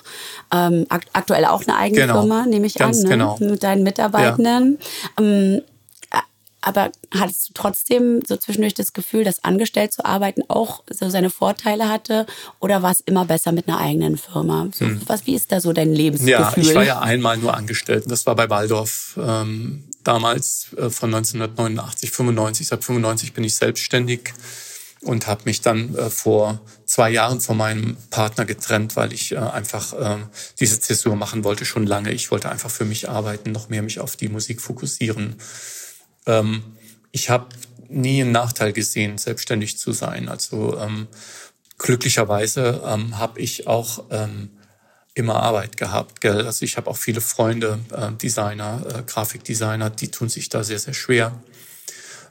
Ähm, 0.54 0.86
aktuell 0.90 1.46
auch 1.46 1.64
eine 1.66 1.78
eigene 1.78 2.02
genau. 2.02 2.22
Firma, 2.22 2.46
nehme 2.46 2.68
ich 2.68 2.74
Ganz 2.74 2.98
an, 2.98 3.04
ne? 3.04 3.10
genau. 3.10 3.38
mit 3.40 3.64
deinen 3.64 3.84
Mitarbeitenden. 3.84 4.80
Ähm, 5.18 5.62
aber 6.62 6.92
hattest 7.14 7.50
du 7.50 7.54
trotzdem 7.54 8.22
so 8.28 8.36
zwischendurch 8.36 8.74
das 8.74 8.92
Gefühl, 8.92 9.24
dass 9.24 9.44
angestellt 9.44 9.94
zu 9.94 10.04
arbeiten 10.04 10.44
auch 10.50 10.84
so 10.90 11.10
seine 11.10 11.30
Vorteile 11.30 11.90
hatte? 11.90 12.26
Oder 12.60 12.82
war 12.82 12.92
es 12.92 13.00
immer 13.00 13.26
besser 13.26 13.52
mit 13.52 13.68
einer 13.68 13.80
eigenen 13.80 14.18
Firma? 14.18 14.68
So, 14.74 14.86
hm. 14.86 15.02
was, 15.08 15.26
wie 15.26 15.36
ist 15.36 15.52
da 15.52 15.62
so 15.62 15.72
dein 15.72 15.94
Lebensgefühl? 15.94 16.34
Ja, 16.34 16.54
ich 16.58 16.76
war 16.76 16.84
ja 16.84 17.00
einmal 17.00 17.38
nur 17.38 17.56
angestellt. 17.56 18.06
Das 18.08 18.26
war 18.26 18.36
bei 18.36 18.50
Waldorf 18.50 19.18
ähm, 19.22 19.86
damals 20.04 20.74
äh, 20.74 20.90
von 20.90 21.14
1989, 21.14 22.12
95. 22.12 22.68
Seit 22.68 22.84
95 22.84 23.34
bin 23.34 23.44
ich 23.44 23.56
selbstständig 23.56 24.34
und 25.02 25.28
habe 25.28 25.44
mich 25.46 25.62
dann 25.62 25.96
äh, 25.96 26.10
vor 26.10 26.62
zwei 26.86 27.10
Jahren 27.10 27.40
von 27.40 27.58
meinem 27.58 27.98
Partner 28.10 28.46
getrennt, 28.46 28.96
weil 28.96 29.14
ich 29.14 29.32
äh, 29.32 29.38
einfach 29.38 29.94
äh, 29.94 30.18
diese 30.60 30.80
Zäsur 30.80 31.16
machen 31.16 31.44
wollte 31.44 31.66
schon 31.66 31.86
lange. 31.86 32.12
Ich 32.12 32.32
wollte 32.32 32.50
einfach 32.50 32.70
für 32.70 32.86
mich 32.86 33.10
arbeiten, 33.10 33.52
noch 33.52 33.70
mehr 33.70 33.82
mich 33.82 34.00
auf 34.00 34.16
die 34.16 34.30
Musik 34.30 34.62
fokussieren. 34.62 35.36
Ähm, 36.26 36.64
ich 37.12 37.30
habe 37.30 37.48
nie 37.88 38.22
einen 38.22 38.32
Nachteil 38.32 38.74
gesehen, 38.74 39.18
selbstständig 39.18 39.78
zu 39.78 39.94
sein. 39.94 40.30
Also 40.30 40.78
ähm, 40.78 41.08
glücklicherweise 41.78 42.84
ähm, 42.86 43.18
habe 43.18 43.40
ich 43.40 43.68
auch 43.68 44.06
ähm, 44.12 44.52
immer 45.20 45.36
Arbeit 45.36 45.78
gehabt. 45.78 46.22
Gell? 46.22 46.46
Also 46.46 46.66
ich 46.66 46.78
habe 46.78 46.90
auch 46.90 46.98
viele 46.98 47.22
Freunde, 47.22 47.80
äh, 47.92 48.12
Designer, 48.14 48.82
äh, 48.88 49.04
Grafikdesigner, 49.04 49.90
die 49.90 50.10
tun 50.10 50.30
sich 50.30 50.50
da 50.50 50.64
sehr, 50.64 50.80
sehr 50.80 50.94
schwer. 50.94 51.34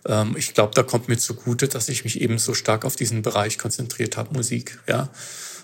ähm, 0.06 0.34
ich 0.36 0.54
glaube, 0.54 0.74
da 0.74 0.82
kommt 0.82 1.08
mir 1.08 1.18
zugute, 1.18 1.68
dass 1.68 1.88
ich 1.88 2.04
mich 2.04 2.20
eben 2.20 2.38
so 2.38 2.54
stark 2.54 2.84
auf 2.84 2.96
diesen 2.96 3.22
Bereich 3.22 3.58
konzentriert 3.58 4.16
habe, 4.16 4.34
Musik. 4.34 4.78
Ja. 4.88 5.08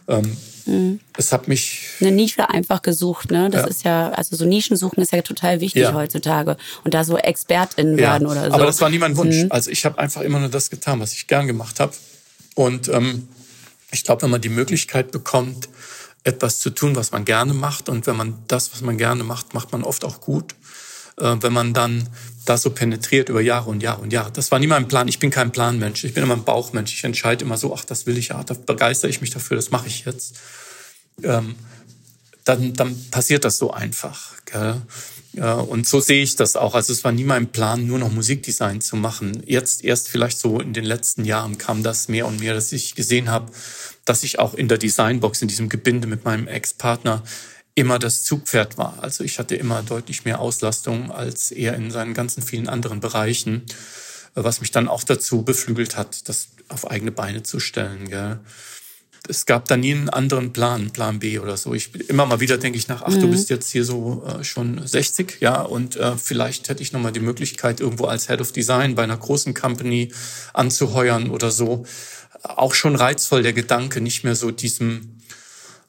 Ähm, 0.07 0.37
mhm. 0.67 1.01
Es 1.17 1.33
hat 1.33 1.49
mich. 1.49 1.89
Eine 2.01 2.13
Nische 2.13 2.49
einfach 2.51 2.83
gesucht, 2.83 3.31
ne? 3.31 3.49
Das 3.49 3.63
ja. 3.63 3.69
ist 3.69 3.85
ja, 3.85 4.11
also 4.11 4.37
so 4.37 4.45
Nischen 4.45 4.77
suchen 4.77 5.01
ist 5.01 5.13
ja 5.13 5.23
total 5.23 5.61
wichtig 5.61 5.83
ja. 5.83 5.95
heutzutage. 5.95 6.57
Und 6.85 6.95
da 6.95 7.05
so 7.05 7.17
ExpertInnen 7.17 7.99
ja. 7.99 8.13
werden 8.13 8.27
oder 8.27 8.47
so. 8.49 8.53
Aber 8.53 8.67
das 8.67 8.81
war 8.81 8.91
nie 8.91 8.99
mein 8.99 9.17
Wunsch. 9.17 9.45
Mhm. 9.45 9.53
Also 9.53 9.71
ich 9.71 9.85
habe 9.85 9.99
einfach 9.99 10.21
immer 10.21 10.41
nur 10.41 10.51
das 10.51 10.71
getan, 10.71 11.01
was 11.01 11.13
ich 11.15 11.27
gern 11.27 11.47
gemacht 11.47 11.81
habe. 11.81 11.95
Und 12.55 12.89
ähm, 12.89 13.29
ich 13.93 14.05
glaube, 14.05 14.23
wenn 14.23 14.31
man 14.31 14.41
die 14.41 14.49
Möglichkeit 14.49 15.11
bekommt, 15.11 15.69
etwas 16.25 16.59
zu 16.59 16.71
tun, 16.71 16.97
was 16.97 17.13
man 17.13 17.25
gerne 17.25 17.55
macht, 17.55 17.89
und 17.89 18.07
wenn 18.07 18.17
man 18.17 18.35
das, 18.49 18.73
was 18.73 18.81
man 18.81 18.99
gerne 18.99 19.23
macht, 19.23 19.55
macht 19.55 19.73
man 19.73 19.85
oft 19.85 20.05
auch 20.05 20.21
gut, 20.21 20.55
äh, 21.19 21.37
wenn 21.41 21.53
man 21.53 21.75
dann 21.75 22.09
das 22.45 22.63
so 22.63 22.71
penetriert 22.71 23.29
über 23.29 23.41
Jahre 23.41 23.71
und 23.71 23.83
Jahre 23.83 24.03
und 24.03 24.13
Jahre. 24.13 24.31
Das 24.33 24.51
war 24.51 24.59
nie 24.59 24.67
mein 24.67 24.89
Plan. 24.89 25.09
Ich 25.09 25.19
bin 25.19 25.31
kein 25.31 25.53
Planmensch. 25.53 26.05
Ich 26.05 26.13
bin 26.13 26.23
immer 26.23 26.35
ein 26.35 26.45
Bauchmensch. 26.45 26.93
Ich 26.93 27.05
entscheide 27.05 27.45
immer 27.45 27.57
so, 27.57 27.75
ach, 27.75 27.85
das 27.85 28.07
will 28.07 28.19
ich 28.19 28.29
ja, 28.29 28.43
da 28.43 28.55
begeistere 28.55 29.11
ich 29.11 29.21
mich 29.21 29.31
dafür, 29.31 29.57
das 29.57 29.71
mache 29.71 29.87
ich 29.87 30.05
jetzt. 30.05 30.37
Ähm, 31.23 31.55
dann, 32.45 32.75
dann 32.75 33.11
passiert 33.11 33.45
das 33.45 33.57
so 33.57 33.71
einfach. 33.71 34.33
Gell? 34.45 34.83
Ja, 35.33 35.55
und 35.55 35.87
so 35.87 36.01
sehe 36.01 36.23
ich 36.23 36.37
das 36.37 36.55
auch. 36.55 36.75
Also 36.75 36.93
es 36.93 37.03
war 37.03 37.13
nie 37.13 37.25
mein 37.25 37.51
Plan, 37.51 37.87
nur 37.87 37.99
noch 37.99 38.13
Musikdesign 38.13 38.81
zu 38.81 38.97
machen. 38.97 39.43
Jetzt 39.47 39.83
erst 39.83 40.09
vielleicht 40.09 40.39
so 40.39 40.61
in 40.61 40.75
den 40.75 40.85
letzten 40.85 41.25
Jahren 41.25 41.59
kam 41.59 41.83
das 41.83 42.09
mehr 42.09 42.27
und 42.27 42.41
mehr, 42.41 42.55
dass 42.55 42.71
ich 42.73 42.95
gesehen 42.95 43.31
habe, 43.31 43.51
dass 44.05 44.23
ich 44.23 44.39
auch 44.39 44.55
in 44.55 44.69
der 44.69 44.79
Designbox, 44.79 45.43
in 45.43 45.49
diesem 45.49 45.69
Gebinde 45.69 46.07
mit 46.07 46.25
meinem 46.25 46.47
Ex-Partner 46.47 47.23
immer 47.75 47.99
das 47.99 48.23
Zugpferd 48.23 48.79
war. 48.79 48.99
Also 49.01 49.25
ich 49.25 49.39
hatte 49.39 49.57
immer 49.57 49.83
deutlich 49.83 50.25
mehr 50.25 50.41
Auslastung 50.41 51.11
als 51.11 51.51
er 51.51 51.75
in 51.75 51.91
seinen 51.91 52.15
ganzen 52.15 52.43
vielen 52.43 52.69
anderen 52.69 53.01
Bereichen, 53.01 53.63
was 54.35 54.61
mich 54.61 54.71
dann 54.71 54.89
auch 54.89 55.05
dazu 55.05 55.43
beflügelt 55.43 55.97
hat, 55.97 56.29
das 56.29 56.49
auf 56.69 56.91
eigene 56.91 57.13
Beine 57.13 57.43
zu 57.43 57.61
stellen. 57.61 58.09
Gell. 58.09 58.39
Es 59.27 59.47
gab 59.47 59.67
da 59.67 59.77
nie 59.77 59.93
einen 59.93 60.11
anderen 60.11 60.53
Plan, 60.53 60.91
Plan 60.91 61.19
B 61.19 61.39
oder 61.39 61.57
so. 61.57 61.73
Ich 61.73 61.95
immer 62.11 62.27
mal 62.27 62.41
wieder 62.41 62.59
denke 62.59 62.79
ich 62.79 62.89
nach, 62.89 63.03
ach, 63.03 63.11
mhm. 63.11 63.21
du 63.21 63.31
bist 63.31 63.49
jetzt 63.49 63.71
hier 63.71 63.85
so 63.85 64.25
äh, 64.27 64.45
schon 64.45 64.87
60, 64.87 65.39
ja, 65.41 65.63
und 65.63 65.97
äh, 65.97 66.17
vielleicht 66.17 66.69
hätte 66.69 66.83
ich 66.83 66.93
noch 66.93 67.01
mal 67.01 67.11
die 67.11 67.21
Möglichkeit, 67.21 67.81
irgendwo 67.81 68.05
als 68.05 68.29
Head 68.29 68.41
of 68.41 68.53
Design 68.53 68.95
bei 68.95 69.03
einer 69.03 69.17
großen 69.17 69.55
Company 69.55 70.13
anzuheuern 70.53 71.31
oder 71.31 71.51
so. 71.51 71.85
Auch 72.45 72.75
schon 72.75 72.95
reizvoll 72.95 73.43
der 73.43 73.53
Gedanke, 73.53 74.01
nicht 74.01 74.23
mehr 74.23 74.37
so 74.37 74.51
diesem 74.51 75.21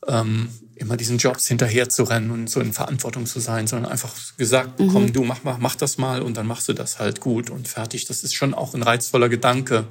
ähm, 0.07 0.49
immer 0.75 0.97
diesen 0.97 1.17
Jobs 1.17 1.47
hinterher 1.47 1.89
zu 1.89 2.03
rennen 2.03 2.31
und 2.31 2.49
so 2.49 2.59
in 2.59 2.73
Verantwortung 2.73 3.25
zu 3.25 3.39
sein, 3.39 3.65
sondern 3.65 3.91
einfach 3.91 4.13
gesagt 4.37 4.79
mhm. 4.79 4.89
komm, 4.89 5.13
du 5.13 5.23
mach, 5.23 5.43
mach, 5.43 5.57
mach 5.57 5.75
das 5.75 5.97
mal 5.97 6.21
und 6.21 6.35
dann 6.35 6.47
machst 6.47 6.67
du 6.67 6.73
das 6.73 6.99
halt 6.99 7.21
gut 7.21 7.49
und 7.49 7.67
fertig. 7.67 8.05
Das 8.05 8.23
ist 8.23 8.35
schon 8.35 8.53
auch 8.53 8.73
ein 8.73 8.83
reizvoller 8.83 9.29
Gedanke. 9.29 9.87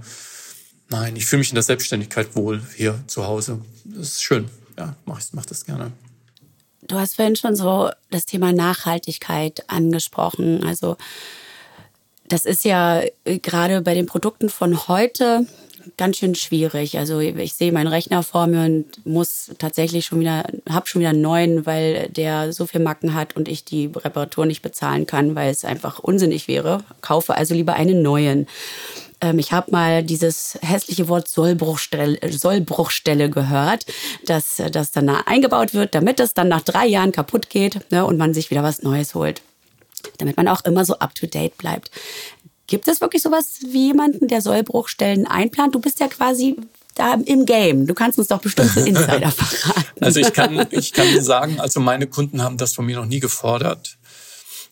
Nein, 0.90 1.16
ich 1.16 1.26
fühle 1.26 1.38
mich 1.40 1.48
in 1.48 1.54
der 1.54 1.62
Selbstständigkeit 1.62 2.36
wohl 2.36 2.62
hier 2.76 3.02
zu 3.06 3.26
Hause. 3.26 3.60
Das 3.84 4.08
ist 4.08 4.22
schön. 4.22 4.50
Ja, 4.78 4.94
mach, 5.06 5.20
ich, 5.20 5.32
mach 5.32 5.46
das 5.46 5.64
gerne. 5.64 5.92
Du 6.82 6.96
hast 6.96 7.16
vorhin 7.16 7.36
schon 7.36 7.56
so 7.56 7.90
das 8.10 8.26
Thema 8.26 8.52
Nachhaltigkeit 8.52 9.64
angesprochen. 9.68 10.62
Also 10.64 10.98
das 12.28 12.44
ist 12.44 12.64
ja 12.64 13.02
gerade 13.24 13.80
bei 13.80 13.94
den 13.94 14.04
Produkten 14.04 14.50
von 14.50 14.86
heute 14.86 15.46
ganz 15.96 16.18
schön 16.18 16.34
schwierig. 16.34 16.98
Also 16.98 17.20
ich 17.20 17.54
sehe 17.54 17.72
meinen 17.72 17.88
Rechner 17.88 18.22
vor 18.22 18.46
mir 18.46 18.64
und 18.64 19.06
muss 19.06 19.50
tatsächlich 19.58 20.06
schon 20.06 20.20
wieder, 20.20 20.44
habe 20.68 20.86
schon 20.86 21.00
wieder 21.00 21.10
einen 21.10 21.20
neuen, 21.20 21.66
weil 21.66 22.08
der 22.08 22.52
so 22.52 22.66
viel 22.66 22.80
Macken 22.80 23.14
hat 23.14 23.36
und 23.36 23.48
ich 23.48 23.64
die 23.64 23.90
Reparatur 23.94 24.46
nicht 24.46 24.62
bezahlen 24.62 25.06
kann, 25.06 25.34
weil 25.34 25.50
es 25.50 25.64
einfach 25.64 25.98
unsinnig 25.98 26.48
wäre. 26.48 26.84
Kaufe 27.00 27.34
also 27.34 27.54
lieber 27.54 27.74
einen 27.74 28.02
neuen. 28.02 28.46
Ähm, 29.20 29.38
ich 29.38 29.52
habe 29.52 29.70
mal 29.70 30.02
dieses 30.02 30.58
hässliche 30.62 31.08
Wort 31.08 31.28
Sollbruchstelle, 31.28 32.18
Sollbruchstelle 32.30 33.30
gehört, 33.30 33.86
dass 34.26 34.62
das 34.72 34.90
dann 34.90 35.08
eingebaut 35.08 35.74
wird, 35.74 35.94
damit 35.94 36.20
es 36.20 36.34
dann 36.34 36.48
nach 36.48 36.62
drei 36.62 36.86
Jahren 36.86 37.12
kaputt 37.12 37.50
geht 37.50 37.90
ne, 37.90 38.04
und 38.04 38.18
man 38.18 38.34
sich 38.34 38.50
wieder 38.50 38.62
was 38.62 38.82
Neues 38.82 39.14
holt 39.14 39.42
damit 40.18 40.36
man 40.36 40.48
auch 40.48 40.64
immer 40.64 40.84
so 40.84 40.98
up-to-date 40.98 41.56
bleibt. 41.56 41.90
Gibt 42.66 42.88
es 42.88 43.00
wirklich 43.00 43.22
sowas 43.22 43.58
wie 43.66 43.88
jemanden, 43.88 44.28
der 44.28 44.40
Sollbruchstellen 44.40 45.26
einplant? 45.26 45.74
Du 45.74 45.80
bist 45.80 46.00
ja 46.00 46.08
quasi 46.08 46.56
da 46.94 47.14
im 47.14 47.44
Game. 47.44 47.86
Du 47.86 47.94
kannst 47.94 48.18
uns 48.18 48.28
doch 48.28 48.40
bestimmt 48.40 48.70
so 48.70 48.80
Insider 48.80 49.30
verraten. 49.30 50.04
Also 50.04 50.20
ich 50.20 50.32
kann, 50.32 50.66
ich 50.70 50.92
kann 50.92 51.22
sagen, 51.22 51.60
also 51.60 51.80
meine 51.80 52.06
Kunden 52.06 52.42
haben 52.42 52.56
das 52.56 52.74
von 52.74 52.86
mir 52.86 52.96
noch 52.96 53.06
nie 53.06 53.20
gefordert. 53.20 53.98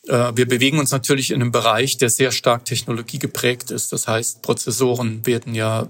Äh, 0.07 0.33
wir 0.35 0.47
bewegen 0.47 0.79
uns 0.79 0.91
natürlich 0.91 1.31
in 1.31 1.43
einem 1.43 1.53
Bereich, 1.53 1.97
der 1.99 2.11
sehr 2.11 2.33
stark 2.33 2.65
technologiegeprägt 2.65 3.71
ist. 3.71 3.93
Das 3.93 4.09
heißt, 4.09 4.43
Prozessoren 4.43 5.27
werden 5.27 5.55
ja 5.55 5.89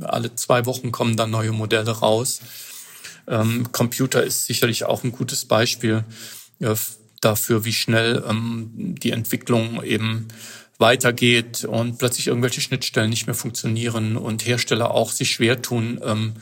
alle 0.00 0.34
zwei 0.34 0.66
Wochen 0.66 0.92
kommen 0.92 1.16
dann 1.16 1.30
neue 1.30 1.52
Modelle 1.52 1.90
raus. 1.90 2.40
Ähm, 3.28 3.70
Computer 3.72 4.22
ist 4.22 4.46
sicherlich 4.46 4.84
auch 4.84 5.04
ein 5.04 5.12
gutes 5.12 5.44
Beispiel 5.44 6.04
dafür, 7.20 7.64
wie 7.64 7.72
schnell 7.72 8.22
ähm, 8.28 8.94
die 8.98 9.10
Entwicklung 9.10 9.82
eben 9.82 10.28
weitergeht 10.82 11.64
und 11.64 11.96
plötzlich 11.96 12.26
irgendwelche 12.26 12.60
Schnittstellen 12.60 13.08
nicht 13.08 13.26
mehr 13.26 13.34
funktionieren 13.34 14.18
und 14.18 14.44
Hersteller 14.44 14.90
auch 14.90 15.10
sich 15.10 15.30
schwer 15.30 15.62
tun, 15.62 15.98
ähm, 16.04 16.34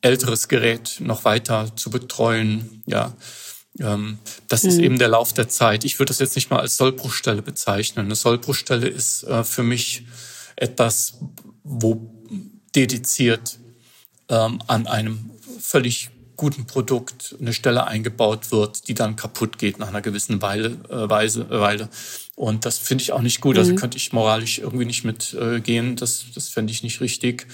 älteres 0.00 0.48
Gerät 0.48 0.96
noch 1.00 1.26
weiter 1.26 1.76
zu 1.76 1.90
betreuen. 1.90 2.82
Ja, 2.86 3.14
ähm, 3.78 4.18
das 4.48 4.62
mhm. 4.62 4.68
ist 4.70 4.78
eben 4.78 4.98
der 4.98 5.08
Lauf 5.08 5.34
der 5.34 5.50
Zeit. 5.50 5.84
Ich 5.84 5.98
würde 5.98 6.08
das 6.08 6.18
jetzt 6.20 6.36
nicht 6.36 6.50
mal 6.50 6.60
als 6.60 6.76
Sollbruchstelle 6.78 7.42
bezeichnen. 7.42 8.06
Eine 8.06 8.14
Sollbruchstelle 8.14 8.88
ist 8.88 9.24
äh, 9.24 9.44
für 9.44 9.62
mich 9.62 10.06
etwas, 10.56 11.18
wo 11.62 12.10
dediziert 12.74 13.58
ähm, 14.28 14.62
an 14.66 14.86
einem 14.86 15.30
völlig 15.60 16.10
guten 16.38 16.66
Produkt 16.66 17.36
eine 17.38 17.52
Stelle 17.52 17.86
eingebaut 17.86 18.50
wird, 18.50 18.88
die 18.88 18.94
dann 18.94 19.16
kaputt 19.16 19.58
geht 19.58 19.78
nach 19.78 19.88
einer 19.88 20.00
gewissen 20.00 20.40
Weile. 20.40 20.68
Äh, 20.88 21.10
Weise, 21.10 21.42
äh, 21.50 21.60
Weile. 21.60 21.90
Und 22.36 22.64
das 22.64 22.78
finde 22.78 23.02
ich 23.02 23.12
auch 23.12 23.20
nicht 23.20 23.42
gut. 23.42 23.58
Also 23.58 23.72
mhm. 23.72 23.76
könnte 23.76 23.98
ich 23.98 24.12
moralisch 24.14 24.58
irgendwie 24.58 24.86
nicht 24.86 25.04
mitgehen. 25.04 25.92
Äh, 25.92 25.96
das 25.96 26.24
das 26.34 26.48
fände 26.48 26.72
ich 26.72 26.82
nicht 26.82 27.02
richtig. 27.02 27.46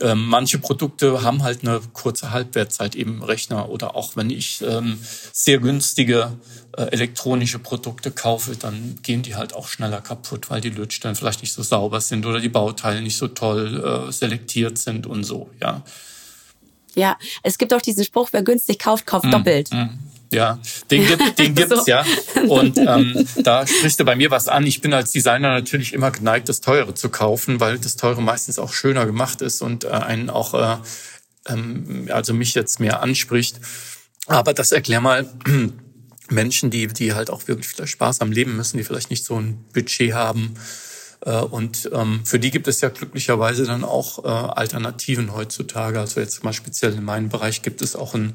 Ähm, 0.00 0.26
manche 0.26 0.58
Produkte 0.58 1.22
haben 1.22 1.42
halt 1.42 1.62
eine 1.62 1.80
kurze 1.92 2.30
Halbwertzeit, 2.30 2.94
eben 2.94 3.22
Rechner 3.22 3.68
oder 3.68 3.94
auch 3.96 4.16
wenn 4.16 4.30
ich 4.30 4.62
ähm, 4.62 4.98
sehr 5.32 5.58
günstige 5.58 6.32
äh, 6.76 6.84
elektronische 6.84 7.58
Produkte 7.58 8.10
kaufe, 8.10 8.56
dann 8.56 8.98
gehen 9.02 9.22
die 9.22 9.36
halt 9.36 9.52
auch 9.52 9.68
schneller 9.68 10.00
kaputt, 10.00 10.48
weil 10.48 10.62
die 10.62 10.70
Lötstellen 10.70 11.16
vielleicht 11.16 11.42
nicht 11.42 11.52
so 11.52 11.62
sauber 11.62 12.00
sind 12.00 12.24
oder 12.24 12.40
die 12.40 12.48
Bauteile 12.48 13.02
nicht 13.02 13.18
so 13.18 13.28
toll 13.28 14.08
äh, 14.08 14.12
selektiert 14.12 14.78
sind 14.78 15.06
und 15.06 15.24
so, 15.24 15.50
ja. 15.60 15.84
Ja, 16.94 17.18
es 17.42 17.58
gibt 17.58 17.72
auch 17.74 17.82
diesen 17.82 18.04
Spruch, 18.04 18.28
wer 18.32 18.42
günstig 18.42 18.78
kauft, 18.78 19.06
kauft 19.06 19.26
mm, 19.26 19.30
doppelt. 19.30 19.72
Mm. 19.72 19.88
Ja, 20.32 20.60
den 20.90 21.06
gibt 21.06 21.38
den 21.38 21.54
gibt's 21.56 21.76
so. 21.76 21.84
ja. 21.86 22.04
Und 22.46 22.78
ähm, 22.78 23.26
da 23.42 23.66
sprichst 23.66 23.98
du 23.98 24.04
bei 24.04 24.14
mir 24.14 24.30
was 24.30 24.46
an. 24.48 24.66
Ich 24.66 24.80
bin 24.80 24.92
als 24.94 25.10
Designer 25.10 25.50
natürlich 25.50 25.92
immer 25.92 26.10
geneigt, 26.10 26.48
das 26.48 26.60
Teure 26.60 26.94
zu 26.94 27.08
kaufen, 27.08 27.58
weil 27.58 27.78
das 27.78 27.96
Teure 27.96 28.22
meistens 28.22 28.58
auch 28.58 28.72
schöner 28.72 29.06
gemacht 29.06 29.42
ist 29.42 29.60
und 29.60 29.84
äh, 29.84 29.88
einen 29.88 30.30
auch, 30.30 30.54
äh, 30.54 30.76
ähm, 31.48 32.08
also 32.12 32.32
mich 32.32 32.54
jetzt 32.54 32.78
mehr 32.78 33.02
anspricht. 33.02 33.60
Aber 34.26 34.54
das 34.54 34.70
erklär 34.70 35.00
mal 35.00 35.28
Menschen, 36.28 36.70
die 36.70 36.86
die 36.86 37.12
halt 37.12 37.28
auch 37.28 37.48
wirklich 37.48 37.66
vielleicht 37.66 37.92
Spaß 37.92 38.20
am 38.20 38.30
Leben 38.30 38.56
müssen, 38.56 38.78
die 38.78 38.84
vielleicht 38.84 39.10
nicht 39.10 39.24
so 39.24 39.36
ein 39.36 39.64
Budget 39.72 40.12
haben 40.12 40.54
und 41.28 41.90
ähm, 41.92 42.20
für 42.24 42.38
die 42.38 42.50
gibt 42.50 42.66
es 42.66 42.80
ja 42.80 42.88
glücklicherweise 42.88 43.64
dann 43.64 43.84
auch 43.84 44.24
äh, 44.24 44.28
Alternativen 44.28 45.34
heutzutage. 45.34 46.00
Also 46.00 46.20
jetzt 46.20 46.42
mal 46.44 46.52
speziell 46.52 46.94
in 46.94 47.04
meinem 47.04 47.28
Bereich 47.28 47.62
gibt 47.62 47.82
es 47.82 47.94
auch 47.96 48.14
ein 48.14 48.34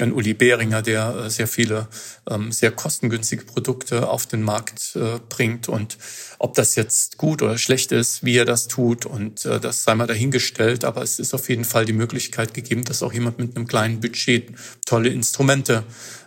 ein 0.00 0.12
Uli 0.12 0.32
Behringer, 0.32 0.80
der 0.80 1.24
äh, 1.24 1.28
sehr 1.28 1.48
viele 1.48 1.88
ähm, 2.30 2.52
sehr 2.52 2.70
kostengünstige 2.70 3.44
Produkte 3.44 4.08
auf 4.08 4.26
den 4.26 4.42
Markt 4.42 4.96
bringt. 5.28 5.68
Und 5.68 5.98
ob 6.38 6.54
das 6.54 6.76
jetzt 6.76 7.16
gut 7.16 7.42
oder 7.42 7.58
schlecht 7.58 7.90
ist, 7.90 8.24
wie 8.24 8.36
er 8.36 8.44
das 8.44 8.68
tut, 8.68 9.06
und 9.06 9.44
das 9.44 9.82
sei 9.82 9.96
mal 9.96 10.06
dahingestellt. 10.06 10.84
Aber 10.84 11.02
es 11.02 11.18
ist 11.18 11.34
auf 11.34 11.48
jeden 11.48 11.64
Fall 11.64 11.84
die 11.84 11.92
Möglichkeit 11.92 12.54
gegeben, 12.54 12.84
dass 12.84 13.02
auch 13.02 13.12
jemand 13.12 13.40
mit 13.40 13.56
einem 13.56 13.66
kleinen 13.66 13.98
Budget 13.98 14.52
tolle 14.86 15.08
Instrumente 15.08 15.82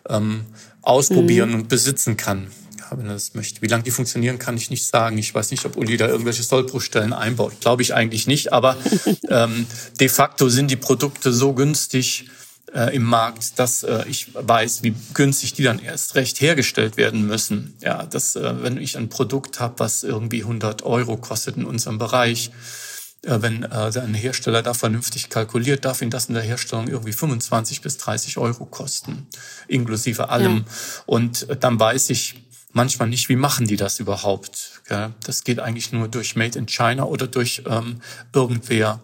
ähm, 0.09 0.47
ausprobieren 0.81 1.51
mhm. 1.51 1.55
und 1.55 1.69
besitzen 1.69 2.17
kann 2.17 2.47
wenn 2.97 3.07
er 3.07 3.13
das 3.13 3.33
möchte. 3.33 3.61
Wie 3.61 3.67
lange 3.67 3.83
die 3.83 3.91
funktionieren, 3.91 4.39
kann 4.39 4.57
ich 4.57 4.69
nicht 4.69 4.85
sagen. 4.85 5.17
Ich 5.17 5.33
weiß 5.33 5.51
nicht, 5.51 5.65
ob 5.65 5.77
Uli 5.77 5.97
da 5.97 6.07
irgendwelche 6.07 6.43
Sollbruchstellen 6.43 7.13
einbaut. 7.13 7.59
Glaube 7.61 7.81
ich 7.81 7.93
eigentlich 7.93 8.27
nicht. 8.27 8.53
Aber 8.53 8.77
ähm, 9.29 9.65
de 9.99 10.09
facto 10.09 10.49
sind 10.49 10.69
die 10.71 10.75
Produkte 10.75 11.31
so 11.31 11.53
günstig 11.53 12.29
äh, 12.73 12.95
im 12.95 13.03
Markt, 13.03 13.59
dass 13.59 13.83
äh, 13.83 14.05
ich 14.07 14.33
weiß, 14.33 14.83
wie 14.83 14.93
günstig 15.13 15.53
die 15.53 15.63
dann 15.63 15.79
erst 15.79 16.15
recht 16.15 16.41
hergestellt 16.41 16.97
werden 16.97 17.25
müssen. 17.25 17.75
Ja, 17.81 18.03
dass 18.03 18.35
äh, 18.35 18.63
wenn 18.63 18.77
ich 18.77 18.97
ein 18.97 19.09
Produkt 19.09 19.59
habe, 19.59 19.79
was 19.79 20.03
irgendwie 20.03 20.41
100 20.41 20.83
Euro 20.83 21.17
kostet 21.17 21.57
in 21.57 21.65
unserem 21.65 21.97
Bereich, 21.97 22.51
äh, 23.23 23.41
wenn 23.41 23.63
äh, 23.63 23.91
ein 23.99 24.13
Hersteller 24.13 24.63
da 24.63 24.73
vernünftig 24.73 25.29
kalkuliert, 25.29 25.85
darf 25.85 26.01
ihn 26.01 26.09
das 26.09 26.25
in 26.25 26.33
der 26.33 26.43
Herstellung 26.43 26.87
irgendwie 26.87 27.13
25 27.13 27.81
bis 27.81 27.97
30 27.97 28.37
Euro 28.37 28.65
kosten, 28.65 29.27
inklusive 29.67 30.29
allem. 30.29 30.57
Ja. 30.57 30.63
Und 31.05 31.49
äh, 31.49 31.57
dann 31.57 31.79
weiß 31.79 32.09
ich, 32.09 32.41
manchmal 32.73 33.09
nicht, 33.09 33.29
wie 33.29 33.35
machen 33.35 33.67
die 33.67 33.77
das 33.77 33.99
überhaupt? 33.99 34.81
Gell? 34.87 35.11
Das 35.25 35.43
geht 35.43 35.59
eigentlich 35.59 35.91
nur 35.91 36.07
durch 36.07 36.35
Made 36.35 36.57
in 36.57 36.65
China 36.65 37.03
oder 37.05 37.27
durch 37.27 37.63
ähm, 37.67 38.01
irgendwer 38.33 39.01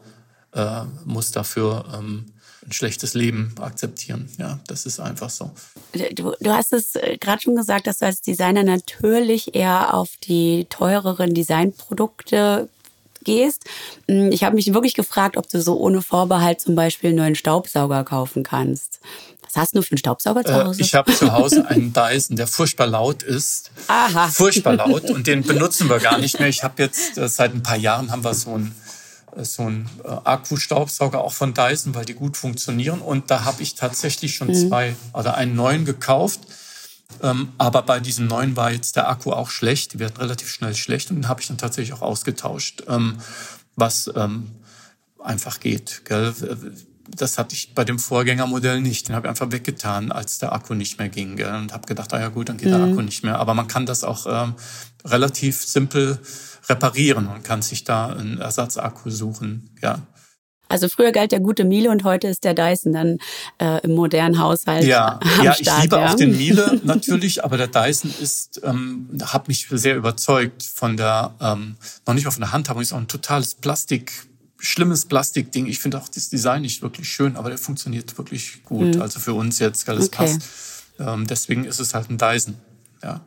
äh, 0.53 0.83
muss 1.05 1.31
dafür 1.31 1.85
ähm, 1.97 2.25
ein 2.65 2.73
schlechtes 2.73 3.13
Leben 3.13 3.53
akzeptieren. 3.59 4.29
Ja, 4.37 4.59
das 4.67 4.85
ist 4.85 4.99
einfach 4.99 5.29
so. 5.29 5.51
Du, 6.13 6.33
du 6.39 6.51
hast 6.51 6.73
es 6.73 6.95
äh, 6.95 7.17
gerade 7.17 7.41
schon 7.41 7.55
gesagt, 7.55 7.87
dass 7.87 7.99
du 7.99 8.05
als 8.05 8.21
Designer 8.21 8.63
natürlich 8.63 9.55
eher 9.55 9.93
auf 9.93 10.09
die 10.23 10.65
teureren 10.69 11.33
Designprodukte 11.33 12.67
gehst. 13.23 13.65
Hm, 14.07 14.31
ich 14.31 14.43
habe 14.43 14.55
mich 14.55 14.73
wirklich 14.73 14.95
gefragt, 14.95 15.37
ob 15.37 15.47
du 15.49 15.61
so 15.61 15.77
ohne 15.77 16.01
Vorbehalt 16.01 16.59
zum 16.59 16.75
Beispiel 16.75 17.09
einen 17.09 17.19
neuen 17.19 17.35
Staubsauger 17.35 18.03
kaufen 18.03 18.43
kannst. 18.43 18.99
Was 19.47 19.55
hast 19.55 19.75
du 19.75 19.81
für 19.81 19.91
einen 19.91 19.97
Staubsauger 19.97 20.43
zu 20.43 20.51
äh, 20.51 20.63
Hause? 20.63 20.81
Äh, 20.81 20.83
ich 20.83 20.95
habe 20.95 21.13
zu 21.13 21.31
Hause 21.31 21.67
einen 21.67 21.93
Dyson, 21.93 22.35
der 22.35 22.47
furchtbar 22.47 22.87
laut 22.87 23.23
ist. 23.23 23.71
Aha. 23.87 24.27
Furchtbar 24.27 24.75
laut 24.75 25.09
und 25.09 25.27
den 25.27 25.43
benutzen 25.43 25.89
wir 25.89 25.99
gar 25.99 26.17
nicht 26.17 26.39
mehr. 26.39 26.49
Ich 26.49 26.63
habe 26.63 26.81
jetzt 26.83 27.17
äh, 27.17 27.27
seit 27.29 27.53
ein 27.53 27.63
paar 27.63 27.77
Jahren 27.77 28.11
haben 28.11 28.23
wir 28.23 28.33
so 28.33 28.53
einen 28.53 28.75
äh, 29.35 29.45
so 29.45 29.63
ein 29.63 29.89
Akku-Staubsauger 30.03 31.23
auch 31.23 31.33
von 31.33 31.53
Dyson, 31.53 31.95
weil 31.95 32.05
die 32.05 32.13
gut 32.13 32.37
funktionieren. 32.37 33.01
Und 33.01 33.31
da 33.31 33.45
habe 33.45 33.63
ich 33.63 33.75
tatsächlich 33.75 34.35
schon 34.35 34.49
mhm. 34.49 34.69
zwei 34.69 34.95
oder 35.13 35.35
einen 35.35 35.55
neuen 35.55 35.85
gekauft. 35.85 36.41
Ähm, 37.23 37.53
aber 37.57 37.83
bei 37.83 37.99
diesem 37.99 38.27
neuen 38.27 38.55
war 38.55 38.71
jetzt 38.71 38.95
der 38.95 39.09
Akku 39.09 39.31
auch 39.31 39.49
schlecht. 39.49 39.93
Die 39.93 39.99
werden 39.99 40.17
relativ 40.17 40.49
schnell 40.49 40.75
schlecht 40.75 41.09
und 41.09 41.17
den 41.17 41.27
habe 41.27 41.41
ich 41.41 41.47
dann 41.47 41.57
tatsächlich 41.57 41.93
auch 41.93 42.01
ausgetauscht, 42.01 42.83
ähm, 42.87 43.17
was 43.75 44.11
ähm, 44.15 44.51
einfach 45.19 45.59
geht. 45.59 46.03
Gell? 46.05 46.33
Das 47.15 47.37
hatte 47.37 47.55
ich 47.55 47.73
bei 47.73 47.83
dem 47.83 47.99
Vorgängermodell 47.99 48.81
nicht. 48.81 49.07
Den 49.07 49.15
habe 49.15 49.27
ich 49.27 49.29
einfach 49.29 49.51
weggetan, 49.51 50.11
als 50.11 50.39
der 50.39 50.53
Akku 50.53 50.73
nicht 50.73 50.99
mehr 50.99 51.09
ging. 51.09 51.35
Gell? 51.35 51.53
Und 51.53 51.73
habe 51.73 51.87
gedacht, 51.87 52.13
ah 52.13 52.19
ja 52.19 52.29
gut, 52.29 52.49
dann 52.49 52.57
geht 52.57 52.69
mhm. 52.69 52.73
der 52.73 52.83
Akku 52.83 53.01
nicht 53.01 53.23
mehr. 53.23 53.39
Aber 53.39 53.53
man 53.53 53.67
kann 53.67 53.85
das 53.85 54.03
auch 54.03 54.25
ähm, 54.27 54.55
relativ 55.05 55.61
simpel 55.61 56.19
reparieren 56.69 57.27
und 57.27 57.43
kann 57.43 57.61
sich 57.61 57.83
da 57.83 58.07
einen 58.07 58.39
Ersatzakku 58.39 59.09
suchen. 59.09 59.69
Ja. 59.81 60.01
Also 60.69 60.89
früher 60.89 61.11
galt 61.11 61.31
der 61.31 61.39
gute 61.39 61.63
Miele 61.63 61.89
und 61.89 62.03
heute 62.03 62.27
ist 62.27 62.43
der 62.43 62.53
Dyson 62.53 62.93
dann 62.93 63.17
äh, 63.57 63.81
im 63.83 63.95
modernen 63.95 64.39
Haushalt. 64.39 64.83
Ja, 64.83 65.19
am 65.21 65.45
ja, 65.45 65.53
Start, 65.53 65.77
ich 65.77 65.83
liebe 65.83 65.95
ja. 65.95 66.09
auch 66.09 66.15
den 66.15 66.37
Miele 66.37 66.81
natürlich, 66.83 67.43
aber 67.43 67.57
der 67.57 67.67
Dyson 67.67 68.13
ist, 68.21 68.61
ähm, 68.63 69.09
hat 69.23 69.47
mich 69.47 69.67
sehr 69.69 69.95
überzeugt 69.95 70.63
von 70.63 70.97
der, 70.97 71.33
ähm, 71.39 71.77
noch 72.05 72.13
nicht 72.13 72.25
mal 72.25 72.31
von 72.31 72.41
der 72.41 72.51
Handhabung, 72.51 72.81
ist 72.81 72.91
auch 72.91 72.97
ein 72.97 73.07
totales 73.07 73.55
Plastik, 73.55 74.26
schlimmes 74.59 75.05
Plastikding. 75.05 75.67
Ich 75.67 75.79
finde 75.79 75.99
auch 75.99 76.07
das 76.07 76.29
Design 76.29 76.63
nicht 76.63 76.81
wirklich 76.81 77.07
schön, 77.09 77.35
aber 77.35 77.49
der 77.49 77.57
funktioniert 77.57 78.17
wirklich 78.17 78.63
gut. 78.63 78.95
Mhm. 78.95 79.01
Also 79.01 79.19
für 79.19 79.33
uns 79.33 79.59
jetzt, 79.59 79.87
alles 79.89 80.07
okay. 80.07 80.17
passt. 80.17 80.41
Ähm, 80.99 81.27
deswegen 81.27 81.65
ist 81.65 81.79
es 81.79 81.93
halt 81.93 82.09
ein 82.09 82.17
Dyson. 82.17 82.55
Ja 83.03 83.21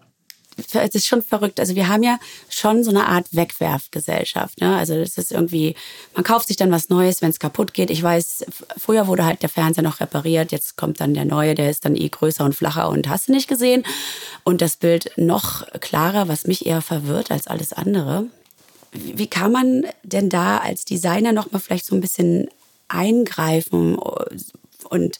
es 0.56 0.94
ist 0.94 1.06
schon 1.06 1.22
verrückt. 1.22 1.60
Also 1.60 1.74
wir 1.74 1.88
haben 1.88 2.02
ja 2.02 2.18
schon 2.48 2.84
so 2.84 2.90
eine 2.90 3.06
Art 3.06 3.26
Wegwerfgesellschaft. 3.32 4.60
Ne? 4.60 4.76
Also 4.76 4.98
das 4.98 5.16
ist 5.18 5.32
irgendwie, 5.32 5.74
man 6.14 6.24
kauft 6.24 6.48
sich 6.48 6.56
dann 6.56 6.70
was 6.70 6.88
Neues, 6.88 7.22
wenn 7.22 7.30
es 7.30 7.38
kaputt 7.38 7.74
geht. 7.74 7.90
Ich 7.90 8.02
weiß, 8.02 8.46
früher 8.76 9.06
wurde 9.06 9.24
halt 9.24 9.42
der 9.42 9.48
Fernseher 9.48 9.84
noch 9.84 10.00
repariert, 10.00 10.52
jetzt 10.52 10.76
kommt 10.76 11.00
dann 11.00 11.14
der 11.14 11.24
neue, 11.24 11.54
der 11.54 11.70
ist 11.70 11.84
dann 11.84 11.96
eh 11.96 12.08
größer 12.08 12.44
und 12.44 12.54
flacher 12.54 12.88
und 12.88 13.08
hast 13.08 13.28
du 13.28 13.32
nicht 13.32 13.48
gesehen. 13.48 13.84
Und 14.44 14.60
das 14.60 14.76
Bild 14.76 15.12
noch 15.16 15.66
klarer, 15.80 16.28
was 16.28 16.46
mich 16.46 16.66
eher 16.66 16.82
verwirrt 16.82 17.30
als 17.30 17.46
alles 17.46 17.72
andere. 17.72 18.26
Wie 18.92 19.28
kann 19.28 19.52
man 19.52 19.84
denn 20.02 20.28
da 20.28 20.58
als 20.58 20.84
Designer 20.84 21.32
noch 21.32 21.52
mal 21.52 21.58
vielleicht 21.58 21.86
so 21.86 21.94
ein 21.94 22.00
bisschen 22.00 22.48
eingreifen 22.88 23.96
und 23.96 25.18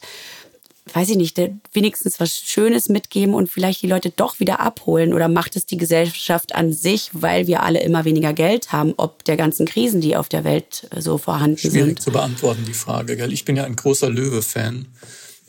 weiß 0.93 1.09
ich 1.09 1.17
nicht, 1.17 1.39
wenigstens 1.73 2.19
was 2.19 2.35
Schönes 2.35 2.89
mitgeben 2.89 3.33
und 3.33 3.49
vielleicht 3.49 3.81
die 3.81 3.87
Leute 3.87 4.09
doch 4.09 4.39
wieder 4.39 4.59
abholen? 4.59 5.13
Oder 5.13 5.27
macht 5.27 5.55
es 5.55 5.65
die 5.65 5.77
Gesellschaft 5.77 6.53
an 6.53 6.73
sich, 6.73 7.09
weil 7.13 7.47
wir 7.47 7.63
alle 7.63 7.81
immer 7.81 8.05
weniger 8.05 8.33
Geld 8.33 8.71
haben, 8.71 8.93
ob 8.97 9.23
der 9.23 9.37
ganzen 9.37 9.65
Krisen, 9.65 10.01
die 10.01 10.15
auf 10.15 10.29
der 10.29 10.43
Welt 10.43 10.87
äh, 10.91 11.01
so 11.01 11.17
vorhanden 11.17 11.57
Schwierig 11.57 11.73
sind? 11.73 11.83
Schwierig 11.83 12.01
zu 12.01 12.11
beantworten, 12.11 12.65
die 12.67 12.73
Frage. 12.73 13.15
Gell? 13.15 13.31
Ich 13.31 13.45
bin 13.45 13.55
ja 13.55 13.63
ein 13.63 13.75
großer 13.75 14.09
Löwe-Fan. 14.09 14.87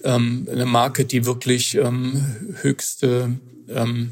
Ähm, 0.04 0.48
eine 0.50 0.66
Marke, 0.66 1.04
die 1.04 1.26
wirklich 1.26 1.76
ähm, 1.76 2.54
höchste 2.60 3.38
ähm, 3.68 4.10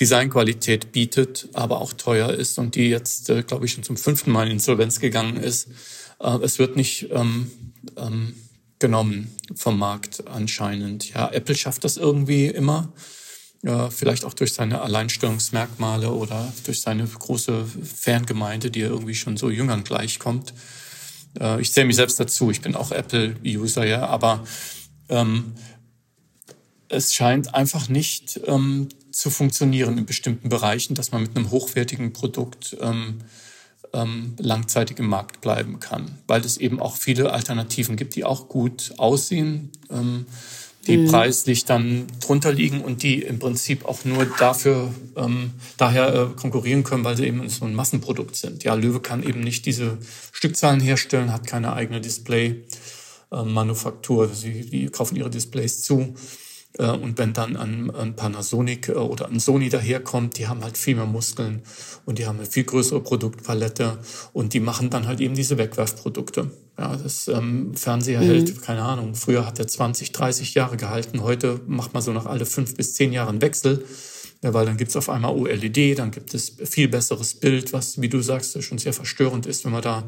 Designqualität 0.00 0.92
bietet, 0.92 1.48
aber 1.52 1.80
auch 1.80 1.92
teuer 1.92 2.30
ist 2.30 2.58
und 2.58 2.74
die 2.74 2.88
jetzt, 2.88 3.30
äh, 3.30 3.42
glaube 3.42 3.66
ich, 3.66 3.72
schon 3.72 3.84
zum 3.84 3.96
fünften 3.96 4.30
Mal 4.30 4.46
in 4.46 4.54
Insolvenz 4.54 5.00
gegangen 5.00 5.36
ist. 5.36 5.68
Äh, 6.20 6.38
es 6.42 6.58
wird 6.58 6.76
nicht... 6.76 7.08
Ähm, 7.10 7.50
ähm, 7.96 8.34
genommen 8.80 9.30
vom 9.54 9.78
Markt 9.78 10.26
anscheinend. 10.26 11.10
Ja, 11.14 11.30
Apple 11.30 11.54
schafft 11.54 11.84
das 11.84 11.96
irgendwie 11.96 12.46
immer. 12.46 12.92
Ja, 13.62 13.90
vielleicht 13.90 14.24
auch 14.24 14.32
durch 14.32 14.54
seine 14.54 14.80
Alleinstellungsmerkmale 14.80 16.10
oder 16.10 16.50
durch 16.64 16.80
seine 16.80 17.06
große 17.06 17.66
Fangemeinde, 17.66 18.70
die 18.70 18.80
ja 18.80 18.88
irgendwie 18.88 19.14
schon 19.14 19.36
so 19.36 19.50
Jüngern 19.50 19.84
gleichkommt. 19.84 20.54
Äh, 21.38 21.60
ich 21.60 21.70
zähle 21.72 21.86
mich 21.86 21.96
selbst 21.96 22.18
dazu, 22.18 22.50
ich 22.50 22.62
bin 22.62 22.74
auch 22.74 22.90
Apple-User, 22.90 23.84
ja, 23.84 24.06
aber 24.06 24.42
ähm, 25.10 25.52
es 26.90 27.14
scheint 27.14 27.54
einfach 27.54 27.88
nicht 27.88 28.40
ähm, 28.46 28.88
zu 29.12 29.30
funktionieren 29.30 29.96
in 29.98 30.06
bestimmten 30.06 30.48
Bereichen, 30.48 30.94
dass 30.94 31.12
man 31.12 31.22
mit 31.22 31.36
einem 31.36 31.50
hochwertigen 31.50 32.12
Produkt 32.12 32.76
ähm, 32.80 33.18
ähm, 33.92 34.34
langzeitig 34.38 34.98
im 34.98 35.06
Markt 35.06 35.40
bleiben 35.40 35.78
kann, 35.80 36.18
weil 36.26 36.42
es 36.42 36.58
eben 36.58 36.80
auch 36.80 36.96
viele 36.96 37.32
Alternativen 37.32 37.96
gibt, 37.96 38.14
die 38.14 38.24
auch 38.24 38.48
gut 38.48 38.92
aussehen, 38.98 39.70
ähm, 39.90 40.26
die 40.86 40.96
mhm. 40.96 41.08
preislich 41.08 41.64
dann 41.64 42.06
drunter 42.20 42.52
liegen 42.52 42.82
und 42.82 43.02
die 43.02 43.22
im 43.22 43.38
Prinzip 43.38 43.84
auch 43.84 44.04
nur 44.04 44.26
dafür 44.38 44.94
ähm, 45.16 45.52
daher 45.76 46.14
äh, 46.14 46.26
konkurrieren 46.36 46.84
können, 46.84 47.04
weil 47.04 47.16
sie 47.16 47.26
eben 47.26 47.48
so 47.48 47.64
ein 47.66 47.74
Massenprodukt 47.74 48.36
sind. 48.36 48.64
Ja, 48.64 48.74
Löwe 48.74 49.00
kann 49.00 49.22
eben 49.22 49.40
nicht 49.40 49.66
diese 49.66 49.98
Stückzahlen 50.32 50.80
herstellen, 50.80 51.32
hat 51.32 51.46
keine 51.46 51.74
eigene 51.74 52.00
Display-Manufaktur. 52.00 54.28
Sie 54.28 54.70
die 54.70 54.86
kaufen 54.86 55.16
ihre 55.16 55.30
Displays 55.30 55.82
zu. 55.82 56.14
Äh, 56.78 56.90
und 56.90 57.18
wenn 57.18 57.32
dann 57.32 57.56
ein, 57.56 57.90
ein 57.90 58.16
Panasonic 58.16 58.88
äh, 58.88 58.92
oder 58.92 59.28
ein 59.28 59.40
Sony 59.40 59.68
daherkommt, 59.68 60.38
die 60.38 60.48
haben 60.48 60.62
halt 60.62 60.78
viel 60.78 60.96
mehr 60.96 61.06
Muskeln 61.06 61.62
und 62.06 62.18
die 62.18 62.26
haben 62.26 62.38
eine 62.38 62.46
viel 62.46 62.64
größere 62.64 63.00
Produktpalette 63.00 63.98
und 64.32 64.54
die 64.54 64.60
machen 64.60 64.90
dann 64.90 65.06
halt 65.06 65.20
eben 65.20 65.34
diese 65.34 65.58
Wegwerfprodukte. 65.58 66.50
Ja, 66.78 66.96
das 66.96 67.28
ähm, 67.28 67.74
Fernseher 67.74 68.20
mhm. 68.20 68.26
hält, 68.26 68.62
keine 68.62 68.82
Ahnung, 68.82 69.14
früher 69.14 69.46
hat 69.46 69.58
er 69.58 69.66
20, 69.66 70.12
30 70.12 70.54
Jahre 70.54 70.76
gehalten, 70.76 71.22
heute 71.22 71.60
macht 71.66 71.92
man 71.92 72.02
so 72.02 72.12
nach 72.12 72.26
alle 72.26 72.46
fünf 72.46 72.76
bis 72.76 72.94
zehn 72.94 73.12
Jahren 73.12 73.42
Wechsel. 73.42 73.84
Ja, 74.42 74.54
weil 74.54 74.64
dann 74.64 74.78
gibt's 74.78 74.96
auf 74.96 75.10
einmal 75.10 75.34
OLED, 75.34 75.98
dann 75.98 76.10
gibt 76.10 76.32
es 76.32 76.54
viel 76.64 76.88
besseres 76.88 77.34
Bild, 77.34 77.74
was, 77.74 78.00
wie 78.00 78.08
du 78.08 78.22
sagst, 78.22 78.62
schon 78.62 78.78
sehr 78.78 78.94
verstörend 78.94 79.44
ist, 79.44 79.66
wenn 79.66 79.72
man 79.72 79.82
da 79.82 80.06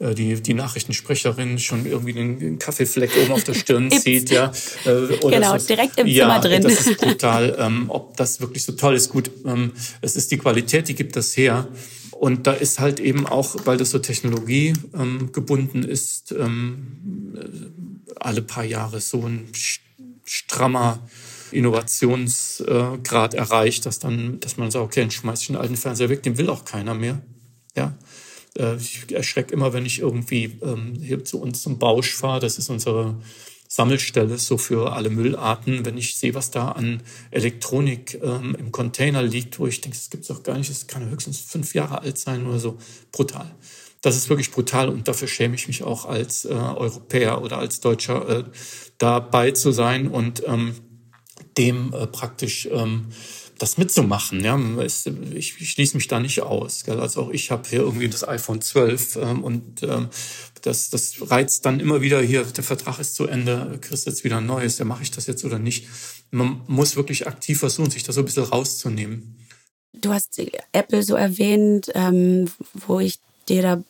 äh, 0.00 0.14
die, 0.14 0.34
die 0.42 0.52
Nachrichtensprecherin 0.52 1.58
schon 1.58 1.86
irgendwie 1.86 2.12
den, 2.12 2.58
Kaffeefleck 2.58 3.10
oben 3.22 3.32
auf 3.32 3.44
der 3.44 3.54
Stirn 3.54 3.90
zieht. 3.90 4.30
Ja, 4.30 4.52
äh, 4.84 4.90
oder 5.22 5.40
genau, 5.40 5.56
so. 5.56 5.66
direkt 5.66 5.98
im 5.98 6.06
ja, 6.06 6.24
Zimmer 6.24 6.40
drin. 6.40 6.62
Das 6.62 6.86
ist 6.86 6.98
brutal. 6.98 7.56
ähm, 7.58 7.86
ob 7.88 8.18
das 8.18 8.40
wirklich 8.42 8.64
so 8.64 8.72
toll 8.72 8.94
ist, 8.94 9.08
gut, 9.08 9.30
ähm, 9.46 9.72
es 10.02 10.14
ist 10.14 10.30
die 10.30 10.36
Qualität, 10.36 10.88
die 10.88 10.94
gibt 10.94 11.16
das 11.16 11.34
her. 11.36 11.66
Und 12.12 12.46
da 12.46 12.52
ist 12.52 12.80
halt 12.80 13.00
eben 13.00 13.26
auch, 13.26 13.56
weil 13.64 13.78
das 13.78 13.92
so 13.92 13.98
Technologie 13.98 14.74
ähm, 14.94 15.32
gebunden 15.32 15.84
ist, 15.84 16.32
ähm, 16.32 17.34
äh, 17.34 18.12
alle 18.16 18.42
paar 18.42 18.64
Jahre 18.64 19.00
so 19.00 19.22
ein 19.22 19.48
strammer 20.24 20.98
Innovationsgrad 21.52 23.34
erreicht, 23.34 23.86
dass 23.86 23.98
dann, 23.98 24.40
dass 24.40 24.56
man 24.56 24.70
sagt, 24.70 24.84
okay, 24.84 25.00
dann 25.00 25.10
schmeiß 25.10 25.42
ich 25.42 25.46
den 25.48 25.56
alten 25.56 25.76
Fernseher 25.76 26.08
weg, 26.08 26.22
den 26.22 26.38
will 26.38 26.50
auch 26.50 26.64
keiner 26.64 26.94
mehr. 26.94 27.20
Ja. 27.76 27.96
Äh, 28.58 28.76
ich 28.76 29.12
erschrecke 29.12 29.52
immer, 29.52 29.72
wenn 29.72 29.86
ich 29.86 30.00
irgendwie 30.00 30.58
ähm, 30.62 30.94
hier 31.00 31.24
zu 31.24 31.40
uns 31.40 31.62
zum 31.62 31.78
Bausch 31.78 32.14
fahre. 32.14 32.40
Das 32.40 32.58
ist 32.58 32.70
unsere 32.70 33.16
Sammelstelle 33.68 34.36
so 34.38 34.58
für 34.58 34.92
alle 34.92 35.10
Müllarten. 35.10 35.84
Wenn 35.84 35.96
ich 35.96 36.16
sehe, 36.16 36.34
was 36.34 36.50
da 36.50 36.72
an 36.72 37.02
Elektronik 37.30 38.20
ähm, 38.22 38.56
im 38.58 38.72
Container 38.72 39.22
liegt, 39.22 39.58
wo 39.58 39.66
ich 39.66 39.80
denke, 39.80 39.96
das 39.96 40.10
gibt 40.10 40.22
es 40.22 40.28
doch 40.28 40.42
gar 40.42 40.58
nicht, 40.58 40.70
das 40.70 40.88
kann 40.88 41.08
höchstens 41.08 41.40
fünf 41.40 41.74
Jahre 41.74 42.00
alt 42.02 42.18
sein 42.18 42.46
oder 42.46 42.58
so. 42.58 42.78
Brutal. 43.12 43.54
Das 44.02 44.16
ist 44.16 44.28
wirklich 44.28 44.50
brutal 44.50 44.88
und 44.88 45.08
dafür 45.08 45.28
schäme 45.28 45.54
ich 45.54 45.68
mich 45.68 45.82
auch 45.84 46.06
als 46.06 46.46
äh, 46.46 46.48
Europäer 46.48 47.42
oder 47.42 47.58
als 47.58 47.80
Deutscher 47.80 48.28
äh, 48.28 48.44
dabei 48.98 49.50
zu 49.52 49.72
sein 49.72 50.08
und 50.08 50.42
ähm, 50.46 50.74
dem 51.56 51.92
äh, 51.92 52.06
praktisch 52.06 52.68
ähm, 52.70 53.06
das 53.60 53.76
mitzumachen. 53.76 54.42
Ja, 54.42 54.58
ich, 54.82 55.06
ich 55.60 55.70
schließe 55.70 55.96
mich 55.96 56.08
da 56.08 56.18
nicht 56.18 56.40
aus. 56.40 56.84
Gell? 56.84 56.98
Also 56.98 57.22
auch 57.22 57.30
ich 57.30 57.50
habe 57.50 57.68
hier 57.68 57.80
irgendwie 57.80 58.08
das 58.08 58.26
iPhone 58.26 58.62
12 58.62 59.16
ähm, 59.16 59.44
und 59.44 59.82
ähm, 59.82 60.08
das, 60.62 60.90
das 60.90 61.30
reizt 61.30 61.66
dann 61.66 61.78
immer 61.78 62.00
wieder 62.00 62.20
hier, 62.22 62.44
der 62.44 62.64
Vertrag 62.64 62.98
ist 62.98 63.14
zu 63.14 63.26
Ende, 63.26 63.78
kriegst 63.80 64.06
jetzt 64.06 64.24
wieder 64.24 64.38
ein 64.38 64.46
neues, 64.46 64.78
ja, 64.78 64.84
mache 64.84 65.02
ich 65.02 65.10
das 65.10 65.26
jetzt 65.26 65.44
oder 65.44 65.58
nicht. 65.58 65.86
Man 66.30 66.62
muss 66.68 66.96
wirklich 66.96 67.26
aktiv 67.26 67.58
versuchen, 67.58 67.90
sich 67.90 68.02
da 68.02 68.12
so 68.12 68.20
ein 68.20 68.24
bisschen 68.24 68.44
rauszunehmen. 68.44 69.36
Du 69.92 70.12
hast 70.12 70.40
Apple 70.72 71.02
so 71.02 71.14
erwähnt, 71.14 71.90
ähm, 71.94 72.50
wo 72.86 73.00
ich 73.00 73.18
dir 73.48 73.62
da 73.62 73.82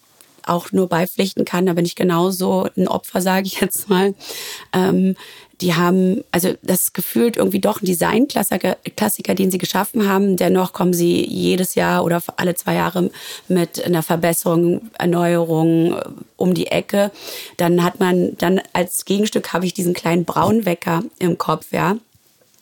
auch 0.47 0.73
nur 0.73 0.89
beipflichten 0.89 1.45
kann, 1.45 1.67
da 1.67 1.75
bin 1.75 1.85
ich 1.85 1.95
genauso 1.95 2.69
ein 2.77 2.89
Opfer, 2.89 3.21
sage 3.21 3.47
ich 3.47 3.61
jetzt 3.61 3.89
mal. 3.89 4.15
Ähm, 4.73 5.15
die 5.61 5.75
haben, 5.75 6.25
also 6.33 6.55
das 6.63 6.93
gefühlt 6.93 7.37
irgendwie 7.37 7.61
doch 7.61 7.83
ein 7.83 7.87
Designklassiker, 7.87 8.77
Klassiker, 8.97 9.35
den 9.35 9.51
sie 9.51 9.59
geschaffen 9.59 10.09
haben. 10.09 10.37
Dennoch 10.37 10.73
kommen 10.73 10.95
sie 10.95 11.25
jedes 11.25 11.75
Jahr 11.75 12.05
oder 12.05 12.23
alle 12.37 12.55
zwei 12.55 12.75
Jahre 12.75 13.11
mit 13.49 13.85
einer 13.85 14.03
Verbesserung, 14.03 14.91
Erneuerung 14.99 15.95
äh, 15.95 16.03
um 16.37 16.55
die 16.55 16.69
Ecke. 16.69 17.11
Dann 17.57 17.85
hat 17.85 18.01
man, 18.01 18.37
dann 18.39 18.61
als 18.73 19.05
Gegenstück 19.05 19.53
habe 19.53 19.67
ich 19.67 19.75
diesen 19.75 19.95
kleinen 19.95 20.25
Braunwecker 20.25 21.03
im 21.19 21.39
Kopf, 21.39 21.73
ja. 21.73 21.97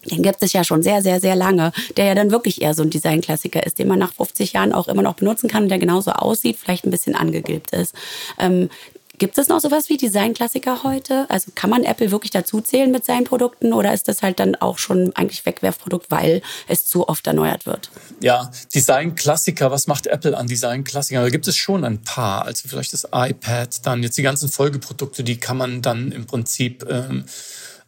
Den 0.04 0.22
gibt 0.22 0.42
es 0.42 0.52
ja 0.52 0.64
schon 0.64 0.82
sehr, 0.82 1.02
sehr, 1.02 1.20
sehr 1.20 1.36
lange, 1.36 1.72
der 1.96 2.06
ja 2.06 2.14
dann 2.14 2.30
wirklich 2.30 2.62
eher 2.62 2.72
so 2.72 2.82
ein 2.82 2.90
Designklassiker 2.90 3.66
ist, 3.66 3.78
den 3.78 3.88
man 3.88 3.98
nach 3.98 4.12
50 4.14 4.52
Jahren 4.52 4.72
auch 4.72 4.88
immer 4.88 5.02
noch 5.02 5.14
benutzen 5.14 5.48
kann, 5.48 5.68
der 5.68 5.78
genauso 5.78 6.12
aussieht, 6.12 6.56
vielleicht 6.56 6.86
ein 6.86 6.90
bisschen 6.90 7.14
angegilbt 7.14 7.72
ist. 7.72 7.94
Ähm, 8.38 8.70
Gibt 9.18 9.36
es 9.36 9.48
noch 9.48 9.60
sowas 9.60 9.88
wie 9.88 9.96
Designklassiker 9.96 10.84
heute? 10.84 11.28
Also 11.28 11.50
kann 11.54 11.70
man 11.70 11.82
Apple 11.82 12.12
wirklich 12.12 12.30
dazu 12.30 12.60
zählen 12.60 12.90
mit 12.92 13.04
seinen 13.04 13.24
Produkten 13.24 13.72
oder 13.72 13.92
ist 13.92 14.06
das 14.06 14.22
halt 14.22 14.38
dann 14.38 14.54
auch 14.54 14.78
schon 14.78 15.14
eigentlich 15.16 15.44
Wegwerfprodukt, 15.44 16.10
weil 16.10 16.40
es 16.68 16.86
zu 16.86 17.08
oft 17.08 17.26
erneuert 17.26 17.66
wird? 17.66 17.90
Ja, 18.20 18.50
Designklassiker, 18.72 19.72
was 19.72 19.88
macht 19.88 20.06
Apple 20.06 20.36
an 20.36 20.46
Designklassikern? 20.46 21.24
Da 21.24 21.30
gibt 21.30 21.48
es 21.48 21.56
schon 21.56 21.84
ein 21.84 21.98
paar. 22.02 22.44
Also 22.44 22.68
vielleicht 22.68 22.92
das 22.92 23.08
iPad, 23.12 23.84
dann 23.84 24.04
jetzt 24.04 24.16
die 24.16 24.22
ganzen 24.22 24.48
Folgeprodukte, 24.48 25.24
die 25.24 25.38
kann 25.38 25.56
man 25.56 25.82
dann 25.82 26.12
im 26.12 26.26
Prinzip 26.26 26.86
ähm, 26.88 27.24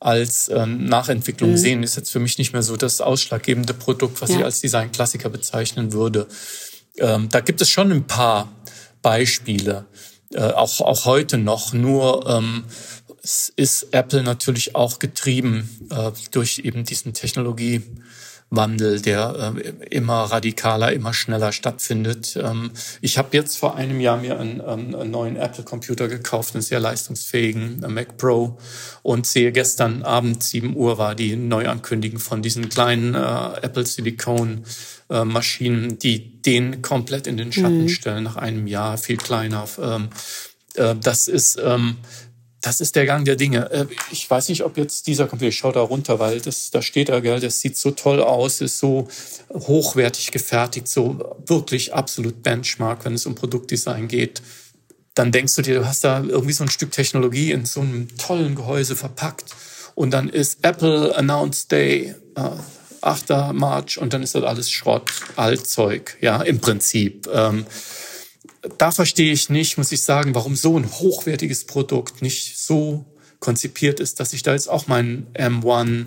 als 0.01 0.49
ähm, 0.49 0.87
Nachentwicklung 0.87 1.53
mhm. 1.53 1.57
sehen. 1.57 1.83
Ist 1.85 1.97
jetzt 1.97 2.11
für 2.11 2.21
mich 2.21 2.39
nicht 2.39 2.53
mehr 2.53 2.63
so 2.63 2.77
das 2.77 3.01
ausschlaggebende 3.01 3.75
Produkt, 3.75 4.21
was 4.21 4.31
ja. 4.31 4.39
ich 4.39 4.45
als 4.45 4.61
Designklassiker 4.63 5.29
bezeichnen 5.29 5.93
würde. 5.93 6.27
Ähm, 6.99 7.29
da 7.31 7.39
gibt 7.39 7.61
es 7.61 7.71
schon 7.71 7.93
ein 7.93 8.07
paar 8.07 8.49
Beispiele 9.01 9.87
äh, 10.35 10.41
auch, 10.41 10.81
auch 10.81 11.05
heute 11.05 11.39
noch. 11.39 11.73
Nur 11.73 12.29
ähm, 12.29 12.65
ist 13.57 13.89
Apple 13.93 14.23
natürlich 14.23 14.75
auch 14.75 14.99
getrieben 14.99 15.89
äh, 15.91 16.13
durch 16.31 16.61
eben 16.61 16.85
diesen 16.85 17.13
Technologie. 17.13 17.83
Wandel, 18.51 19.01
der 19.01 19.55
äh, 19.57 19.87
immer 19.91 20.25
radikaler, 20.25 20.93
immer 20.93 21.15
schneller 21.15 21.53
stattfindet. 21.53 22.37
Ähm, 22.37 22.73
ich 23.01 23.17
habe 23.17 23.37
jetzt 23.37 23.57
vor 23.57 23.77
einem 23.77 24.01
Jahr 24.01 24.17
mir 24.17 24.39
einen, 24.41 24.61
ähm, 24.61 24.95
einen 24.95 25.11
neuen 25.13 25.37
Apple-Computer 25.37 26.09
gekauft, 26.09 26.55
einen 26.55 26.63
sehr 26.63 26.81
leistungsfähigen 26.81 27.81
Mac 27.89 28.19
Pro 28.19 28.59
und 29.03 29.27
sehe 29.27 29.53
gestern 29.53 30.03
Abend 30.03 30.43
7 30.43 30.75
Uhr 30.75 30.99
war 30.99 31.15
die 31.15 31.37
Neuankündigung 31.37 32.19
von 32.19 32.43
diesen 32.43 32.69
kleinen 32.69 33.15
äh, 33.15 33.19
Apple 33.63 33.87
Silicon 33.87 34.65
äh, 35.11 35.25
Maschinen, 35.25 35.99
die 35.99 36.41
den 36.41 36.83
komplett 36.83 37.27
in 37.27 37.37
den 37.37 37.53
Schatten 37.53 37.83
mhm. 37.83 37.89
stellen 37.89 38.25
nach 38.25 38.37
einem 38.37 38.67
Jahr, 38.67 38.97
viel 38.97 39.17
kleiner. 39.17 39.67
Ähm, 39.81 40.09
äh, 40.75 40.95
das 40.97 41.29
ist 41.29 41.59
ähm, 41.63 41.97
das 42.61 42.81
ist 42.81 42.95
der 42.95 43.07
Gang 43.07 43.25
der 43.25 43.37
Dinge. 43.37 43.71
Äh, 43.71 43.87
ich 44.11 44.29
weiß 44.29 44.49
nicht, 44.49 44.65
ob 44.65 44.77
jetzt 44.77 45.07
dieser 45.07 45.27
Computer, 45.27 45.49
ich 45.49 45.57
schaue 45.57 45.73
da 45.73 45.81
runter, 45.81 46.19
weil 46.19 46.41
das, 46.41 46.71
da 46.71 46.83
steht 46.83 47.09
er, 47.09 47.21
gell, 47.21 47.41
das 47.41 47.61
sieht 47.61 47.77
so 47.77 47.91
toll 47.91 48.21
aus, 48.21 48.61
ist 48.61 48.79
so 48.79 49.09
hochwertig 49.53 50.31
gefertigt, 50.31 50.89
so 50.89 51.37
wirklich 51.47 51.95
absolut 51.95 52.43
Benchmark, 52.43 53.05
wenn 53.05 53.15
es 53.15 53.27
um 53.27 53.35
Produktdesign 53.35 54.09
geht. 54.09 54.43
Dann 55.15 55.33
denkst 55.33 55.57
du 55.57 55.63
dir, 55.63 55.81
du 55.81 55.87
hast 55.87 56.05
da 56.05 56.23
irgendwie 56.23 56.53
so 56.53 56.65
ein 56.65 56.71
Stück 56.71 56.93
Technologie 56.93 57.51
in 57.51 57.65
so 57.65 57.81
einem 57.81 58.17
tollen 58.17 58.55
Gehäuse 58.55 58.95
verpackt. 58.95 59.47
Und 59.95 60.13
dann 60.13 60.29
ist 60.29 60.59
Apple 60.63 61.17
Announced 61.17 61.73
Day, 61.73 62.15
äh, 62.37 62.51
8. 63.01 63.53
March, 63.53 63.99
und 63.99 64.13
dann 64.13 64.23
ist 64.23 64.35
das 64.35 64.45
alles 64.45 64.71
Schrott, 64.71 65.11
Altzeug, 65.37 66.17
ja, 66.21 66.43
im 66.43 66.61
Prinzip. 66.61 67.29
Ähm, 67.33 67.67
da 68.79 68.91
verstehe 68.91 69.33
ich 69.33 69.49
nicht, 69.49 69.79
muss 69.79 69.93
ich 69.93 70.03
sagen, 70.03 70.35
warum 70.35 70.55
so 70.55 70.79
ein 70.79 70.91
hochwertiges 70.91 71.65
Produkt 71.65 72.23
nicht 72.23 72.59
so 72.59 73.05
konzipiert 73.39 74.01
ist, 74.01 74.21
dass 74.21 74.33
ich 74.33 74.43
da 74.43 74.53
jetzt 74.53 74.69
auch 74.69 74.87
meinen 74.87 75.27
M1 75.35 76.07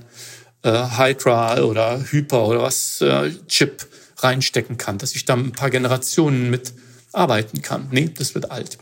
äh, 0.62 0.98
Hydra 0.98 1.64
oder 1.64 2.00
Hyper 2.12 2.48
oder 2.48 2.62
was 2.62 3.02
äh, 3.02 3.32
Chip 3.48 3.88
reinstecken 4.18 4.78
kann, 4.78 5.00
dass 5.00 5.16
ich 5.16 5.26
da 5.26 5.34
ein 5.34 5.52
paar 5.52 5.70
Generationen 5.70 6.50
mit 6.50 6.74
arbeiten 7.12 7.62
kann. 7.62 7.88
Nee, 7.91 8.10
das 8.16 8.36
wird 8.36 8.52
alt. 8.52 8.78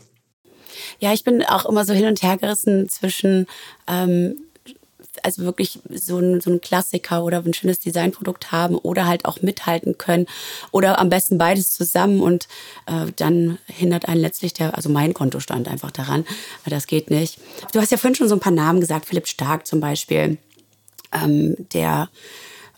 Ja, 0.98 1.12
ich 1.12 1.24
bin 1.24 1.42
auch 1.42 1.66
immer 1.66 1.84
so 1.84 1.92
hin 1.92 2.06
und 2.06 2.22
her 2.22 2.36
gerissen 2.36 2.88
zwischen 2.88 3.46
ähm, 3.88 4.36
also 5.22 5.42
wirklich 5.42 5.80
so 5.90 6.18
ein, 6.18 6.40
so 6.40 6.50
ein 6.50 6.60
Klassiker 6.60 7.24
oder 7.24 7.38
ein 7.44 7.54
schönes 7.54 7.78
Designprodukt 7.78 8.52
haben 8.52 8.76
oder 8.76 9.06
halt 9.06 9.24
auch 9.24 9.42
mithalten 9.42 9.98
können 9.98 10.26
oder 10.70 10.98
am 10.98 11.08
besten 11.08 11.38
beides 11.38 11.72
zusammen 11.72 12.20
und 12.20 12.48
äh, 12.86 13.12
dann 13.16 13.58
hindert 13.66 14.08
einen 14.08 14.20
letztlich 14.20 14.52
der, 14.52 14.76
also 14.76 14.88
mein 14.88 15.14
Kontostand 15.14 15.68
einfach 15.68 15.90
daran, 15.90 16.24
weil 16.64 16.70
das 16.70 16.86
geht 16.86 17.10
nicht. 17.10 17.38
Du 17.72 17.80
hast 17.80 17.90
ja 17.90 17.98
vorhin 17.98 18.14
schon 18.14 18.28
so 18.28 18.34
ein 18.34 18.40
paar 18.40 18.52
Namen 18.52 18.80
gesagt, 18.80 19.06
Philipp 19.06 19.28
Stark 19.28 19.66
zum 19.66 19.80
Beispiel, 19.80 20.38
ähm, 21.12 21.56
der 21.72 22.08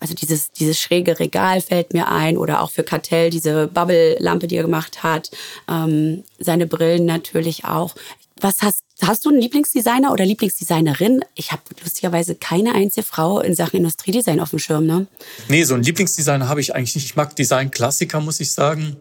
also 0.00 0.14
dieses, 0.14 0.52
dieses 0.52 0.78
schräge 0.78 1.18
Regal 1.18 1.62
fällt 1.62 1.94
mir 1.94 2.08
ein 2.08 2.36
oder 2.36 2.60
auch 2.60 2.70
für 2.70 2.82
Kartell 2.82 3.30
diese 3.30 3.68
Bubble-Lampe, 3.68 4.48
die 4.48 4.56
er 4.56 4.62
gemacht 4.62 5.02
hat. 5.02 5.30
Ähm, 5.66 6.24
seine 6.38 6.66
Brillen 6.66 7.06
natürlich 7.06 7.64
auch. 7.64 7.94
Was 8.40 8.62
hast, 8.62 8.82
hast 9.00 9.24
du 9.24 9.30
einen 9.30 9.40
Lieblingsdesigner 9.40 10.10
oder 10.12 10.24
Lieblingsdesignerin? 10.24 11.24
Ich 11.34 11.52
habe 11.52 11.62
lustigerweise 11.82 12.34
keine 12.34 12.74
einzige 12.74 13.06
Frau 13.06 13.40
in 13.40 13.54
Sachen 13.54 13.76
Industriedesign 13.76 14.40
auf 14.40 14.50
dem 14.50 14.58
Schirm, 14.58 14.86
ne? 14.86 15.06
Nee, 15.48 15.62
so 15.64 15.74
einen 15.74 15.84
Lieblingsdesigner 15.84 16.48
habe 16.48 16.60
ich 16.60 16.74
eigentlich 16.74 16.96
nicht. 16.96 17.04
Ich 17.04 17.16
mag 17.16 17.36
Designklassiker, 17.36 18.20
muss 18.20 18.40
ich 18.40 18.52
sagen. 18.52 18.96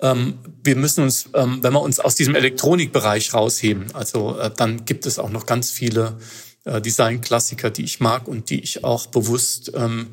Ähm, 0.00 0.38
wir 0.62 0.76
müssen 0.76 1.02
uns, 1.02 1.30
ähm, 1.34 1.62
wenn 1.62 1.72
wir 1.72 1.80
uns 1.80 1.98
aus 1.98 2.14
diesem 2.14 2.34
Elektronikbereich 2.34 3.32
rausheben, 3.32 3.94
also 3.94 4.38
äh, 4.38 4.50
dann 4.54 4.84
gibt 4.84 5.06
es 5.06 5.18
auch 5.18 5.30
noch 5.30 5.46
ganz 5.46 5.70
viele 5.70 6.18
äh, 6.64 6.80
Designklassiker, 6.80 7.70
die 7.70 7.84
ich 7.84 8.00
mag 8.00 8.28
und 8.28 8.50
die 8.50 8.60
ich 8.60 8.84
auch 8.84 9.06
bewusst 9.06 9.72
ähm, 9.74 10.08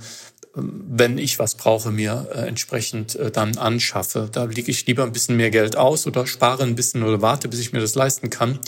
wenn 0.54 1.18
ich 1.18 1.40
was 1.40 1.56
brauche, 1.56 1.92
mir 1.92 2.28
äh, 2.34 2.48
entsprechend 2.48 3.16
äh, 3.16 3.32
dann 3.32 3.58
anschaffe. 3.58 4.30
Da 4.32 4.46
lege 4.46 4.70
ich 4.70 4.86
lieber 4.86 5.04
ein 5.04 5.14
bisschen 5.14 5.38
mehr 5.38 5.50
Geld 5.50 5.78
aus 5.78 6.06
oder 6.08 6.28
spare 6.28 6.64
ein 6.64 6.76
bisschen 6.76 7.04
oder 7.04 7.22
warte, 7.22 7.48
bis 7.48 7.60
ich 7.60 7.72
mir 7.72 7.80
das 7.80 7.96
leisten 7.96 8.30
kann. 8.30 8.60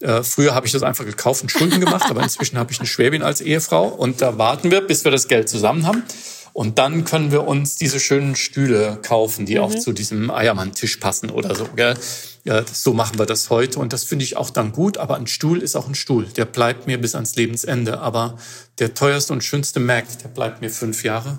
Äh, 0.00 0.22
früher 0.22 0.54
habe 0.54 0.66
ich 0.66 0.72
das 0.72 0.82
einfach 0.82 1.04
gekauft 1.04 1.42
und 1.42 1.50
Schulden 1.50 1.78
gemacht, 1.80 2.06
aber 2.08 2.22
inzwischen 2.22 2.56
habe 2.58 2.72
ich 2.72 2.78
eine 2.78 2.86
Schwäbin 2.86 3.22
als 3.22 3.42
Ehefrau 3.42 3.88
und 3.88 4.22
da 4.22 4.38
warten 4.38 4.70
wir, 4.70 4.80
bis 4.80 5.04
wir 5.04 5.10
das 5.10 5.28
Geld 5.28 5.48
zusammen 5.48 5.86
haben. 5.86 6.04
Und 6.52 6.78
dann 6.78 7.04
können 7.04 7.30
wir 7.30 7.46
uns 7.46 7.76
diese 7.76 8.00
schönen 8.00 8.36
Stühle 8.36 8.98
kaufen, 9.02 9.46
die 9.46 9.56
mhm. 9.56 9.60
auch 9.62 9.74
zu 9.74 9.92
diesem 9.92 10.30
Eiermann-Tisch 10.30 10.96
passen 10.96 11.30
oder 11.30 11.54
so. 11.54 11.66
Gell? 11.76 11.96
Ja, 12.44 12.64
so 12.66 12.94
machen 12.94 13.18
wir 13.18 13.26
das 13.26 13.50
heute 13.50 13.78
und 13.78 13.92
das 13.92 14.04
finde 14.04 14.24
ich 14.24 14.36
auch 14.36 14.50
dann 14.50 14.72
gut. 14.72 14.98
Aber 14.98 15.16
ein 15.16 15.26
Stuhl 15.26 15.62
ist 15.62 15.76
auch 15.76 15.86
ein 15.86 15.94
Stuhl. 15.94 16.24
Der 16.24 16.46
bleibt 16.46 16.86
mir 16.86 16.98
bis 16.98 17.14
ans 17.14 17.36
Lebensende. 17.36 18.00
Aber 18.00 18.38
der 18.78 18.94
teuerste 18.94 19.32
und 19.32 19.44
schönste 19.44 19.78
Mac, 19.78 20.06
der 20.22 20.28
bleibt 20.28 20.60
mir 20.60 20.70
fünf 20.70 21.04
Jahre. 21.04 21.38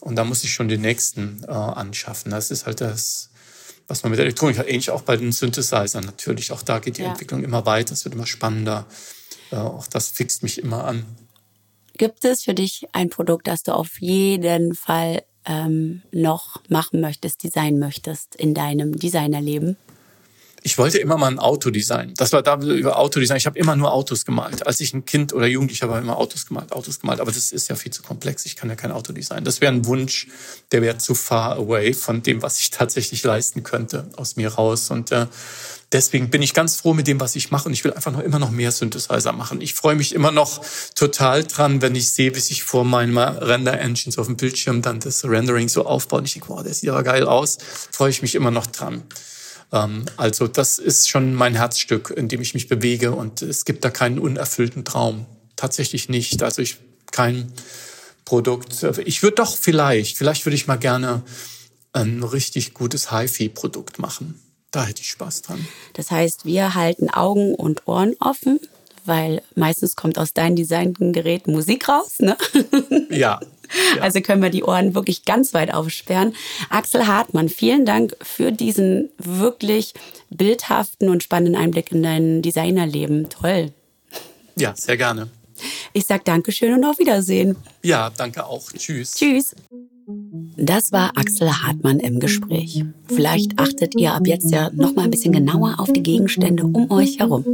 Und 0.00 0.16
da 0.16 0.24
muss 0.24 0.42
ich 0.42 0.52
schon 0.52 0.68
den 0.68 0.80
nächsten 0.80 1.44
äh, 1.46 1.52
anschaffen. 1.52 2.32
Das 2.32 2.50
ist 2.50 2.66
halt 2.66 2.80
das, 2.80 3.30
was 3.86 4.02
man 4.02 4.10
mit 4.10 4.18
Elektronik 4.18 4.58
hat. 4.58 4.66
Ähnlich 4.66 4.90
auch 4.90 5.02
bei 5.02 5.16
den 5.16 5.30
Synthesizern 5.30 6.04
natürlich. 6.04 6.50
Auch 6.50 6.62
da 6.62 6.80
geht 6.80 6.98
die 6.98 7.02
ja. 7.02 7.10
Entwicklung 7.10 7.44
immer 7.44 7.64
weiter. 7.66 7.92
Es 7.92 8.04
wird 8.04 8.16
immer 8.16 8.26
spannender. 8.26 8.86
Äh, 9.52 9.56
auch 9.56 9.86
das 9.86 10.08
fixt 10.08 10.42
mich 10.42 10.58
immer 10.58 10.84
an. 10.84 11.06
Gibt 12.02 12.24
es 12.24 12.42
für 12.42 12.52
dich 12.52 12.88
ein 12.90 13.10
Produkt, 13.10 13.46
das 13.46 13.62
du 13.62 13.70
auf 13.70 14.00
jeden 14.00 14.74
Fall 14.74 15.22
ähm, 15.46 16.02
noch 16.10 16.60
machen 16.68 17.00
möchtest, 17.00 17.44
designen 17.44 17.78
möchtest 17.78 18.34
in 18.34 18.54
deinem 18.54 18.98
Designerleben? 18.98 19.76
Ich 20.64 20.78
wollte 20.78 20.98
immer 20.98 21.16
mal 21.16 21.28
ein 21.28 21.38
Auto 21.40 21.70
designen. 21.70 22.14
Das 22.16 22.32
war 22.32 22.42
da 22.42 22.56
über 22.56 22.98
Autodesign. 22.98 23.36
Ich 23.36 23.46
habe 23.46 23.58
immer 23.58 23.74
nur 23.74 23.92
Autos 23.92 24.24
gemalt. 24.24 24.64
Als 24.66 24.80
ich 24.80 24.94
ein 24.94 25.04
Kind 25.04 25.32
oder 25.32 25.46
Jugendlicher 25.46 25.88
war, 25.88 25.98
immer 25.98 26.16
Autos 26.16 26.46
gemalt, 26.46 26.72
Autos 26.72 27.00
gemalt. 27.00 27.20
Aber 27.20 27.32
das 27.32 27.50
ist 27.50 27.68
ja 27.68 27.74
viel 27.74 27.92
zu 27.92 28.02
komplex. 28.02 28.46
Ich 28.46 28.54
kann 28.54 28.68
ja 28.68 28.76
kein 28.76 28.92
Auto 28.92 29.12
designen. 29.12 29.44
Das 29.44 29.60
wäre 29.60 29.72
ein 29.72 29.84
Wunsch, 29.86 30.28
der 30.70 30.80
wäre 30.82 30.98
zu 30.98 31.14
far 31.14 31.56
away 31.56 31.92
von 31.92 32.22
dem, 32.22 32.42
was 32.42 32.60
ich 32.60 32.70
tatsächlich 32.70 33.24
leisten 33.24 33.64
könnte, 33.64 34.08
aus 34.16 34.36
mir 34.36 34.54
raus. 34.54 34.90
Und 34.92 35.10
äh, 35.10 35.26
deswegen 35.90 36.30
bin 36.30 36.42
ich 36.42 36.54
ganz 36.54 36.76
froh 36.76 36.94
mit 36.94 37.08
dem, 37.08 37.18
was 37.18 37.34
ich 37.34 37.50
mache. 37.50 37.66
Und 37.66 37.72
ich 37.72 37.82
will 37.82 37.92
einfach 37.92 38.12
noch 38.12 38.20
immer 38.20 38.38
noch 38.38 38.52
mehr 38.52 38.70
Synthesizer 38.70 39.32
machen. 39.32 39.60
Ich 39.60 39.74
freue 39.74 39.96
mich 39.96 40.14
immer 40.14 40.30
noch 40.30 40.60
total 40.94 41.42
dran, 41.42 41.82
wenn 41.82 41.96
ich 41.96 42.10
sehe, 42.10 42.36
wie 42.36 42.40
sich 42.40 42.62
vor 42.62 42.84
meinen 42.84 43.18
Render-Engines 43.18 44.16
auf 44.16 44.26
dem 44.26 44.36
Bildschirm 44.36 44.80
dann 44.80 45.00
das 45.00 45.24
Rendering 45.24 45.68
so 45.68 45.86
aufbaut. 45.86 46.20
Und 46.20 46.26
ich 46.26 46.34
denke, 46.34 46.50
wow, 46.50 46.62
der 46.62 46.72
sieht 46.72 46.88
aber 46.88 47.02
geil 47.02 47.26
aus. 47.26 47.58
Freue 47.90 48.10
ich 48.10 48.22
mich 48.22 48.36
immer 48.36 48.52
noch 48.52 48.68
dran. 48.68 49.02
Ähm, 49.72 50.04
also 50.16 50.46
das 50.46 50.78
ist 50.78 51.08
schon 51.08 51.34
mein 51.34 51.54
Herzstück, 51.54 52.10
in 52.10 52.28
dem 52.28 52.40
ich 52.40 52.54
mich 52.54 52.68
bewege 52.68 53.12
und 53.12 53.42
es 53.42 53.64
gibt 53.64 53.84
da 53.84 53.90
keinen 53.90 54.18
unerfüllten 54.18 54.84
Traum. 54.84 55.26
Tatsächlich 55.56 56.08
nicht. 56.08 56.42
Also 56.42 56.62
ich 56.62 56.78
kein 57.10 57.52
Produkt. 58.24 58.84
Ich 59.04 59.22
würde 59.22 59.36
doch 59.36 59.56
vielleicht, 59.56 60.16
vielleicht 60.16 60.46
würde 60.46 60.56
ich 60.56 60.66
mal 60.66 60.78
gerne 60.78 61.22
ein 61.92 62.22
richtig 62.22 62.74
gutes 62.74 63.12
HiFi-Produkt 63.12 63.98
machen. 63.98 64.40
Da 64.70 64.86
hätte 64.86 65.02
ich 65.02 65.10
Spaß 65.10 65.42
dran. 65.42 65.66
Das 65.92 66.10
heißt, 66.10 66.46
wir 66.46 66.74
halten 66.74 67.10
Augen 67.10 67.54
und 67.54 67.86
Ohren 67.86 68.14
offen, 68.20 68.58
weil 69.04 69.42
meistens 69.54 69.96
kommt 69.96 70.18
aus 70.18 70.32
deinen 70.32 70.56
designten 70.56 71.12
Geräten 71.12 71.52
Musik 71.52 71.88
raus, 71.88 72.20
ne? 72.20 72.38
Ja, 73.10 73.40
Also 74.00 74.20
können 74.20 74.42
wir 74.42 74.50
die 74.50 74.64
Ohren 74.64 74.94
wirklich 74.94 75.24
ganz 75.24 75.54
weit 75.54 75.72
aufsperren. 75.72 76.34
Axel 76.70 77.06
Hartmann, 77.06 77.48
vielen 77.48 77.84
Dank 77.84 78.16
für 78.22 78.52
diesen 78.52 79.10
wirklich 79.18 79.94
bildhaften 80.30 81.08
und 81.08 81.22
spannenden 81.22 81.56
Einblick 81.56 81.92
in 81.92 82.02
dein 82.02 82.42
Designerleben. 82.42 83.28
Toll. 83.28 83.72
Ja, 84.56 84.74
sehr 84.76 84.96
gerne. 84.96 85.28
Ich 85.92 86.06
sag 86.06 86.24
Dankeschön 86.24 86.74
und 86.74 86.84
auf 86.84 86.98
Wiedersehen. 86.98 87.56
Ja, 87.82 88.10
danke 88.10 88.44
auch. 88.46 88.70
Tschüss. 88.72 89.14
Tschüss. 89.14 89.54
Das 90.56 90.92
war 90.92 91.16
Axel 91.16 91.50
Hartmann 91.50 92.00
im 92.00 92.20
Gespräch. 92.20 92.84
Vielleicht 93.06 93.58
achtet 93.58 93.94
ihr 93.96 94.14
ab 94.14 94.26
jetzt 94.26 94.50
ja 94.50 94.70
noch 94.72 94.94
mal 94.94 95.02
ein 95.02 95.10
bisschen 95.10 95.32
genauer 95.32 95.76
auf 95.78 95.92
die 95.92 96.02
Gegenstände 96.02 96.64
um 96.64 96.90
euch 96.90 97.18
herum. 97.18 97.44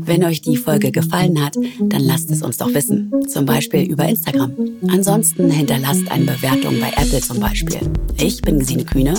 Wenn 0.00 0.24
euch 0.24 0.40
die 0.42 0.56
Folge 0.56 0.92
gefallen 0.92 1.44
hat, 1.44 1.56
dann 1.80 2.02
lasst 2.02 2.30
es 2.30 2.42
uns 2.42 2.56
doch 2.56 2.72
wissen. 2.74 3.12
Zum 3.28 3.46
Beispiel 3.46 3.82
über 3.82 4.08
Instagram. 4.08 4.52
Ansonsten 4.88 5.50
hinterlasst 5.50 6.10
eine 6.10 6.24
Bewertung 6.24 6.80
bei 6.80 6.90
Apple 6.96 7.20
zum 7.20 7.40
Beispiel. 7.40 7.80
Ich 8.18 8.42
bin 8.42 8.58
Gesine 8.58 8.84
Kühne. 8.84 9.14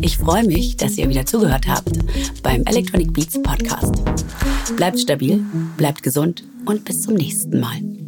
Ich 0.00 0.18
freue 0.18 0.44
mich, 0.44 0.76
dass 0.76 0.98
ihr 0.98 1.08
wieder 1.08 1.26
zugehört 1.26 1.66
habt 1.68 1.98
beim 2.42 2.62
Electronic 2.64 3.12
Beats 3.12 3.40
Podcast. 3.42 4.02
Bleibt 4.76 4.98
stabil, 4.98 5.44
bleibt 5.76 6.02
gesund 6.02 6.44
und 6.66 6.84
bis 6.84 7.02
zum 7.02 7.14
nächsten 7.14 7.60
Mal. 7.60 7.99